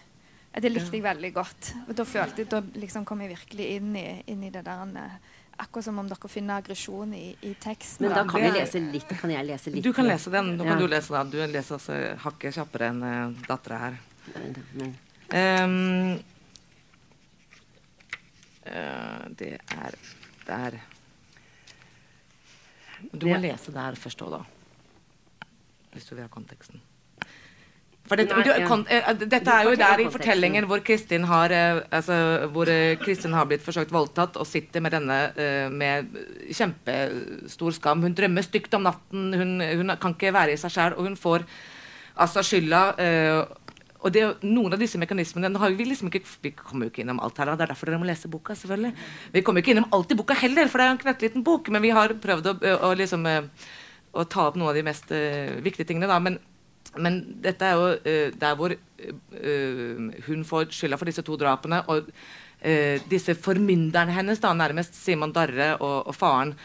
Det 0.53 0.69
likte 0.69 0.99
jeg 0.99 1.05
veldig 1.05 1.31
godt. 1.33 1.71
Og 1.87 1.95
da 1.97 2.05
følte 2.05 2.43
jeg, 2.43 2.51
da 2.53 2.61
liksom 2.77 3.07
kom 3.09 3.23
jeg 3.25 3.33
virkelig 3.33 3.69
inn 3.79 3.95
i, 3.97 4.09
inn 4.29 4.43
i 4.45 4.51
det 4.53 4.65
der 4.67 4.99
Akkurat 5.63 5.85
som 5.85 5.99
om 6.01 6.09
dere 6.09 6.29
finner 6.33 6.63
aggresjon 6.63 7.13
i, 7.15 7.27
i 7.45 7.53
teksten. 7.61 8.07
Men 8.07 8.15
da 8.17 8.23
kan 8.27 8.41
vi 8.41 8.51
lese 8.57 8.81
litt. 8.83 9.11
Kan 9.21 9.31
jeg 9.31 9.47
lese 9.47 9.71
litt? 9.71 9.85
Du 9.85 9.93
kan 9.95 10.09
lese 10.09 10.33
den. 10.33 10.55
Nå 10.57 10.65
kan 10.65 10.73
ja. 10.75 10.79
du 10.81 10.89
lese 10.91 11.13
den. 11.15 11.31
Du 11.31 11.39
leser 11.53 11.77
også 11.77 11.99
hakket 12.25 12.57
kjappere 12.57 12.89
enn 12.89 13.03
uh, 13.05 13.45
dattera 13.47 13.81
her. 13.85 13.99
Um, 15.31 15.77
uh, 18.65 19.29
det 19.39 19.53
er 19.61 19.99
der. 20.49 20.81
Du 23.13 23.29
må 23.29 23.39
lese 23.45 23.77
der 23.77 24.01
først 24.01 24.25
òg, 24.25 24.39
da. 24.41 25.51
Hvis 25.93 26.09
du 26.09 26.17
vil 26.17 26.25
ha 26.25 26.33
konteksten. 26.33 26.83
Det, 28.19 28.27
Nei, 28.29 28.43
du, 28.45 28.51
kon, 28.69 28.83
uh, 28.85 29.13
dette 29.21 29.55
er 29.55 29.69
jo 29.69 29.77
der 29.79 30.03
i 30.03 30.09
fortellingen 30.13 30.67
hvor 30.69 30.83
Kristin 30.85 31.25
har 31.29 31.53
uh, 31.55 31.81
altså, 31.95 32.17
hvor 32.53 32.69
uh, 32.69 32.95
Kristin 33.01 33.37
har 33.37 33.47
blitt 33.49 33.65
forsøkt 33.65 33.95
voldtatt 33.95 34.37
og 34.41 34.49
sitter 34.49 34.85
med 34.85 34.95
denne 34.97 35.19
med 35.73 36.13
kjempestor 36.53 37.77
skam. 37.77 38.03
Hun 38.05 38.15
drømmer 38.17 38.45
stygt 38.45 38.75
om 38.77 38.85
natten, 38.87 39.33
hun, 39.39 39.57
hun 39.81 39.95
kan 40.03 40.17
ikke 40.17 40.35
være 40.35 40.57
i 40.57 40.61
seg 40.61 40.75
sjæl, 40.75 40.97
og 40.97 41.09
hun 41.09 41.19
får 41.19 41.47
altså 42.21 42.43
skylda. 42.45 42.83
og 44.03 44.13
det, 44.13 44.25
Noen 44.45 44.75
av 44.75 44.83
disse 44.83 45.01
mekanismene 45.01 45.53
har 45.63 45.77
vi 45.79 45.87
liksom 45.89 46.11
ikke 46.11 46.25
Vi 46.43 46.53
kommer 46.59 46.87
jo 46.87 46.93
ikke 46.93 47.05
innom 47.05 47.23
alt 47.23 47.39
her. 47.39 47.53
Da. 47.53 47.57
Det 47.57 47.67
er 47.67 47.73
derfor 47.73 47.91
dere 47.91 48.03
må 48.03 48.09
lese 48.09 48.31
boka. 48.31 48.57
selvfølgelig 48.59 48.93
Vi 49.33 49.43
kommer 49.43 49.61
jo 49.61 49.67
ikke 49.67 49.77
innom 49.77 49.91
alt 49.93 50.13
i 50.13 50.19
boka 50.19 50.37
heller, 50.43 50.69
for 50.69 50.79
det 50.79 50.85
er 50.85 50.91
jo 50.91 50.97
en 50.99 51.05
knøttliten 51.07 51.47
bok. 51.47 51.73
Men 51.73 51.85
vi 51.85 51.95
har 51.95 52.17
prøvd 52.23 52.51
å, 52.53 52.57
å, 52.89 52.95
liksom, 52.99 53.29
å 54.13 54.25
ta 54.25 54.49
opp 54.51 54.59
noen 54.61 54.73
av 54.75 54.81
de 54.81 54.87
mest 54.91 55.15
viktige 55.65 55.89
tingene. 55.89 56.11
da, 56.11 56.19
men 56.21 56.41
men 57.01 57.21
dette 57.45 57.69
er 57.69 57.79
jo 57.79 57.87
uh, 57.97 58.33
der 58.41 58.59
hvor 58.59 58.75
uh, 58.75 60.11
hun 60.27 60.45
får 60.49 60.73
skylda 60.75 60.99
for 61.01 61.09
disse 61.09 61.25
to 61.27 61.39
drapene. 61.41 61.83
Og 61.93 62.11
uh, 62.11 62.97
disse 63.11 63.37
formynderne 63.39 64.13
hennes, 64.17 64.43
da, 64.43 64.53
nærmest 64.57 64.99
Simon 64.99 65.33
Darre 65.33 65.75
og, 65.79 66.13
og 66.13 66.15
faren, 66.17 66.57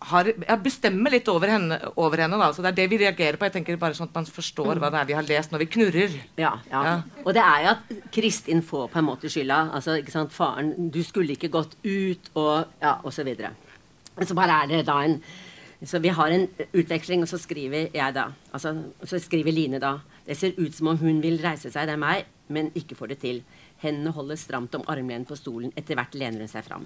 har, 0.00 0.28
bestemmer 0.64 1.12
litt 1.12 1.28
over 1.28 1.50
henne. 1.52 1.76
Over 2.00 2.22
henne. 2.24 2.38
Så 2.54 2.62
det 2.64 2.70
er 2.70 2.78
det 2.78 2.86
vi 2.92 3.00
reagerer 3.02 3.36
på. 3.36 3.48
Jeg 3.48 3.58
tenker 3.58 3.80
bare 3.80 3.96
sånn 3.96 4.08
at 4.08 4.16
Man 4.16 4.28
forstår 4.28 4.80
hva 4.80 4.88
det 4.92 5.00
er 5.02 5.10
vi 5.10 5.16
har 5.18 5.26
lest 5.28 5.52
når 5.52 5.64
vi 5.64 5.70
knurrer. 5.74 6.16
Ja, 6.40 6.54
ja. 6.70 6.80
ja. 6.86 6.94
Og 7.24 7.34
det 7.36 7.44
er 7.44 7.66
jo 7.66 7.74
at 7.74 7.92
Kristin 8.14 8.64
får 8.64 8.88
på 8.92 9.00
en 9.00 9.08
måte 9.10 9.32
skylda. 9.32 9.66
Altså, 9.76 9.98
ikke 10.00 10.14
sant, 10.14 10.32
Faren, 10.32 10.72
du 10.94 11.02
skulle 11.04 11.36
ikke 11.36 11.52
gått 11.52 11.76
ut, 11.84 12.32
og 12.34 12.72
ja, 12.80 12.96
osv. 13.04 13.34
Så, 13.36 14.30
så 14.30 14.38
bare 14.38 14.62
er 14.62 14.72
det 14.72 14.86
da 14.88 15.02
en 15.04 15.20
så 15.88 15.98
vi 15.98 16.12
har 16.12 16.30
en 16.30 16.46
utveksling, 16.76 17.22
og 17.24 17.28
så 17.28 17.38
skriver 17.40 17.88
jeg 17.94 18.14
da. 18.14 18.26
Altså, 18.52 18.74
så 19.04 19.18
skriver 19.18 19.52
Line 19.52 19.80
da. 19.80 19.96
Det 20.26 20.36
ser 20.36 20.58
ut 20.58 20.74
som 20.76 20.92
om 20.92 20.98
hun 21.00 21.22
vil 21.24 21.40
reise 21.40 21.70
seg, 21.72 21.88
det 21.88 21.94
er 21.96 22.02
meg, 22.02 22.26
men 22.52 22.68
ikke 22.76 22.98
får 22.98 23.14
det 23.14 23.20
til. 23.22 23.42
Hendene 23.80 24.12
holder 24.12 24.36
stramt 24.36 24.74
om 24.76 24.84
armlenet 24.92 25.28
på 25.28 25.38
stolen. 25.38 25.72
Etter 25.76 25.96
hvert 25.96 26.14
lener 26.18 26.44
hun 26.44 26.52
seg 26.52 26.66
fram. 26.66 26.84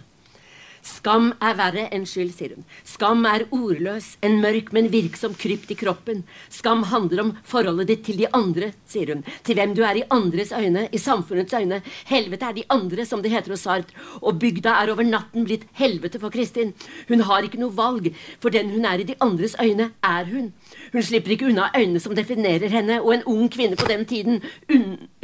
Skam 0.84 1.30
er 1.40 1.54
verre 1.56 1.86
enn 1.96 2.02
skyld, 2.04 2.32
sier 2.36 2.52
hun. 2.52 2.64
Skam 2.84 3.24
er 3.24 3.46
ordløs, 3.54 4.10
en 4.24 4.36
mørk, 4.42 4.68
men 4.76 4.90
virksom 4.92 5.32
krypt 5.40 5.70
i 5.72 5.76
kroppen. 5.80 6.20
Skam 6.52 6.82
handler 6.90 7.22
om 7.22 7.30
forholdet 7.48 7.88
ditt 7.88 8.02
til 8.04 8.18
de 8.20 8.28
andre, 8.36 8.68
sier 8.88 9.14
hun. 9.14 9.22
Til 9.48 9.56
hvem 9.56 9.72
du 9.76 9.80
er 9.86 10.02
i 10.02 10.04
andres 10.12 10.52
øyne, 10.52 10.86
i 10.92 11.00
samfunnets 11.00 11.56
øyne. 11.56 11.80
Helvete 12.10 12.50
er 12.50 12.58
de 12.58 12.66
andre, 12.76 13.06
som 13.08 13.24
det 13.24 13.32
heter 13.32 13.54
hos 13.54 13.64
Sart. 13.64 13.94
Og 14.20 14.36
bygda 14.42 14.76
er 14.82 14.92
over 14.92 15.08
natten 15.08 15.48
blitt 15.48 15.64
helvete 15.80 16.20
for 16.20 16.34
Kristin. 16.34 16.74
Hun 17.08 17.24
har 17.24 17.48
ikke 17.48 17.62
noe 17.62 17.72
valg, 17.72 18.10
for 18.42 18.52
den 18.52 18.74
hun 18.74 18.84
er 18.84 19.00
i 19.00 19.08
de 19.08 19.16
andres 19.24 19.56
øyne, 19.56 19.88
er 20.04 20.28
hun. 20.28 20.52
Hun 20.92 21.02
slipper 21.02 21.32
ikke 21.32 21.48
unna 21.48 21.70
øynene 21.72 22.00
som 22.04 22.12
definerer 22.14 22.68
henne, 22.68 23.00
og 23.00 23.14
en 23.14 23.24
ung 23.24 23.48
kvinne 23.48 23.80
på 23.80 23.88
den 23.88 24.04
tiden, 24.04 24.42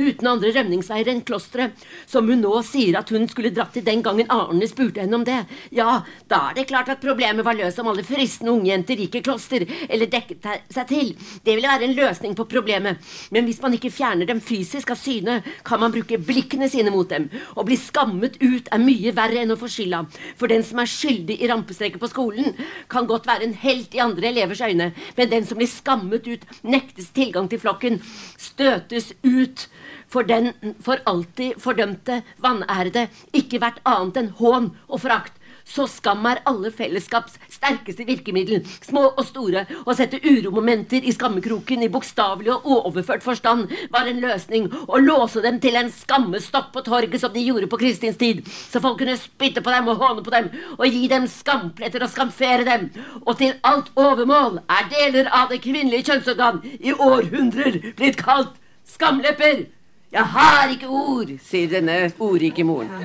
uten 0.00 0.30
andre 0.30 0.52
rømningsveier 0.56 1.10
enn 1.12 1.22
klosteret, 1.26 1.76
som 2.10 2.28
hun 2.30 2.42
nå 2.42 2.54
sier 2.66 2.98
at 2.98 3.10
hun 3.14 3.28
skulle 3.30 3.52
dratt 3.54 3.74
til 3.76 3.86
den 3.86 4.02
gangen 4.04 4.30
Arne 4.32 4.68
spurte 4.70 5.02
henne 5.04 5.18
om 5.18 5.26
det. 5.26 5.38
Ja, 5.76 6.00
da 6.30 6.40
er 6.50 6.58
det 6.58 6.68
klart 6.70 6.90
at 6.92 7.02
problemet 7.04 7.46
var 7.46 7.58
løst 7.58 7.80
om 7.82 7.90
alle 7.92 8.04
fristende 8.06 8.54
ungjenter 8.56 8.98
gikk 9.00 9.20
i 9.20 9.24
kloster 9.26 9.66
eller 9.88 10.10
dekket 10.10 10.48
seg 10.72 10.90
til. 10.90 11.12
Det 11.44 11.56
ville 11.56 11.70
være 11.70 11.88
en 11.88 11.96
løsning 11.98 12.36
på 12.38 12.48
problemet. 12.50 13.00
Men 13.34 13.46
hvis 13.48 13.60
man 13.62 13.76
ikke 13.76 13.92
fjerner 13.94 14.28
dem 14.28 14.42
fysisk 14.44 14.92
av 14.94 15.00
syne, 15.00 15.40
kan 15.66 15.82
man 15.82 15.94
bruke 15.94 16.18
blikkene 16.18 16.68
sine 16.72 16.92
mot 16.94 17.08
dem. 17.10 17.28
Å 17.56 17.64
bli 17.66 17.78
skammet 17.80 18.38
ut 18.42 18.70
er 18.72 18.82
mye 18.82 19.14
verre 19.16 19.44
enn 19.44 19.54
å 19.54 19.58
få 19.60 19.70
skylda. 19.70 20.04
For 20.40 20.50
den 20.50 20.64
som 20.66 20.80
er 20.82 20.90
skyldig 20.90 21.38
i 21.40 21.50
rampestreket 21.50 22.00
på 22.02 22.10
skolen, 22.10 22.54
kan 22.90 23.08
godt 23.10 23.28
være 23.28 23.46
en 23.46 23.56
helt 23.62 23.94
i 23.94 24.02
andre 24.02 24.30
elevers 24.30 24.62
øyne, 24.64 24.90
men 25.16 25.30
den 25.30 25.46
som 25.46 25.60
blir 25.60 25.70
skammet 25.70 26.28
ut, 26.28 26.46
nektes 26.62 27.10
tilgang 27.16 27.48
til 27.50 27.62
flokken, 27.62 28.00
støtes 28.40 29.12
ut 29.22 29.68
for 30.08 30.26
den 30.26 30.52
for 30.84 31.02
alltid 31.10 31.58
fordømte, 31.62 32.22
vanærede, 32.42 33.08
ikke 33.32 33.62
vært 33.62 33.82
annet 33.88 34.22
enn 34.22 34.32
hån 34.40 34.72
og 34.88 35.04
forakt. 35.04 35.36
Så 35.70 35.86
skam 35.86 36.24
er 36.26 36.40
alle 36.50 36.72
fellesskaps 36.74 37.36
sterkeste 37.52 38.02
virkemiddel, 38.08 38.64
små 38.82 39.04
og 39.10 39.22
store. 39.28 39.62
Å 39.86 39.94
sette 39.94 40.18
uromomenter 40.24 41.04
i 41.06 41.14
skammekroken 41.14 41.84
i 41.86 41.90
bokstavelig 41.92 42.52
og 42.56 42.68
overført 42.88 43.22
forstand 43.22 43.70
var 43.94 44.10
en 44.10 44.22
løsning. 44.24 44.66
Å 44.70 45.00
låse 45.02 45.42
dem 45.44 45.60
til 45.62 45.78
en 45.78 45.92
skammestokk 45.94 46.72
på 46.74 46.84
torget 46.88 47.22
som 47.22 47.34
de 47.34 47.44
gjorde 47.46 47.70
på 47.70 47.80
Kristins 47.84 48.18
tid, 48.20 48.42
så 48.46 48.82
folk 48.82 48.98
kunne 49.00 49.18
spytte 49.20 49.62
på 49.62 49.74
dem 49.74 49.90
og 49.92 50.02
håne 50.02 50.26
på 50.26 50.34
dem 50.34 50.50
og 50.76 50.86
gi 50.88 51.06
dem 51.10 51.28
skampletter 51.30 52.06
og 52.06 52.14
skamfere 52.14 52.66
dem. 52.66 52.88
Og 53.22 53.36
til 53.38 53.54
alt 53.66 53.92
overmål 53.94 54.62
er 54.66 54.88
deler 54.90 55.30
av 55.30 55.52
det 55.52 55.62
kvinnelige 55.62 56.10
kjønnsorgan 56.10 56.64
i 56.80 56.96
århundrer 56.96 57.78
blitt 57.94 58.18
kalt 58.18 58.56
skamlepper. 58.90 59.68
Jeg 60.12 60.24
har 60.26 60.68
ikke 60.74 60.88
ord, 60.90 61.28
sier 61.46 61.68
denne 61.70 62.08
ordrike 62.18 62.64
moren. 62.66 63.04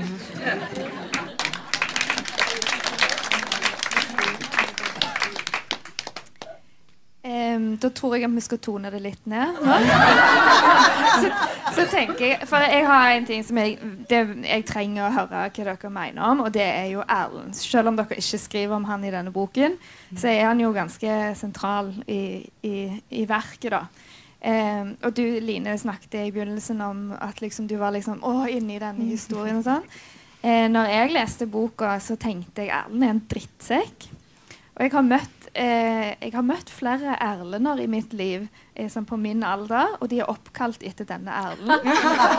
Um, 7.26 7.76
da 7.82 7.90
tror 7.94 8.16
jeg 8.16 8.26
at 8.26 8.34
vi 8.34 8.42
skal 8.42 8.60
tone 8.62 8.90
det 8.94 9.04
litt 9.04 9.30
ned. 9.30 9.54
så, 11.22 11.30
så, 11.76 11.86
tenker 11.92 12.26
jeg 12.26 12.50
For 12.50 12.66
jeg 12.66 12.88
har 12.90 13.14
en 13.14 13.30
ting 13.30 13.46
som 13.46 13.62
jeg, 13.62 13.78
det, 14.10 14.24
jeg 14.46 14.66
trenger 14.66 15.06
å 15.06 15.14
høre 15.14 15.44
hva 15.46 15.46
dere 15.54 15.94
mener 15.94 16.26
om, 16.26 16.42
og 16.48 16.52
det 16.58 16.66
er 16.66 16.90
jo 16.96 17.06
Erlend. 17.06 17.54
Selv 17.58 17.94
om 17.94 18.02
dere 18.02 18.18
ikke 18.18 18.42
skriver 18.48 18.78
om 18.80 18.90
han 18.90 19.06
i 19.06 19.14
denne 19.14 19.34
boken, 19.34 19.78
så 20.18 20.34
er 20.34 20.48
han 20.48 20.62
jo 20.62 20.74
ganske 20.74 21.22
sentral 21.38 21.94
i, 22.10 22.42
i, 22.66 22.76
i 23.14 23.30
verket. 23.30 23.78
da. 23.78 23.86
Um, 24.46 24.92
og 25.02 25.16
du, 25.18 25.24
Line, 25.42 25.74
snakket 25.82 26.20
i 26.20 26.34
begynnelsen 26.34 26.84
om 26.86 27.08
at 27.18 27.40
liksom, 27.42 27.66
du 27.70 27.80
var 27.82 27.96
liksom, 27.96 28.20
å, 28.22 28.44
inni 28.52 28.78
denne 28.82 29.08
historien. 29.10 29.58
og 29.62 29.66
sånn. 29.66 29.88
Uh, 30.46 30.68
når 30.70 30.92
jeg 30.92 31.16
leste 31.16 31.50
boka, 31.50 31.96
så 32.04 32.18
tenkte 32.22 32.68
jeg 32.68 32.76
Erlend 32.76 33.08
er 33.08 33.16
en 33.16 33.24
drittsekk. 33.32 34.10
Og 34.76 34.84
jeg 34.84 34.92
har 34.92 35.06
møtt 35.08 35.46
eh, 35.56 36.10
jeg 36.20 36.34
har 36.34 36.44
møtt 36.44 36.72
flere 36.74 37.16
Erlender 37.24 37.80
i 37.80 37.88
mitt 37.88 38.14
liv 38.16 38.48
eh, 38.74 38.90
som 38.92 39.06
på 39.08 39.18
min 39.20 39.44
alder, 39.48 39.96
og 40.02 40.10
de 40.12 40.20
er 40.20 40.32
oppkalt 40.32 40.84
etter 40.84 41.08
denne 41.08 41.32
Erlend. 41.32 41.88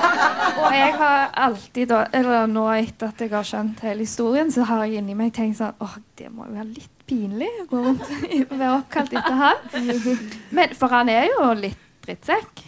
og 0.60 0.76
jeg 0.76 0.92
har 1.00 1.30
alltid, 1.46 1.94
eller 2.16 2.50
nå 2.50 2.66
etter 2.74 3.14
at 3.14 3.24
jeg 3.24 3.32
har 3.32 3.48
skjønt 3.48 3.80
hele 3.86 4.04
historien, 4.04 4.52
så 4.52 4.66
har 4.68 4.84
jeg 4.84 5.00
inni 5.00 5.16
meg 5.16 5.32
tenkt 5.36 5.62
sånn 5.62 5.80
åh, 5.80 5.96
det 6.20 6.28
må 6.32 6.48
jo 6.50 6.58
være 6.58 6.68
litt 6.74 6.92
pinlig 7.06 7.48
å 7.62 7.66
gå 7.70 7.82
rundt 7.86 8.06
og 8.10 8.52
være 8.52 8.76
oppkalt 8.82 9.16
etter 9.16 9.40
han. 9.40 9.66
Men, 10.56 10.76
for 10.76 10.92
han 10.92 11.12
er 11.12 11.30
jo 11.30 11.50
litt 11.56 11.85
drittsekk. 12.06 12.62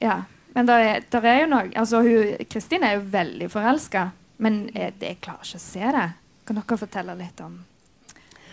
Ja. 0.00 0.22
Men 0.54 0.66
der 0.66 0.84
er, 0.86 1.02
der 1.12 1.26
er 1.30 1.42
jo 1.44 1.50
noe 1.52 1.68
altså 1.78 2.00
hun, 2.02 2.36
Kristin 2.50 2.86
er 2.86 2.96
jo 2.96 3.04
veldig 3.12 3.50
forelska, 3.52 4.08
men 4.42 4.64
jeg, 4.74 4.96
jeg 4.98 5.20
klarer 5.22 5.46
ikke 5.46 5.60
å 5.60 5.66
se 5.66 5.92
det. 5.98 6.06
Kan 6.48 6.58
dere 6.58 6.80
fortelle 6.80 7.18
litt 7.18 7.42
om 7.44 7.60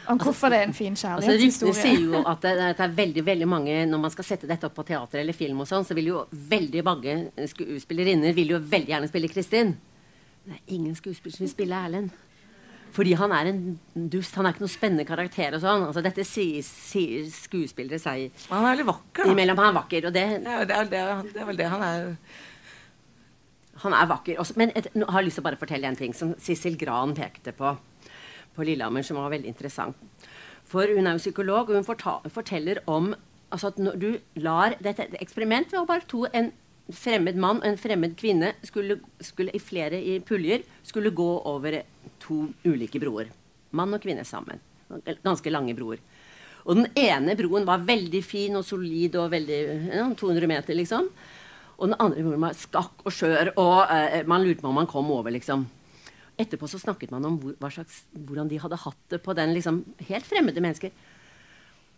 om 0.07 0.20
hvorfor 0.22 0.51
det 0.51 0.61
er 0.61 0.68
en 0.68 0.76
fin 0.76 0.95
kjærlighetshistorie. 0.95 1.74
Altså, 1.74 1.84
sier 1.84 2.03
jo 2.05 2.22
at 2.22 2.43
det, 2.45 2.53
det, 2.61 2.86
er 2.86 2.93
veldig 2.95 3.24
veldig 3.28 3.47
mange 3.49 3.74
Når 3.89 3.99
man 4.05 4.13
skal 4.13 4.28
sette 4.28 4.47
dette 4.49 4.70
opp 4.70 4.78
på 4.78 4.86
teater 4.88 5.22
eller 5.22 5.36
film, 5.36 5.63
og 5.63 5.70
sånn, 5.70 5.86
så 5.88 5.97
vil 5.97 6.11
jo 6.13 6.24
veldig 6.32 6.84
mange 6.88 7.18
skuespillerinner 7.51 8.36
vil 8.38 8.55
jo 8.55 8.61
veldig 8.61 8.93
gjerne 8.93 9.11
spille 9.11 9.32
Kristin. 9.32 9.76
Det 10.47 10.55
er 10.55 10.76
ingen 10.78 10.95
skuespiller 10.95 11.36
som 11.36 11.43
vil 11.43 11.51
spille 11.51 11.82
Erlend. 11.89 12.15
Fordi 12.95 13.13
han 13.19 13.33
er 13.35 13.49
en 13.51 13.61
dust. 14.13 14.35
Han 14.38 14.47
er 14.47 14.55
ikke 14.55 14.63
noen 14.65 14.73
spennende 14.73 15.05
karakter. 15.07 15.55
og 15.57 15.63
sånn. 15.63 15.88
Altså, 15.89 16.03
dette 16.05 16.25
sier, 16.27 16.63
sier 16.65 17.25
skuespillere 17.31 17.99
seg 18.01 18.31
Han 18.49 18.63
er 18.63 18.75
veldig 18.75 18.88
vakker. 18.91 19.23
da. 19.23 19.31
Imellom 19.33 19.59
han 19.61 19.71
er 19.71 19.79
vakker. 19.81 20.07
og 20.09 20.13
det, 20.15 20.27
det, 20.45 20.53
er, 20.53 20.69
det, 20.69 21.01
er, 21.01 21.25
det 21.33 21.41
er 21.41 21.49
vel 21.51 21.59
det 21.59 21.69
han 21.73 21.83
er. 21.83 22.07
Han 23.83 23.93
er 23.93 24.09
vakker. 24.09 24.39
Også, 24.41 24.57
men 24.57 24.73
jeg 24.73 25.05
har 25.05 25.25
lyst 25.25 25.38
til 25.38 25.45
å 25.45 25.49
bare 25.49 25.59
fortelle 25.59 25.89
en 25.89 25.99
ting 25.99 26.15
som 26.17 26.33
Sissel 26.41 26.79
Gran 26.79 27.13
pekte 27.17 27.53
på 27.53 27.75
på 28.57 28.65
Lillehammer 28.65 29.05
som 29.05 29.19
var 29.21 29.33
veldig 29.33 29.51
interessant. 29.53 29.97
For 30.67 30.89
hun 30.89 31.07
er 31.07 31.15
jo 31.15 31.23
psykolog, 31.23 31.69
og 31.69 31.77
hun 31.77 32.31
forteller 32.33 32.81
om 32.89 33.13
altså 33.53 33.71
at 33.71 33.77
når 33.79 33.99
du 34.01 34.07
lar 34.43 34.75
dette 34.83 35.05
et 35.05 35.19
eksperiment 35.21 35.71
ved 35.71 35.85
bare 35.88 36.07
to 36.09 36.25
en 36.35 36.49
fremmed 36.91 37.38
mann 37.39 37.61
og 37.61 37.67
en 37.69 37.79
fremmed 37.79 38.15
kvinne 38.19 38.53
skulle, 38.67 38.99
skulle 39.23 39.53
i 39.55 39.61
flere 39.61 39.99
i 39.99 40.17
puljer 40.23 40.65
skulle 40.88 41.13
gå 41.15 41.29
over 41.47 41.81
to 42.24 42.47
ulike 42.65 43.01
broer. 43.01 43.32
Mann 43.78 43.95
og 43.95 44.03
kvinne 44.03 44.26
sammen. 44.28 44.61
Ganske 45.24 45.51
lange 45.51 45.76
broer. 45.78 46.01
Og 46.68 46.76
den 46.76 46.89
ene 46.99 47.36
broen 47.39 47.65
var 47.68 47.86
veldig 47.88 48.22
fin 48.26 48.57
og 48.59 48.65
solid 48.68 49.15
og 49.20 49.32
veldig 49.32 49.59
ja, 49.88 50.05
200 50.20 50.49
meter, 50.51 50.76
liksom. 50.76 51.07
Og 51.78 51.91
den 51.91 51.99
andre 52.01 52.24
broen 52.26 52.43
var 52.43 52.57
skakk 52.57 53.05
og 53.05 53.13
skjør, 53.13 53.53
og 53.61 53.91
eh, 53.93 54.24
man 54.28 54.43
lurte 54.43 54.63
på 54.63 54.72
om 54.72 54.80
man 54.82 54.89
kom 54.89 55.11
over, 55.13 55.32
liksom. 55.32 55.63
Etterpå 56.38 56.68
så 56.70 56.80
snakket 56.82 57.13
man 57.13 57.26
om 57.26 57.38
hvor, 57.41 57.72
slags, 57.74 58.03
hvordan 58.13 58.49
de 58.51 58.59
hadde 58.61 58.82
hatt 58.84 58.99
det 59.13 59.22
på 59.26 59.34
den 59.38 59.55
liksom, 59.55 59.80
helt 60.09 60.28
fremmede 60.28 60.61
mennesker. 60.63 60.91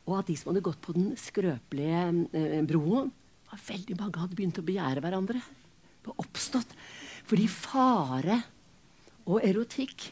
Og 0.08 0.20
at 0.20 0.30
de 0.30 0.38
som 0.38 0.52
hadde 0.52 0.64
gått 0.66 0.82
på 0.84 0.96
den 0.96 1.12
skrøpelige 1.20 2.04
eh, 2.38 2.62
broen, 2.68 3.10
var 3.50 3.66
veldig 3.66 3.98
mange 3.98 4.22
hadde 4.22 4.38
begynt 4.38 4.62
å 4.62 4.68
begjære 4.68 5.04
hverandre. 5.04 5.42
Det 6.06 6.16
oppstått. 6.22 6.78
Fordi 7.30 7.50
fare 7.52 8.40
og 9.30 9.44
erotikk 9.46 10.10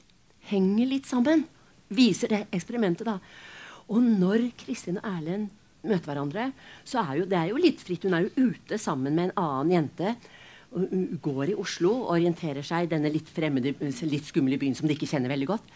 henger 0.51 0.89
litt 0.89 1.07
sammen. 1.09 1.45
Viser 1.89 2.31
det 2.31 2.41
eksperimentet, 2.53 3.07
da. 3.07 3.17
Og 3.87 4.03
når 4.03 4.49
Kristin 4.59 4.99
og 4.99 5.07
Erlend 5.07 5.49
møter 5.87 6.11
hverandre, 6.11 6.49
så 6.87 7.01
er 7.03 7.21
jo 7.21 7.29
det 7.29 7.39
er 7.39 7.51
jo 7.51 7.61
litt 7.61 7.81
fritt. 7.83 8.05
Hun 8.05 8.17
er 8.17 8.27
jo 8.27 8.49
ute 8.51 8.79
sammen 8.81 9.15
med 9.15 9.29
en 9.29 9.37
annen 9.43 9.75
jente. 9.77 10.15
Hun 10.73 11.19
går 11.23 11.53
i 11.53 11.59
Oslo 11.59 11.93
og 12.01 12.15
orienterer 12.17 12.65
seg 12.65 12.85
i 12.85 12.91
denne 12.91 13.11
litt 13.13 13.29
fremmede, 13.31 13.73
litt 13.79 14.27
skumle 14.27 14.59
byen 14.59 14.75
som 14.75 14.89
de 14.89 14.97
ikke 14.97 15.09
kjenner 15.09 15.31
veldig 15.31 15.49
godt. 15.53 15.69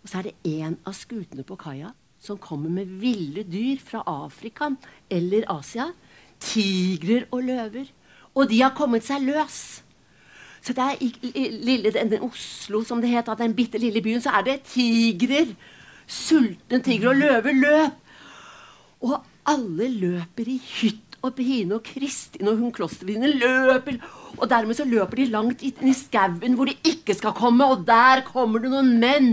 Og 0.00 0.08
så 0.08 0.20
er 0.20 0.30
det 0.30 0.54
en 0.62 0.78
av 0.88 0.96
skutene 0.96 1.44
på 1.44 1.58
kaia 1.60 1.92
som 2.20 2.40
kommer 2.40 2.72
med 2.72 2.88
ville 3.00 3.44
dyr 3.48 3.80
fra 3.84 4.02
Afrika 4.08 4.70
eller 5.12 5.46
Asia. 5.52 5.90
Tigrer 6.40 7.28
og 7.30 7.44
løver. 7.44 7.92
Og 8.32 8.48
de 8.48 8.62
har 8.62 8.72
kommet 8.76 9.04
seg 9.04 9.26
løs. 9.26 9.82
Så 10.60 10.74
det 10.76 10.84
er 10.84 11.00
i, 11.00 11.10
i 11.34 11.48
lille 11.64 11.92
den, 11.94 12.12
Oslo, 12.22 12.82
som 12.84 13.00
det 13.00 13.10
het, 13.12 13.30
den 13.38 13.56
bitte 13.56 13.80
lille 13.80 14.02
byen, 14.04 14.20
så 14.20 14.34
er 14.38 14.46
det 14.46 14.62
tigrer. 14.68 15.54
Sultne 16.10 16.82
tigre 16.84 17.14
og 17.14 17.20
løver 17.20 17.56
løp. 17.56 18.16
Og 19.00 19.16
alle 19.48 19.88
løper 19.88 20.50
i 20.52 20.58
hytt 20.60 21.16
og 21.24 21.34
pine, 21.36 21.76
og 21.76 21.84
Kristin 21.84 22.48
og 22.48 22.60
hun 22.60 22.72
klostervenninne 22.72 23.40
løper. 23.40 24.00
Og 24.38 24.48
dermed 24.50 24.76
så 24.76 24.86
løper 24.88 25.20
de 25.20 25.30
langt 25.32 25.64
inn 25.64 25.90
i 25.90 25.96
skauen 25.96 26.56
hvor 26.56 26.68
de 26.68 26.76
ikke 26.86 27.16
skal 27.16 27.36
komme, 27.36 27.64
og 27.64 27.86
der 27.88 28.24
kommer 28.28 28.62
det 28.62 28.72
noen 28.72 28.96
menn 29.00 29.32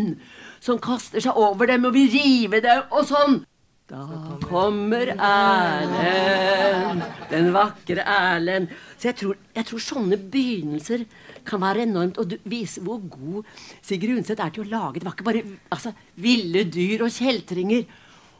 som 0.63 0.80
kaster 0.84 1.23
seg 1.23 1.38
over 1.38 1.69
dem 1.69 1.86
og 1.88 1.95
vil 1.95 2.09
rive 2.11 2.61
dem, 2.63 2.88
og 2.91 3.07
sånn. 3.07 3.41
Da 3.88 4.03
kommer 4.43 5.13
Erlend, 5.15 7.05
den 7.31 7.53
vakre 7.55 8.03
Erlend. 8.03 8.73
Så 8.99 9.07
jeg 9.07 9.15
tror, 9.21 9.38
jeg 9.55 9.67
tror, 9.69 9.83
sånne 9.85 10.17
begynnelser 10.19 11.05
kan 11.47 11.61
være 11.63 11.85
enormt. 11.85 12.19
Og 12.19 12.35
vise 12.51 12.83
hvor 12.83 12.99
god 12.99 13.47
Sigrid 13.79 14.17
Undset 14.17 14.43
er 14.43 14.51
til 14.51 14.65
å 14.65 14.71
lage 14.73 14.99
Det 14.99 15.07
var 15.07 15.15
ikke 15.15 15.29
bare 15.29 15.45
altså, 15.71 15.95
ville 16.19 16.65
dyr 16.67 17.05
og 17.07 17.15
kjeltringer. 17.15 17.88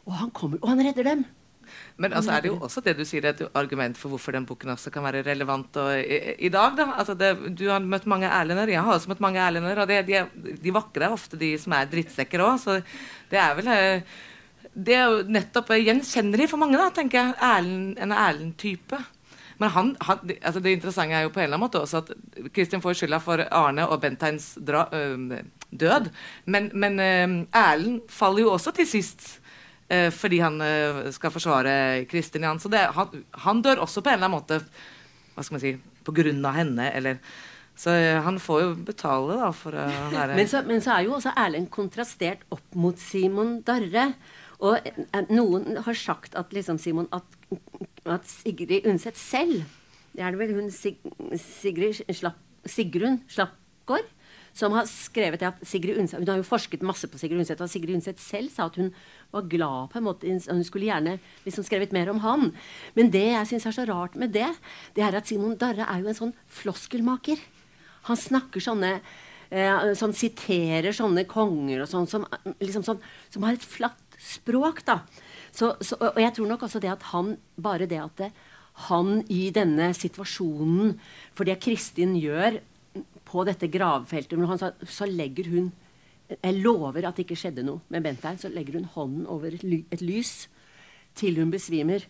Og 0.04 0.20
han 0.20 0.36
kommer, 0.36 0.60
og 0.60 0.74
han 0.74 0.84
redder 0.84 1.10
dem. 1.14 1.24
Men 1.96 2.12
altså, 2.12 2.36
er 2.36 2.44
det 2.44 2.52
jo 2.52 2.60
også 2.68 2.84
det 2.84 2.98
du 3.00 3.04
sier, 3.08 3.24
et 3.32 3.44
argument 3.56 3.96
for 3.96 4.12
hvorfor 4.12 4.36
den 4.36 4.44
boken 4.48 4.76
også 4.76 4.92
kan 4.92 5.04
være 5.08 5.24
relevant 5.24 5.80
i, 5.96 6.36
i, 6.44 6.52
dag. 6.52 6.76
da. 6.76 6.92
Altså 7.00 7.16
det, 7.16 7.34
du 7.56 7.70
har 7.72 7.80
møtt 7.80 8.04
mange 8.04 8.28
Erlender, 8.28 8.68
jeg 8.68 8.84
har 8.84 9.00
også 9.00 9.16
møtt 9.16 9.24
mange 9.24 9.40
Erlender. 9.40 9.80
Og 9.80 9.88
det, 9.88 10.04
de, 10.12 10.56
de 10.60 10.76
vakre 10.76 11.08
er 11.08 11.16
ofte 11.16 11.40
de 11.40 11.54
som 11.56 11.72
er 11.72 11.88
drittsekker 11.88 12.44
òg. 12.44 12.58
Så 12.60 12.82
det 13.32 13.40
er 13.40 13.56
vel 13.56 13.72
eh, 13.72 14.18
Det 14.78 14.94
er 14.94 15.06
jo 15.10 15.22
nettopp 15.26 15.72
gjenkjennelig 15.74 16.48
for 16.52 16.62
mange, 16.62 16.78
da, 16.78 16.88
tenker 16.94 17.18
jeg. 17.18 17.38
Erlend, 17.42 17.96
en 17.98 18.14
Erlend-type. 18.14 19.00
Men 19.58 19.72
han, 19.74 19.88
han, 20.06 20.20
altså 20.38 20.60
det 20.62 20.76
interessante 20.76 21.16
er 21.18 21.24
jo 21.26 21.32
på 21.34 21.40
en 21.40 21.48
eller 21.48 21.58
annen 21.58 21.64
måte 21.66 21.80
også 21.82 22.04
at 22.04 22.12
Kristin 22.54 22.82
får 22.82 23.00
skylda 23.00 23.18
for 23.22 23.42
Arne 23.42 23.88
og 23.90 23.98
Bentheins 24.04 24.52
dra, 24.62 24.84
øh, 24.94 25.40
død. 25.74 26.12
Men, 26.46 26.70
men 26.78 27.02
øh, 27.02 27.34
Erlend 27.58 28.04
faller 28.12 28.44
jo 28.44 28.52
også 28.54 28.70
til 28.76 28.86
sist 28.86 29.26
øh, 29.90 30.12
fordi 30.14 30.38
han 30.44 30.62
eh, 30.62 31.02
skal 31.14 31.34
forsvare 31.34 32.04
Kristin 32.06 32.46
Jan. 32.46 32.62
Så 32.62 32.70
det, 32.70 32.86
han, 32.94 33.24
han, 33.34 33.62
dør 33.62 33.82
også 33.82 34.00
på 34.00 34.12
en 34.12 34.20
eller 34.20 34.30
annen 34.30 34.38
måte 34.38 34.62
hva 35.34 35.42
skal 35.42 35.58
man 35.58 35.66
si, 35.66 35.74
på 36.06 36.14
grunn 36.14 36.46
av 36.46 36.54
henne. 36.54 36.92
eller 36.94 37.18
så 37.78 37.94
eh, 37.94 38.22
han 38.22 38.40
får 38.42 38.62
jo 38.62 38.70
betale 38.86 39.38
da 39.38 39.52
for 39.54 39.74
å 39.78 39.86
være 40.10 40.34
men 40.38 40.48
så, 40.50 40.64
men 40.66 40.82
så 40.82 40.96
er 40.96 41.06
jo 41.06 41.14
også 41.18 41.34
Erlend 41.38 41.70
kontrastert 41.70 42.46
opp 42.54 42.78
mot 42.78 42.98
Simon 42.98 43.60
Darre. 43.66 44.12
Og 44.58 44.78
eh, 44.82 45.24
noen 45.30 45.78
har 45.86 45.98
sagt 45.98 46.34
at 46.38 46.54
liksom 46.54 46.80
Simon 46.82 47.08
at, 47.14 47.38
at 48.04 48.26
Sigrid 48.26 48.86
Undset 48.88 49.18
selv 49.18 49.62
Det 50.14 50.24
er 50.24 50.34
det 50.34 50.40
vel 50.40 50.54
hun 50.56 50.70
Sig, 50.74 50.98
Sigrid 51.38 52.00
Slapp, 52.10 52.40
Sigrun 52.66 53.20
Slappgård 53.30 54.08
som 54.58 54.74
har 54.74 54.88
skrevet 54.90 55.42
at 55.46 55.60
Sigrid 55.66 56.00
Undset, 56.00 56.18
Hun 56.18 56.28
har 56.28 56.40
jo 56.40 56.46
forsket 56.46 56.82
masse 56.86 57.06
på 57.06 57.18
Sigrid 57.20 57.38
Undset, 57.38 57.60
og 57.62 57.70
Sigrid 57.70 57.94
Undset 57.94 58.18
selv 58.18 58.50
sa 58.50 58.66
at 58.66 58.78
hun 58.80 58.90
var 59.30 59.46
glad 59.50 59.92
på 59.92 60.00
en 60.00 60.06
måte, 60.08 60.26
Hun 60.26 60.64
skulle 60.64 60.88
gjerne 60.88 61.18
liksom 61.44 61.64
skrevet 61.64 61.92
mer 61.92 62.10
om 62.10 62.18
han. 62.24 62.52
Men 62.94 63.10
det 63.10 63.26
jeg 63.28 63.46
syns 63.46 63.66
er 63.66 63.76
så 63.76 63.86
rart 63.86 64.16
med 64.16 64.32
det, 64.34 64.50
det 64.96 65.04
er 65.04 65.14
at 65.14 65.26
Simon 65.26 65.56
Darre 65.56 65.86
er 65.86 66.02
jo 66.02 66.08
en 66.08 66.20
sånn 66.20 66.34
floskelmaker. 66.46 67.38
Han 68.10 68.16
snakker 68.16 68.60
sånne 68.60 69.00
eh, 69.50 69.94
Sånn 69.94 70.16
siterer 70.16 70.92
sånne 70.92 71.24
konger 71.28 71.84
og 71.84 71.88
sånn 71.88 72.08
som, 72.10 72.26
liksom 72.58 72.82
sånn, 72.82 73.00
som 73.30 73.46
har 73.46 73.54
et 73.54 73.64
flatt 73.64 74.07
språk, 74.18 74.84
da. 74.86 75.00
Så, 75.52 75.74
så, 75.80 75.96
og 76.00 76.20
jeg 76.20 76.34
tror 76.36 76.50
nok 76.50 76.64
også 76.66 76.80
det 76.82 76.90
at 76.92 77.10
han 77.14 77.36
Bare 77.56 77.86
det 77.88 77.98
at 78.02 78.20
det, 78.20 78.28
han 78.88 79.22
i 79.32 79.48
denne 79.54 79.90
situasjonen 79.96 80.98
For 81.34 81.48
det 81.48 81.60
Kristin 81.64 82.16
gjør 82.18 82.60
på 83.28 83.44
dette 83.44 83.68
gravfeltet, 83.68 84.40
så, 84.60 84.72
så 84.88 85.06
legger 85.06 85.50
hun 85.52 85.68
jeg 86.28 86.60
lover 86.60 87.06
at 87.08 87.16
det 87.16 87.24
ikke 87.24 87.38
skjedde 87.40 87.64
noe 87.64 87.80
med 87.92 88.04
Bentheim. 88.04 88.36
Så 88.36 88.50
legger 88.52 88.76
hun 88.76 88.88
hånden 88.92 89.26
over 89.32 89.48
et, 89.48 89.64
ly 89.64 89.78
et, 89.88 90.02
lys 90.04 90.48
til 91.16 91.40
hun 91.40 91.52
besvimer. 91.52 92.04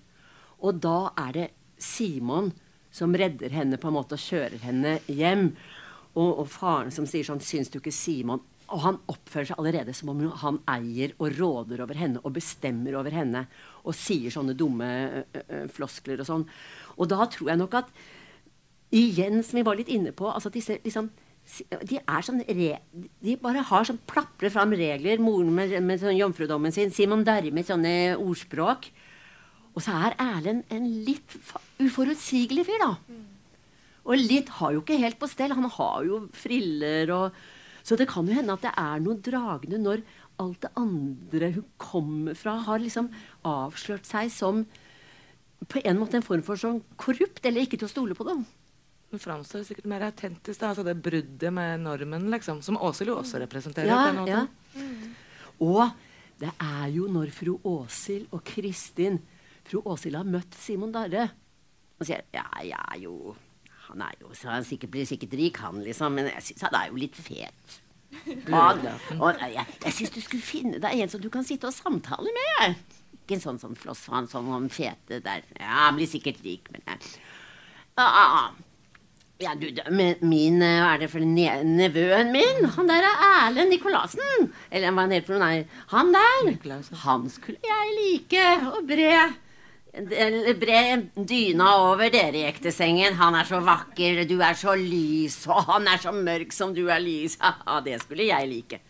Og 0.59 0.81
da 0.83 1.13
er 1.23 1.35
det 1.37 1.47
Simon 1.79 2.51
som 2.91 3.15
redder 3.15 3.55
henne 3.55 3.79
på 3.79 3.91
en 3.91 3.95
måte 3.95 4.19
og 4.19 4.25
kjører 4.25 4.59
henne 4.65 4.97
hjem. 5.07 5.53
Og, 6.17 6.33
og 6.43 6.49
faren 6.51 6.91
som 6.95 7.07
sier 7.07 7.27
sånn 7.27 7.43
Syns 7.45 7.71
du 7.71 7.79
ikke 7.79 7.95
Simon 7.95 8.43
Og 8.69 8.83
han 8.85 8.99
oppfører 9.09 9.49
seg 9.49 9.61
allerede 9.61 9.95
som 9.97 10.11
om 10.13 10.19
han 10.43 10.59
eier 10.69 11.15
og 11.17 11.33
råder 11.39 11.81
over 11.85 11.97
henne 11.97 12.21
og 12.21 12.35
bestemmer 12.37 12.99
over 13.01 13.15
henne. 13.15 13.47
Og 13.89 13.97
sier 13.97 14.33
sånne 14.35 14.57
dumme 14.59 14.89
ø, 14.89 15.23
ø, 15.41 15.63
floskler 15.73 16.21
og 16.21 16.29
sånn. 16.29 16.45
Og 16.99 17.09
da 17.09 17.25
tror 17.33 17.53
jeg 17.55 17.63
nok 17.63 17.79
at 17.81 17.89
igjen, 18.93 19.41
som 19.45 19.57
vi 19.61 19.65
var 19.65 19.79
litt 19.79 19.89
inne 19.93 20.13
på, 20.17 20.29
altså 20.29 20.53
at 20.53 20.59
disse 20.59 20.77
liksom, 20.85 21.09
de 21.89 21.97
er 22.03 22.25
sånn 22.25 22.43
re, 22.45 22.71
de 23.25 23.37
bare 23.41 23.65
har 23.71 23.89
sånn 23.89 24.01
plaprer 24.09 24.53
fram 24.53 24.75
regler. 24.77 25.21
Moren 25.23 25.55
med, 25.57 25.73
med 25.85 26.03
sånn 26.03 26.19
jomfrudommen 26.19 26.75
sin. 26.75 26.93
Simon 26.93 27.25
Derre 27.25 27.53
med 27.55 27.69
sånne 27.69 27.95
ordspråk. 28.21 28.91
Og 29.73 29.85
så 29.85 29.95
er 29.97 30.17
Erlend 30.21 30.69
en 30.75 30.89
litt 31.07 31.39
uforutsigelig 31.81 32.67
fyr, 32.69 32.83
da. 32.85 32.93
Og 34.09 34.17
litt 34.21 34.49
har 34.59 34.73
jo 34.75 34.83
ikke 34.83 35.01
helt 35.01 35.19
på 35.21 35.29
stell. 35.31 35.55
Han 35.57 35.71
har 35.73 36.05
jo 36.09 36.27
friller 36.37 37.13
og 37.17 37.41
Så 37.89 37.97
det 37.97 38.09
kan 38.11 38.27
jo 38.29 38.37
hende 38.37 38.53
at 38.53 38.65
det 38.67 38.75
er 38.77 39.01
noe 39.01 39.17
dragende 39.25 39.81
når 39.81 40.03
alt 40.43 40.61
det 40.67 40.71
andre 40.77 41.49
hun 41.55 41.65
kommer 41.81 42.37
fra, 42.37 42.59
har 42.67 42.83
liksom 42.83 43.09
avslørt 43.49 44.07
seg 44.07 44.29
som 44.33 44.67
på 45.73 45.81
en 45.83 45.99
måte 45.99 46.19
en 46.19 46.27
form 46.27 46.45
for 46.47 46.61
sånn 46.61 46.83
korrupt, 47.01 47.41
eller 47.49 47.65
ikke 47.65 47.81
til 47.81 47.89
å 47.89 47.91
stole 47.91 48.17
på. 48.19 48.27
dem. 48.29 48.45
Hun 49.09 49.23
framstår 49.23 49.65
sikkert 49.65 49.89
mer 49.89 50.05
autentisk. 50.07 50.63
Altså 50.63 50.85
det 50.87 50.99
bruddet 51.01 51.55
med 51.55 51.81
normen, 51.81 52.29
liksom, 52.31 52.61
som 52.63 52.77
Åshild 52.77 53.15
jo 53.15 53.17
også 53.23 53.41
representerer. 53.41 53.89
Ja, 53.89 54.13
ja. 54.29 54.45
Mm. 54.77 55.17
Og 55.65 55.89
det 56.39 56.53
er 56.53 56.87
jo 56.95 57.09
når 57.11 57.33
fru 57.35 57.57
Åshild 57.67 58.29
og 58.31 58.45
Kristin 58.47 59.19
Fru 59.69 59.83
Åshild 59.85 60.17
har 60.17 60.29
møtt 60.29 60.55
Simon 60.57 60.93
Darre 60.95 61.27
og 61.99 62.07
sier 62.07 62.23
ja, 62.33 62.47
jeg 62.63 62.71
ja, 62.71 62.85
jo 63.03 63.35
Han 63.89 64.05
er 64.05 64.17
jo 64.21 64.33
så 64.37 64.53
han 64.53 64.67
sikkert, 64.67 64.93
blir 64.95 65.09
sikkert 65.09 65.37
rik, 65.39 65.61
han, 65.65 65.83
liksom, 65.85 66.17
men 66.19 66.31
jeg 66.31 66.45
syns 66.51 66.67
han 66.69 66.77
er 66.79 66.91
jo 66.91 67.01
litt 67.01 67.17
fet. 67.19 67.79
Og, 68.57 68.87
og 69.21 69.43
jeg, 69.43 69.65
jeg 69.85 69.93
syns 69.93 70.15
du 70.15 70.23
skulle 70.25 70.45
finne 70.45 70.79
deg 70.81 71.03
en 71.03 71.11
som 71.13 71.21
du 71.21 71.29
kan 71.33 71.45
sitte 71.45 71.69
og 71.69 71.75
samtale 71.77 72.33
med. 72.33 72.79
Ikke 73.19 73.37
en 73.37 73.43
sånn 73.43 73.61
som 73.61 73.75
floss 73.77 74.07
han 74.09 74.25
sånn 74.31 74.71
fete 74.73 75.21
der. 75.21 75.45
Ja, 75.59 75.85
han 75.85 75.99
blir 75.99 76.09
sikkert 76.09 76.41
rik, 76.41 76.71
men 76.73 76.81
jeg, 76.89 77.19
ah, 78.01 78.49
ja, 79.39 79.53
du, 79.55 79.69
min 80.27 80.63
eh, 80.67 80.81
Hva 80.83 80.95
er 80.97 81.03
det 81.05 81.11
for 81.13 81.23
nevøen 81.23 82.33
min? 82.35 82.65
Han 82.75 82.89
der 82.91 83.05
er 83.07 83.21
Erlend 83.27 83.71
Nikolassen. 83.71 84.49
Eller 84.67 84.91
hva 84.91 85.05
han 85.05 85.15
heter 85.15 85.29
for 85.29 85.39
noe? 85.39 85.45
Nei, 85.47 85.85
han 85.93 86.11
der. 86.17 86.89
Han 87.05 87.29
skulle 87.31 87.61
jeg 87.63 87.93
like. 88.01 88.49
Og 88.73 88.81
bre 88.89 89.13
Bre 89.93 90.81
dyna 91.17 91.71
over 91.89 92.11
dere 92.13 92.43
i 92.43 92.47
ektesengen. 92.49 93.17
Han 93.19 93.35
er 93.39 93.49
så 93.49 93.61
vakker, 93.65 94.23
du 94.29 94.37
er 94.45 94.59
så 94.59 94.77
lys, 94.79 95.41
og 95.49 95.65
han 95.73 95.89
er 95.91 96.03
så 96.03 96.13
mørk 96.15 96.53
som 96.55 96.75
du 96.77 96.87
er 96.93 97.03
lys. 97.03 97.39
Det 97.87 98.01
skulle 98.05 98.29
jeg 98.29 98.49
like. 98.49 98.81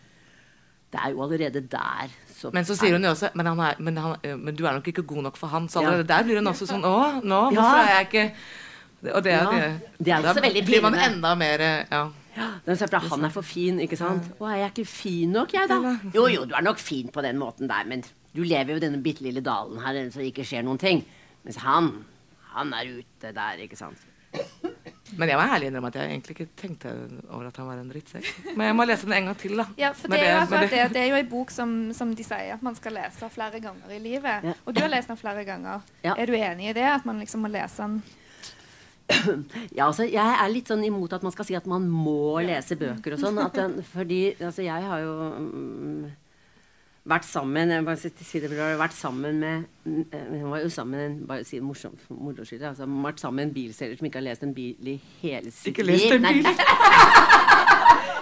det 0.93 1.01
er 1.05 1.11
jo 1.13 1.23
allerede 1.23 1.61
der 1.61 2.09
så 2.33 2.51
Men 2.53 2.65
så 2.65 2.75
sier 2.79 2.95
hun 2.97 3.05
jo 3.05 3.11
også 3.11 3.29
men, 3.35 3.47
er, 3.47 3.75
men, 3.79 3.97
han, 3.97 4.15
men, 4.39 4.55
du 4.57 4.65
er 4.65 4.73
nok 4.73 4.89
ikke 4.89 5.03
god 5.03 5.23
nok 5.23 5.37
for 5.37 5.47
han. 5.47 5.69
Så 5.69 5.81
allerede 5.81 6.07
ja. 6.07 6.17
der 6.17 6.25
blir 6.25 6.39
hun 6.41 6.47
også 6.47 6.69
sånn 6.71 6.85
Å, 6.87 7.21
nå, 7.21 7.41
hvorfor 7.53 7.81
er 7.83 7.91
jeg 7.91 8.07
ikke 8.07 8.25
Og 9.13 9.25
det, 9.25 9.35
ja, 9.35 9.43
det, 9.51 9.91
det 9.99 10.15
er 10.15 10.23
da 10.23 10.35
blir 10.41 10.83
man 10.83 10.97
enda 10.97 11.35
mer 11.35 11.65
ja. 11.91 12.07
Ja, 12.39 12.49
han 13.11 13.25
er 13.27 13.33
for 13.35 13.43
fin, 13.43 13.81
ikke 13.83 13.99
sant? 13.99 14.31
Å, 14.39 14.47
er 14.53 14.61
jeg 14.63 14.73
ikke 14.77 14.91
fin 14.91 15.33
nok, 15.35 15.53
jeg, 15.57 15.67
da? 15.71 15.97
Jo, 16.15 16.29
jo, 16.31 16.45
du 16.47 16.55
er 16.55 16.63
nok 16.63 16.79
fin 16.79 17.09
på 17.11 17.25
den 17.25 17.39
måten 17.41 17.67
der, 17.71 17.87
men 17.89 18.05
du 18.35 18.43
lever 18.45 18.75
jo 18.75 18.81
i 18.81 18.85
denne 18.85 19.01
bitte 19.03 19.25
lille 19.25 19.43
dalen 19.45 19.81
her 19.83 19.99
så 20.13 20.23
det 20.23 20.33
ikke 20.33 20.47
skjer 20.47 20.67
noen 20.67 20.81
ting. 20.81 21.03
Mens 21.47 21.61
han, 21.65 21.93
han 22.53 22.75
er 22.77 22.99
ute 23.01 23.33
der, 23.35 23.65
ikke 23.65 23.79
sant. 23.79 24.05
Men 25.17 25.31
jeg 25.31 25.39
må 25.41 25.45
ærlig 25.49 25.71
innrømme 25.71 25.89
at 25.89 25.97
jeg 25.97 26.11
egentlig 26.13 26.35
ikke 26.37 26.47
tenkte 26.59 26.91
over 27.31 27.49
at 27.49 27.57
han 27.57 27.69
var 27.71 27.81
en 27.81 27.89
drittsekk. 27.89 28.29
Men 28.59 28.69
jeg 28.69 28.77
må 28.77 28.85
lese 28.89 29.09
den 29.09 29.17
en 29.17 29.31
gang 29.31 29.39
til, 29.41 29.55
da. 29.57 29.65
Ja, 29.81 29.91
for 29.97 30.13
det, 30.13 30.21
er, 30.21 30.45
det, 30.51 30.61
det, 30.69 30.83
det 30.95 31.01
er 31.01 31.09
jo 31.09 31.19
en 31.23 31.31
bok 31.31 31.53
som, 31.55 31.75
som, 31.97 32.13
de 32.15 32.27
sier 32.27 32.53
at 32.59 32.65
man 32.65 32.77
skal 32.77 32.99
lese 32.99 33.31
flere 33.33 33.63
ganger 33.65 33.95
i 33.97 34.01
livet. 34.05 34.45
Ja. 34.51 34.55
Og 34.67 34.77
du 34.77 34.83
har 34.85 34.93
lest 34.93 35.09
den 35.09 35.21
flere 35.21 35.47
ganger. 35.49 35.87
Ja. 36.05 36.15
Er 36.15 36.29
du 36.29 36.37
enig 36.37 36.71
i 36.71 36.77
det? 36.77 36.85
At 36.93 37.09
man 37.09 37.23
liksom 37.25 37.47
må 37.47 37.53
lese 37.53 37.87
den 37.87 38.03
ja, 39.73 39.87
altså, 39.87 40.05
jeg 40.05 40.21
er 40.21 40.51
litt 40.53 40.69
sånn 40.69 40.83
imot 40.85 41.15
at 41.17 41.23
man 41.25 41.33
skal 41.33 41.47
si 41.49 41.55
at 41.57 41.65
man 41.71 41.87
må 41.89 42.43
lese 42.45 42.77
bøker 42.77 43.17
og 43.17 43.23
sånn. 43.23 43.79
fordi 43.95 44.21
altså, 44.37 44.61
jeg 44.67 44.85
har 44.85 45.01
jo 45.01 45.15
um, 45.33 46.03
vært 47.09 47.27
sammen 47.29 47.71
jeg 47.73 47.85
bare 47.87 47.97
si 48.01 48.41
det, 48.43 48.51
vært 48.51 48.97
sammen 48.97 49.39
med 49.41 49.65
Hun 49.85 50.51
var 50.51 50.63
jo 50.65 50.71
sammen 50.73 51.23
bare 51.29 51.45
si 51.49 51.61
morsomt 51.61 52.03
moro 52.11 52.45
skyld, 52.45 52.65
altså, 52.73 52.89
vært 52.89 53.23
sammen 53.23 53.37
med 53.43 53.49
en 53.49 53.55
bilselger 53.55 53.99
som 53.99 54.09
ikke 54.09 54.21
har 54.21 54.29
lest 54.29 54.45
en 54.45 54.55
bil 54.57 54.93
i 54.95 54.99
hele 55.23 55.51
sitt 55.55 55.79
liv. 55.79 55.79
Ikke 55.79 55.87
lest 55.89 56.13
en 56.13 56.29
bil? 56.29 56.47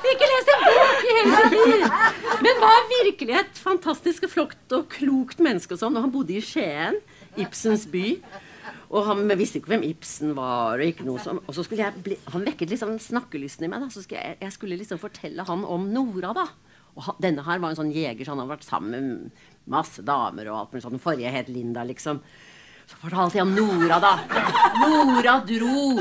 ikke 0.06 0.26
lest 0.30 0.50
en 0.52 0.60
bok 0.62 1.02
i 1.02 1.14
hele 1.16 1.38
sitt 1.40 1.54
liv! 1.56 1.86
Men 2.44 2.60
var 2.62 2.90
virkelig 2.90 3.38
et 3.40 3.60
fantastisk 3.60 4.26
flott 4.30 4.74
og 4.76 4.88
klokt 4.92 5.40
menneske 5.42 5.74
og 5.74 5.80
sånn. 5.80 5.96
Og 5.98 6.04
han 6.06 6.12
bodde 6.14 6.36
i 6.36 6.42
Skien, 6.44 7.00
Ibsens 7.40 7.86
by. 7.90 8.04
Og 8.94 9.06
han 9.08 9.26
visste 9.38 9.60
ikke 9.60 9.72
hvem 9.74 9.86
Ibsen 9.88 10.34
var. 10.36 10.78
Og 10.78 10.92
ikke 10.92 11.06
noe 11.06 11.22
sånt. 11.22 11.42
Og 11.46 11.56
så 11.56 11.64
skulle 11.66 11.86
jeg 11.86 12.04
bli, 12.06 12.18
Han 12.32 12.46
vekket 12.46 12.70
liksom 12.70 12.94
snakkelysten 13.02 13.66
i 13.66 13.72
meg. 13.72 13.82
da, 13.82 13.90
så 13.90 14.04
skulle 14.04 14.22
jeg, 14.22 14.38
jeg, 14.44 14.54
skulle 14.54 14.78
liksom 14.78 15.02
fortelle 15.02 15.46
han 15.48 15.64
om 15.64 15.88
Nora. 15.90 16.32
da. 16.36 16.46
Og 16.96 17.04
han, 17.04 17.18
denne 17.20 17.44
her 17.44 17.60
var 17.60 17.72
en 17.72 17.78
sånn 17.78 17.92
jeger, 17.94 18.24
så 18.24 18.32
han 18.32 18.42
hadde 18.42 18.54
vært 18.54 18.66
sammen 18.66 19.08
med 19.10 19.46
masse 19.68 20.02
damer 20.06 20.48
og 20.48 20.60
alt 20.60 20.72
mulig 20.72 20.84
sånn. 20.84 20.96
Den 20.96 21.02
forrige 21.02 21.32
het 21.34 21.50
Linda, 21.52 21.84
liksom. 21.84 22.20
Så 22.86 22.98
fortalte 23.02 23.40
jeg 23.40 23.46
om 23.46 23.54
Nora, 23.56 23.98
da. 24.00 24.14
Nora 24.80 25.40
dro 25.46 25.98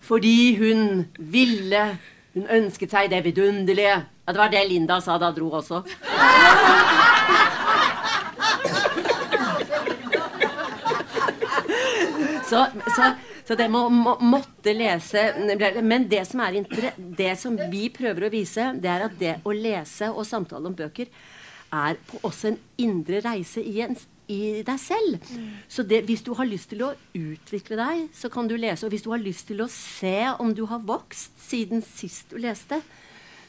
fordi 0.00 0.56
hun 0.56 1.04
ville 1.18 1.98
Hun 2.30 2.46
ønsket 2.46 2.92
seg 2.92 3.08
det 3.10 3.24
vidunderlige. 3.24 3.96
Ja, 4.06 4.32
det 4.32 4.38
var 4.38 4.52
det 4.52 4.60
Linda 4.68 5.00
sa 5.02 5.16
da 5.18 5.32
dro 5.34 5.48
også. 5.58 5.80
Så, 12.46 12.60
så, 12.94 13.08
så 13.50 13.56
det 13.58 13.66
må, 13.66 13.80
må, 13.90 14.12
måtte 14.22 14.70
lese 14.78 15.24
Men 15.82 16.04
det 16.06 16.20
som, 16.28 16.38
er, 16.44 16.60
det 17.18 17.32
som 17.40 17.56
vi 17.72 17.88
prøver 17.90 18.28
å 18.28 18.30
vise, 18.30 18.68
det 18.78 18.92
er 18.92 19.04
at 19.08 19.16
det 19.18 19.32
å 19.42 19.54
lese 19.56 20.06
og 20.12 20.22
samtale 20.28 20.70
om 20.70 20.76
bøker 20.78 21.10
er 21.74 21.98
på 22.06 22.20
også 22.28 22.52
en 22.52 22.60
indre 22.78 23.18
reise 23.24 23.62
i, 23.66 23.80
en, 23.82 23.98
i 24.30 24.62
deg 24.66 24.78
selv. 24.78 25.18
Mm. 25.34 25.50
Så 25.66 25.82
det, 25.82 26.04
hvis 26.06 26.22
du 26.26 26.30
har 26.38 26.46
lyst 26.46 26.70
til 26.70 26.84
å 26.86 26.92
utvikle 27.18 27.78
deg, 27.78 28.06
så 28.14 28.30
kan 28.30 28.46
du 28.46 28.54
lese. 28.54 28.86
Og 28.86 28.94
hvis 28.94 29.06
du 29.06 29.10
har 29.10 29.22
lyst 29.22 29.48
til 29.50 29.62
å 29.62 29.68
se 29.70 30.16
om 30.38 30.54
du 30.54 30.62
har 30.70 30.86
vokst 30.86 31.34
siden 31.42 31.82
sist 31.82 32.30
du 32.30 32.38
leste, 32.42 32.78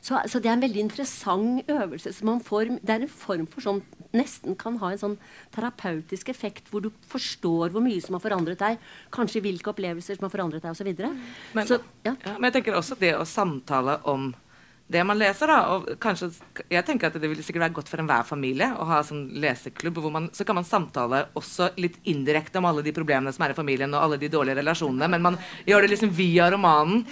så, 0.01 0.17
så, 0.25 0.39
det 0.41 0.49
er 0.49 0.55
en 0.57 0.63
veldig 0.65 0.81
interessant 0.81 1.69
øvelse. 1.69 2.13
Får, 2.45 2.71
det 2.81 2.93
er 2.93 3.03
en 3.05 3.11
form 3.11 3.49
for 3.49 3.65
sånn 3.65 3.83
Nesten 4.11 4.57
kan 4.59 4.75
ha 4.81 4.89
en 4.91 4.99
sånn 4.99 5.13
terapeutisk 5.55 6.27
effekt, 6.33 6.65
hvor 6.67 6.81
du 6.83 6.89
forstår 7.07 7.71
hvor 7.71 7.79
mye 7.85 8.01
som 8.03 8.17
har 8.17 8.23
forandret 8.25 8.59
deg. 8.59 8.81
Kanskje 9.13 9.39
hvilke 9.45 9.71
opplevelser 9.71 10.17
som 10.17 10.25
har 10.27 10.33
forandret 10.33 10.65
deg, 10.65 10.73
osv. 10.75 10.89
Men, 11.55 11.69
så, 11.69 11.77
ja. 12.03 12.17
ja, 12.17 12.33
men 12.33 12.49
jeg 12.49 12.57
tenker 12.57 12.75
også 12.75 12.97
det 12.99 13.13
å 13.15 13.23
samtale 13.23 14.01
om 14.11 14.33
det 14.91 15.03
man 15.07 15.19
leser, 15.19 15.47
da. 15.47 15.59
Og 15.75 15.87
kanskje, 16.01 16.31
jeg 16.67 16.83
tenker 16.87 17.07
at 17.07 17.15
det 17.21 17.29
vil 17.31 17.39
sikkert 17.39 17.65
være 17.67 17.75
godt 17.77 17.91
for 17.91 18.03
enhver 18.03 18.27
familie 18.27 18.67
å 18.75 18.87
ha 18.89 18.99
sånn 19.07 19.29
leseklubb. 19.39 20.01
hvor 20.03 20.11
man, 20.11 20.29
Så 20.35 20.43
kan 20.43 20.57
man 20.59 20.67
samtale 20.67 21.27
også 21.39 21.71
litt 21.79 22.01
indirekte 22.03 22.59
om 22.59 22.67
alle 22.67 22.83
de 22.83 22.91
problemene 22.91 23.31
som 23.31 23.45
er 23.45 23.55
i 23.55 23.57
familien, 23.57 23.93
og 23.93 24.03
alle 24.03 24.19
de 24.19 24.27
dårlige 24.31 24.59
relasjonene, 24.59 25.07
men 25.07 25.21
man 25.21 25.39
gjør 25.65 25.85
det 25.85 25.93
liksom 25.93 26.11
via 26.15 26.51
romanen. 26.51 27.05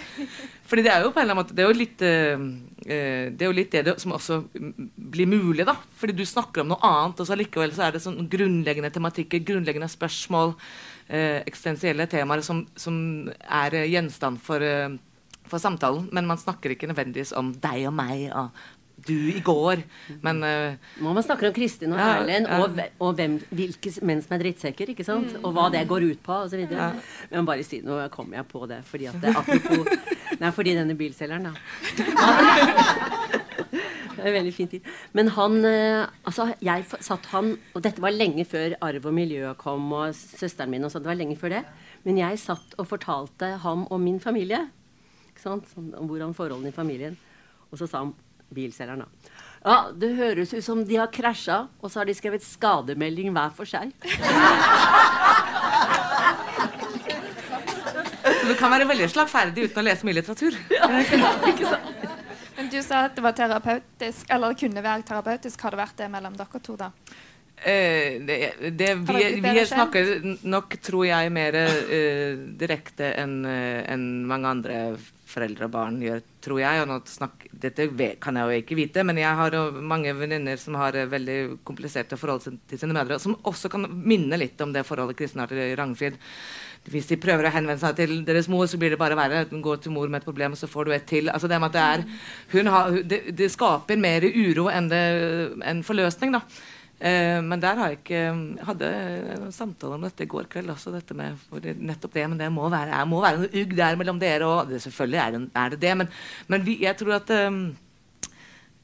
Fordi 0.70 0.86
det 0.86 0.94
er 0.94 1.02
jo 1.06 1.10
på 1.14 1.22
en 1.22 1.26
eller 1.26 1.34
annen 1.34 1.42
måte 1.42 1.56
Det 1.58 1.64
er 1.64 1.70
jo 1.70 1.80
litt, 1.80 2.04
uh, 2.06 2.44
det, 2.86 3.42
er 3.42 3.48
jo 3.48 3.58
litt 3.58 3.74
det, 3.74 3.96
som 4.02 4.14
også 4.16 4.40
blir 4.54 5.30
mulig, 5.30 5.66
da. 5.68 5.76
Fordi 6.00 6.16
du 6.16 6.26
snakker 6.30 6.64
om 6.64 6.72
noe 6.74 6.82
annet, 6.86 7.20
og 7.20 7.30
så 7.30 7.38
likevel 7.40 7.74
så 7.76 7.88
er 7.88 7.96
det 7.96 8.04
sånn 8.06 8.28
grunnleggende 8.32 8.94
tematikker, 8.94 9.44
grunnleggende 9.48 9.90
spørsmål, 9.92 10.56
uh, 11.10 11.40
eksistensielle 11.44 12.10
temaer 12.12 12.46
som, 12.46 12.64
som 12.80 12.98
er 13.44 13.82
gjenstand 13.90 14.42
for 14.46 14.66
for 15.50 15.58
samtalen, 15.58 16.04
men 16.14 16.28
man 16.30 16.38
snakker 16.38 16.76
ikke 16.76 16.90
nødvendigvis 16.92 17.34
om 17.34 17.48
deg 17.58 17.88
og 17.90 17.96
meg 17.98 18.28
og 18.30 18.52
du 19.08 19.16
i 19.32 19.40
går. 19.40 19.82
Men 20.22 20.44
uh, 20.44 20.74
Man 21.04 21.24
snakker 21.24 21.50
om 21.50 21.54
Kristin 21.56 21.94
og 21.96 22.02
Erlend 22.04 22.50
ja, 22.50 22.58
ja. 22.58 22.66
og, 22.66 22.80
og 23.08 23.16
hvem, 23.16 23.38
hvilke 23.56 23.94
menn 24.06 24.22
som 24.24 24.36
er 24.36 24.44
drittsekker. 24.44 24.92
ikke 24.94 25.06
sant? 25.08 25.32
Mm. 25.36 25.46
Og 25.48 25.56
hva 25.56 25.70
det 25.74 25.86
går 25.90 26.08
ut 26.10 26.24
på 26.26 26.40
osv. 26.46 26.66
Ja. 26.68 26.92
Men 27.32 27.48
bare 27.48 27.66
si 27.68 27.82
noe, 27.86 28.10
kom 28.14 28.34
jeg 28.36 28.48
på 28.52 28.66
det. 28.70 28.82
fordi 28.90 29.10
at 29.12 29.22
det, 29.24 29.36
apropos 29.40 29.88
Nei, 30.40 30.52
fordi 30.56 30.76
denne 30.78 30.96
bilselgeren, 31.00 31.50
da. 31.50 31.54
det 34.16 34.24
er 34.24 34.36
veldig 34.38 34.54
fin 34.56 34.70
tid. 34.72 34.86
Men 35.16 35.32
han 35.36 35.60
uh, 35.66 36.08
Altså, 36.28 36.50
jeg 36.64 36.86
satt 36.88 37.28
han 37.34 37.54
Og 37.76 37.84
dette 37.84 38.04
var 38.04 38.16
lenge 38.16 38.46
før 38.48 38.76
Arv 38.86 39.10
og 39.10 39.16
miljø 39.16 39.52
kom, 39.60 39.92
og 39.96 40.16
søsteren 40.16 40.72
min 40.72 40.88
og 40.88 40.94
sånn. 40.94 41.04
Det 41.04 41.12
var 41.12 41.20
lenge 41.20 41.38
før 41.40 41.58
det. 41.58 41.64
Men 42.06 42.22
jeg 42.22 42.40
satt 42.42 42.78
og 42.80 42.88
fortalte 42.88 43.54
ham 43.66 43.86
om 43.92 44.04
min 44.04 44.20
familie 44.24 44.64
Ikke 45.32 45.44
sant? 45.44 45.76
om 45.78 46.08
hvordan 46.08 46.36
forholdene 46.38 46.72
i 46.72 46.76
familien 46.76 47.20
Og 47.72 47.80
så 47.82 47.88
sa 47.90 48.06
han 48.06 48.16
bilselgeren 48.56 49.06
da 49.06 49.38
ja, 49.60 49.90
det 49.92 50.14
høres 50.16 50.54
ut 50.56 50.64
som 50.64 50.86
de 50.88 50.96
har 50.96 51.10
krasja, 51.12 51.66
og 51.84 51.92
så 51.92 52.00
har 52.00 52.08
de 52.08 52.14
skrevet 52.16 52.46
skademelding 52.46 53.34
hver 53.36 53.52
for 53.58 53.68
seg. 53.68 53.92
Så 58.50 58.56
du 58.56 58.58
kan 58.58 58.72
være 58.74 58.86
veldig 58.90 59.06
slagferdig 59.14 59.68
uten 59.68 59.78
å 59.78 59.86
lese 59.86 60.08
mye 60.08 60.16
litteratur. 60.18 60.56
Ja, 60.74 60.88
ikke 61.52 61.68
sant? 61.70 62.06
Men 62.58 62.72
du 62.74 62.80
sa 62.82 63.04
at 63.06 63.14
det 63.14 63.22
var 63.22 63.36
terapeutisk, 63.38 64.24
eller 64.26 64.56
det 64.56 64.58
kunne 64.64 64.82
være 64.82 65.06
terapeutisk. 65.06 65.62
Har 65.62 65.76
det 65.76 65.80
vært 65.84 66.00
det 66.02 66.08
mellom 66.10 66.34
dere 66.40 66.62
to, 66.66 66.74
da? 66.80 66.88
Eh, 67.62 68.18
det, 68.26 68.40
det, 68.80 68.88
vi, 69.06 69.22
vi 69.44 69.66
snakker 69.70 70.10
nok, 70.50 70.74
tror 70.82 71.06
jeg, 71.06 71.30
mer 71.36 71.60
eh, 71.62 72.42
direkte 72.58 73.12
enn 73.22 73.38
eh, 73.46 73.84
en 73.94 74.08
mange 74.32 74.50
andre 74.56 74.80
foreldre 75.30 75.68
og 75.68 75.74
barn 75.76 76.00
gjør, 76.02 76.24
tror 76.42 76.62
jeg. 76.64 76.88
Og 76.88 77.12
snakk, 77.14 77.46
dette 77.54 77.86
kan 78.24 78.40
jeg 78.40 78.50
jo 78.50 78.64
ikke 78.64 78.80
vite, 78.80 79.04
men 79.06 79.22
jeg 79.22 79.42
har 79.44 79.60
mange 79.78 80.16
venninner 80.18 80.58
som 80.58 80.80
har 80.82 80.98
eh, 80.98 81.10
veldig 81.12 81.38
kompliserte 81.68 82.18
forhold 82.18 82.50
til 82.50 82.82
sine 82.82 82.98
mødre, 82.98 83.22
som 83.22 83.38
også 83.46 83.70
kan 83.70 83.86
minne 83.94 84.42
litt 84.42 84.58
om 84.66 84.74
det 84.74 84.88
forholdet 84.90 85.22
Kristin 85.22 85.46
har 85.46 85.54
til 85.54 85.78
Ragnfrid. 85.78 86.18
Hvis 86.90 87.10
de 87.12 87.20
prøver 87.22 87.48
å 87.48 87.54
henvende 87.54 87.82
seg 87.82 87.96
til 88.00 88.18
deres 88.28 88.50
mor, 88.52 88.66
så 88.70 88.80
blir 88.82 88.94
det 88.94 89.00
bare 89.02 89.18
verre. 89.20 89.46
Hun 89.52 89.62
går 89.66 89.84
til 89.84 89.94
mor 89.96 90.10
med 90.10 90.22
et 90.22 90.28
problem, 90.28 90.58
så 90.58 90.70
får 90.70 90.90
du 90.90 90.96
et 90.96 91.08
til. 91.10 91.30
Altså 91.30 91.50
det, 91.52 91.60
med 91.62 91.72
at 91.72 91.78
det, 91.78 91.86
er, 92.58 92.68
har, 92.74 93.00
det, 93.14 93.22
det 93.38 93.52
skaper 93.54 94.00
mer 94.02 94.26
uro 94.30 94.68
enn, 94.74 94.90
det, 94.92 95.06
enn 95.70 95.86
forløsning. 95.86 96.36
da. 96.38 96.44
Eh, 97.00 97.40
men 97.40 97.62
der 97.64 97.78
har 97.80 97.94
jeg 97.94 98.02
ikke 98.02 98.18
Jeg 98.20 98.66
hadde 98.68 98.88
en 99.38 99.52
samtale 99.56 99.96
om 99.96 100.02
dette 100.04 100.26
i 100.26 100.28
går 100.28 100.50
kveld 100.52 100.74
også. 100.74 100.92
dette 100.92 101.16
med 101.16 101.38
nettopp 101.80 102.14
det, 102.14 102.26
Men 102.28 102.38
det 102.38 102.50
må 102.52 102.68
være, 102.68 102.92
det 102.92 103.08
må 103.08 103.22
være 103.24 103.40
noe 103.40 103.62
ugg 103.62 103.76
der 103.78 103.96
mellom 103.96 104.20
dere 104.20 104.48
og 104.48 104.68
det, 104.68 104.82
Selvfølgelig 104.84 105.20
er 105.20 105.32
det 105.32 105.46
er 105.56 105.70
det, 105.70 105.80
det. 105.80 105.94
Men, 105.98 106.10
men 106.48 106.66
vi, 106.66 106.76
jeg 106.84 106.98
tror 107.00 107.16
at 107.22 107.32
um, 107.48 107.62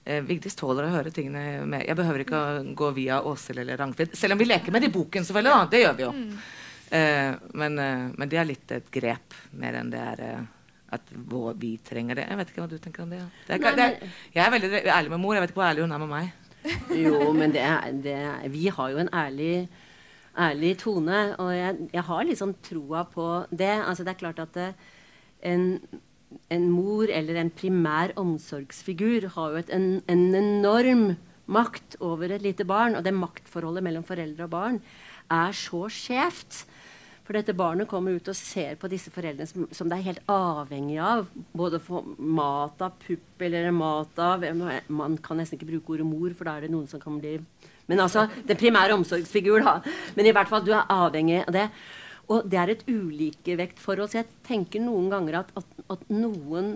Vigdis 0.06 0.56
tåler 0.56 0.86
å 0.86 0.94
høre 0.94 1.12
tingene 1.12 1.66
med 1.66 1.88
Jeg 1.90 1.98
behøver 1.98 2.24
ikke 2.24 2.38
å 2.40 2.64
gå 2.78 2.92
via 2.96 3.20
Åshild 3.26 3.60
eller 3.60 3.82
Ragnfrid. 3.82 4.14
Selv 4.16 4.36
om 4.36 4.40
vi 4.40 4.48
leker 4.48 4.72
med 4.72 4.86
det 4.86 4.92
i 4.92 4.96
boken, 4.96 5.26
selvfølgelig. 5.26 5.52
da, 5.52 5.66
Det 5.72 5.82
gjør 5.82 5.98
vi 5.98 6.06
jo. 6.06 6.12
Mm. 6.14 6.38
Uh, 6.96 7.36
men, 7.58 7.80
uh, 7.80 8.12
men, 8.16 8.30
det 8.32 8.40
er 8.40 8.48
litt 8.48 8.72
et 8.72 8.92
grep 8.94 9.36
mer 9.60 9.76
enn 9.82 9.90
det 9.92 10.00
er 10.00 10.22
uh, 10.24 10.44
at 10.96 11.10
vi 11.60 11.76
trenger 11.84 12.20
det. 12.20 12.28
Jeg 12.30 12.40
vet 12.40 12.52
ikke 12.52 12.64
hva 12.64 12.72
du 12.72 12.78
tenker 12.80 13.04
om 13.04 13.12
det. 13.12 13.20
det, 13.48 13.58
er, 13.58 13.76
det 13.76 13.86
er, 13.86 14.14
jeg 14.36 14.44
er 14.46 14.54
veldig 14.54 14.70
ærlig 14.86 15.12
med 15.12 15.22
mor. 15.24 15.36
Jeg 15.36 15.44
vet 15.44 15.52
ikke 15.52 15.60
hvor 15.60 15.72
ærlig 15.72 15.86
hun 15.86 15.96
er 15.96 16.04
med 16.04 16.14
meg. 16.14 16.34
Jo, 17.06 17.30
men 17.36 17.52
det 17.54 17.62
er, 17.62 17.92
det 18.02 18.18
vi 18.54 18.70
har 18.74 18.94
jo 18.94 19.02
en 19.04 19.12
ærlig, 19.14 19.68
ærlig 20.48 20.72
tone, 20.82 21.20
og 21.38 21.52
jeg, 21.54 21.76
jeg, 21.94 22.04
har 22.08 22.24
liksom 22.26 22.56
troa 22.66 23.04
på 23.12 23.28
det. 23.52 23.76
Altså, 23.84 24.06
det 24.06 24.16
er 24.16 24.22
klart 24.24 24.42
at 24.42 24.58
en, 25.46 25.68
en, 26.50 26.66
mor 26.72 27.06
eller 27.06 27.42
en 27.42 27.52
primær 27.54 28.16
omsorgsfigur 28.18 29.30
har 29.36 29.54
jo 29.54 29.62
et, 29.62 29.74
en, 29.76 30.02
en, 30.10 30.26
enorm 30.40 31.06
makt 31.46 32.00
over 32.02 32.34
et 32.34 32.46
lite 32.46 32.66
barn. 32.66 32.98
Og 32.98 33.06
det 33.06 33.14
maktforholdet 33.14 33.86
mellom 33.86 34.08
foreldre 34.08 34.48
og 34.48 34.56
barn 34.56 34.82
er 35.34 35.54
så 35.58 35.86
skjevt 35.92 36.64
For 37.26 37.34
dette 37.34 37.56
barnet 37.58 37.90
kommer 37.90 38.14
ut 38.14 38.28
og 38.30 38.38
ser 38.38 38.76
på 38.78 38.90
disse 38.92 39.10
foreldrene 39.14 39.50
som, 39.50 39.66
som 39.74 39.90
det 39.90 39.98
er 39.98 40.08
helt 40.12 40.28
avhengig 40.30 41.00
av. 41.02 41.26
Både 41.58 41.80
for 41.82 42.06
mat 42.22 42.82
av 42.86 42.94
pupp 43.02 43.42
eller 43.48 43.72
mat 43.74 44.22
av 44.22 44.46
Man 44.94 45.18
kan 45.26 45.42
nesten 45.42 45.58
ikke 45.58 45.72
bruke 45.72 45.96
ordet 45.96 46.06
mor, 46.06 46.30
for 46.38 46.46
da 46.46 46.58
er 46.58 46.68
det 46.68 46.74
noen 46.76 46.90
som 46.92 47.02
kan 47.02 47.18
bli 47.22 47.40
Men 47.90 48.02
altså, 48.02 48.28
den 48.46 48.58
primære 48.58 48.94
omsorgsfigur, 48.98 49.66
da. 49.66 49.80
Men 50.18 50.30
i 50.30 50.34
hvert 50.34 50.50
fall, 50.50 50.66
du 50.66 50.74
er 50.74 50.86
avhengig 50.90 51.42
av 51.48 51.54
det. 51.54 51.66
Og 52.30 52.46
det 52.50 52.58
er 52.62 52.74
et 52.74 52.86
ulikevektforhold. 52.90 54.10
Så 54.10 54.22
jeg 54.22 54.30
tenker 54.46 54.82
noen 54.82 55.10
ganger 55.14 55.42
at, 55.42 55.52
at, 55.58 55.76
at, 55.94 56.06
noen, 56.14 56.76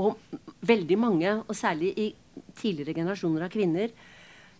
og 0.00 0.20
veldig 0.68 0.98
mange, 1.00 1.36
og 1.46 1.56
særlig 1.56 1.92
i 1.96 2.08
tidligere 2.58 2.96
generasjoner 3.00 3.46
av 3.46 3.52
kvinner, 3.52 3.92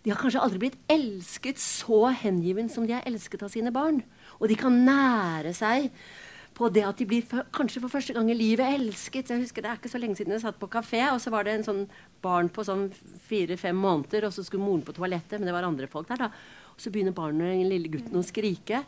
de 0.02 0.10
har 0.10 0.18
kanskje 0.18 0.42
aldri 0.42 0.64
blitt 0.64 0.78
elsket 0.90 1.60
så 1.62 2.08
hengiven 2.24 2.70
som 2.72 2.86
de 2.88 2.96
er 2.96 3.06
elsket 3.06 3.44
av 3.46 3.52
sine 3.52 3.70
barn. 3.74 4.00
Og 4.40 4.50
de 4.50 4.58
kan 4.58 4.74
nære 4.86 5.54
seg 5.54 5.92
på 6.56 6.68
det 6.74 6.82
at 6.84 6.98
de 6.98 7.06
blir 7.08 7.22
for, 7.26 7.46
kanskje 7.54 7.80
for 7.84 7.92
første 7.92 8.14
gang 8.16 8.28
i 8.30 8.36
livet 8.36 8.66
elsket. 8.80 9.30
Jeg 9.30 9.44
husker 9.44 9.62
Det 9.62 9.70
er 9.70 9.78
ikke 9.78 9.92
så 9.92 10.00
lenge 10.02 10.18
siden 10.18 10.34
jeg 10.34 10.42
satt 10.42 10.58
på 10.60 10.70
kafé, 10.72 11.04
og 11.12 11.20
så 11.22 11.30
var 11.32 11.46
det 11.46 11.54
en 11.54 11.68
sånn 11.68 11.84
barn 12.22 12.50
på 12.52 12.64
sånn 12.66 12.88
fire-fem 13.28 13.78
måneder, 13.78 14.26
og 14.26 14.34
så 14.34 14.44
skulle 14.44 14.64
moren 14.64 14.84
på 14.84 14.94
toalettet, 14.96 15.38
men 15.38 15.48
det 15.48 15.54
var 15.54 15.68
andre 15.68 15.88
folk 15.88 16.10
der. 16.10 16.26
da. 16.26 16.30
Og 16.74 16.82
så 16.82 16.90
begynner 16.90 17.16
barnet, 17.16 17.54
den 17.54 17.70
lille 17.70 17.92
gutten, 17.92 18.18
å 18.18 18.26
skrike. 18.26 18.82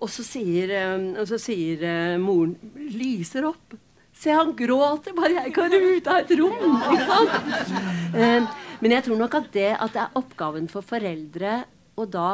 Og 0.00 0.08
så 0.08 0.24
sier, 0.24 0.72
um, 0.96 1.10
og 1.20 1.28
så 1.28 1.36
sier 1.38 1.84
uh, 1.84 2.18
moren 2.22 2.56
Lyser 2.96 3.44
opp. 3.44 3.76
Se, 4.20 4.32
han 4.36 4.52
gråter. 4.56 5.14
Bare 5.16 5.46
jeg 5.46 5.54
kommer 5.56 5.84
ut 5.96 6.08
av 6.12 6.22
et 6.22 6.32
rom. 6.38 6.80
ikke 6.92 7.06
sant? 7.08 8.56
men 8.80 8.94
jeg 8.96 9.04
tror 9.06 9.20
nok 9.20 9.36
at 9.38 9.52
det, 9.54 9.68
at 9.76 9.92
det 9.96 10.02
er 10.02 10.16
oppgaven 10.20 10.66
for 10.72 10.84
foreldre 10.84 11.60
og 12.00 12.08
da 12.12 12.30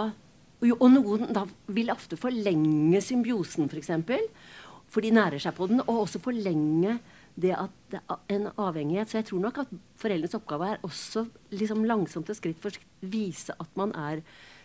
og, 0.65 0.87
noen 0.89 1.29
da 1.37 1.43
vil 1.77 1.93
ofte 1.93 2.17
forlenge 2.19 3.03
symbiosen, 3.05 3.67
f.eks. 3.67 3.71
For, 3.71 3.81
eksempel, 3.83 4.25
for 4.89 5.05
de 5.05 5.13
nærer 5.15 5.43
seg 5.43 5.55
på 5.55 5.69
den. 5.71 5.83
Og 5.85 6.07
også 6.07 6.23
forlenge 6.25 6.97
det 7.37 7.53
at 7.53 7.75
det 7.93 8.01
er 8.01 8.21
en 8.35 8.49
avhengighet. 8.55 9.13
Så 9.13 9.21
jeg 9.21 9.29
tror 9.31 9.45
nok 9.45 9.63
at 9.63 9.75
foreldrenes 10.01 10.37
oppgave 10.39 10.73
er 10.73 10.85
også 10.87 11.27
liksom 11.55 11.85
langsomt 11.87 12.33
og 12.33 12.39
skritt 12.39 12.61
for 12.63 12.75
skritt 12.75 13.11
vise 13.13 13.55
at 13.61 13.79
man 13.79 13.93
er 13.93 14.25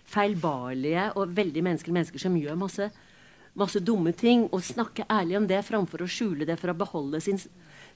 feilbarlige 0.10 1.12
og 1.20 1.36
veldig 1.36 1.64
menneskelige 1.68 1.98
mennesker 2.00 2.24
som 2.24 2.38
gjør 2.40 2.58
masse, 2.60 2.88
masse 3.58 3.82
dumme 3.84 4.14
ting. 4.18 4.47
Og 4.52 4.64
snakke 4.66 5.08
ærlig 5.10 5.38
om 5.41 5.49
det 5.49 5.62
framfor 5.68 6.06
å 6.06 6.10
skjule 6.10 6.47
det 6.47 6.60
for 6.62 6.74
å 6.74 6.78
beholde 6.78 7.22
sin 7.24 7.41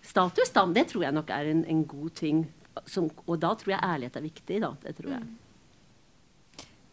status. 0.05 0.53
Da. 0.55 0.65
Det 0.75 0.89
tror 0.91 1.07
jeg 1.07 1.17
nok 1.17 1.33
er 1.33 1.53
en, 1.53 1.65
en 1.69 1.87
god 1.89 2.13
ting. 2.19 2.45
Som, 2.89 3.09
og 3.25 3.39
da 3.39 3.53
tror 3.55 3.77
jeg 3.77 3.83
ærlighet 3.87 4.19
er 4.19 4.29
viktig. 4.29 4.61
Da. 4.63 4.75
Det 4.83 4.95
tror 4.99 5.17
jeg. 5.17 5.25
Mm. 5.25 5.41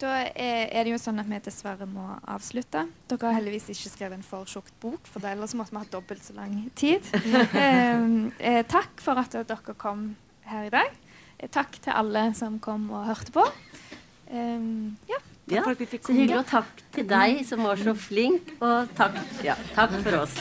Da 0.02 0.16
er 0.34 0.82
det 0.82 0.90
jo 0.90 0.98
sånn 0.98 1.22
at 1.22 1.28
vi 1.30 1.38
dessverre 1.44 1.86
må 1.86 2.08
avslutte. 2.26 2.88
Dere 3.10 3.28
har 3.28 3.36
heldigvis 3.36 3.68
ikke 3.70 3.92
skrevet 3.92 4.18
en 4.18 4.26
for 4.26 4.48
tjukk 4.50 4.72
bok, 4.82 5.06
for 5.06 5.22
ellers 5.30 5.54
måtte 5.54 5.76
vi 5.76 5.82
hatt 5.84 5.92
dobbelt 5.94 6.26
så 6.26 6.34
lang 6.34 6.56
tid. 6.78 7.06
eh, 7.62 8.02
eh, 8.42 8.62
takk 8.66 9.02
for 9.04 9.20
at 9.22 9.36
dere 9.36 9.76
kom 9.78 10.08
her 10.50 10.66
i 10.66 10.72
dag. 10.74 10.96
Eh, 11.38 11.46
takk 11.46 11.78
til 11.84 11.94
alle 11.94 12.32
som 12.38 12.58
kom 12.62 12.90
og 12.90 13.06
hørte 13.12 13.34
på. 13.36 13.46
Eh, 14.26 14.66
ja. 15.12 15.22
Ja 15.52 15.64
så 15.64 16.12
hyggelig. 16.12 16.38
Og 16.40 16.46
takk 16.50 16.84
til 16.96 17.08
deg 17.08 17.42
som 17.48 17.64
var 17.66 17.80
så 17.80 17.96
flink. 17.98 18.54
Og 18.60 18.92
takk, 18.98 19.18
ja, 19.44 19.58
takk 19.76 19.98
for 20.02 20.22
oss. 20.24 20.40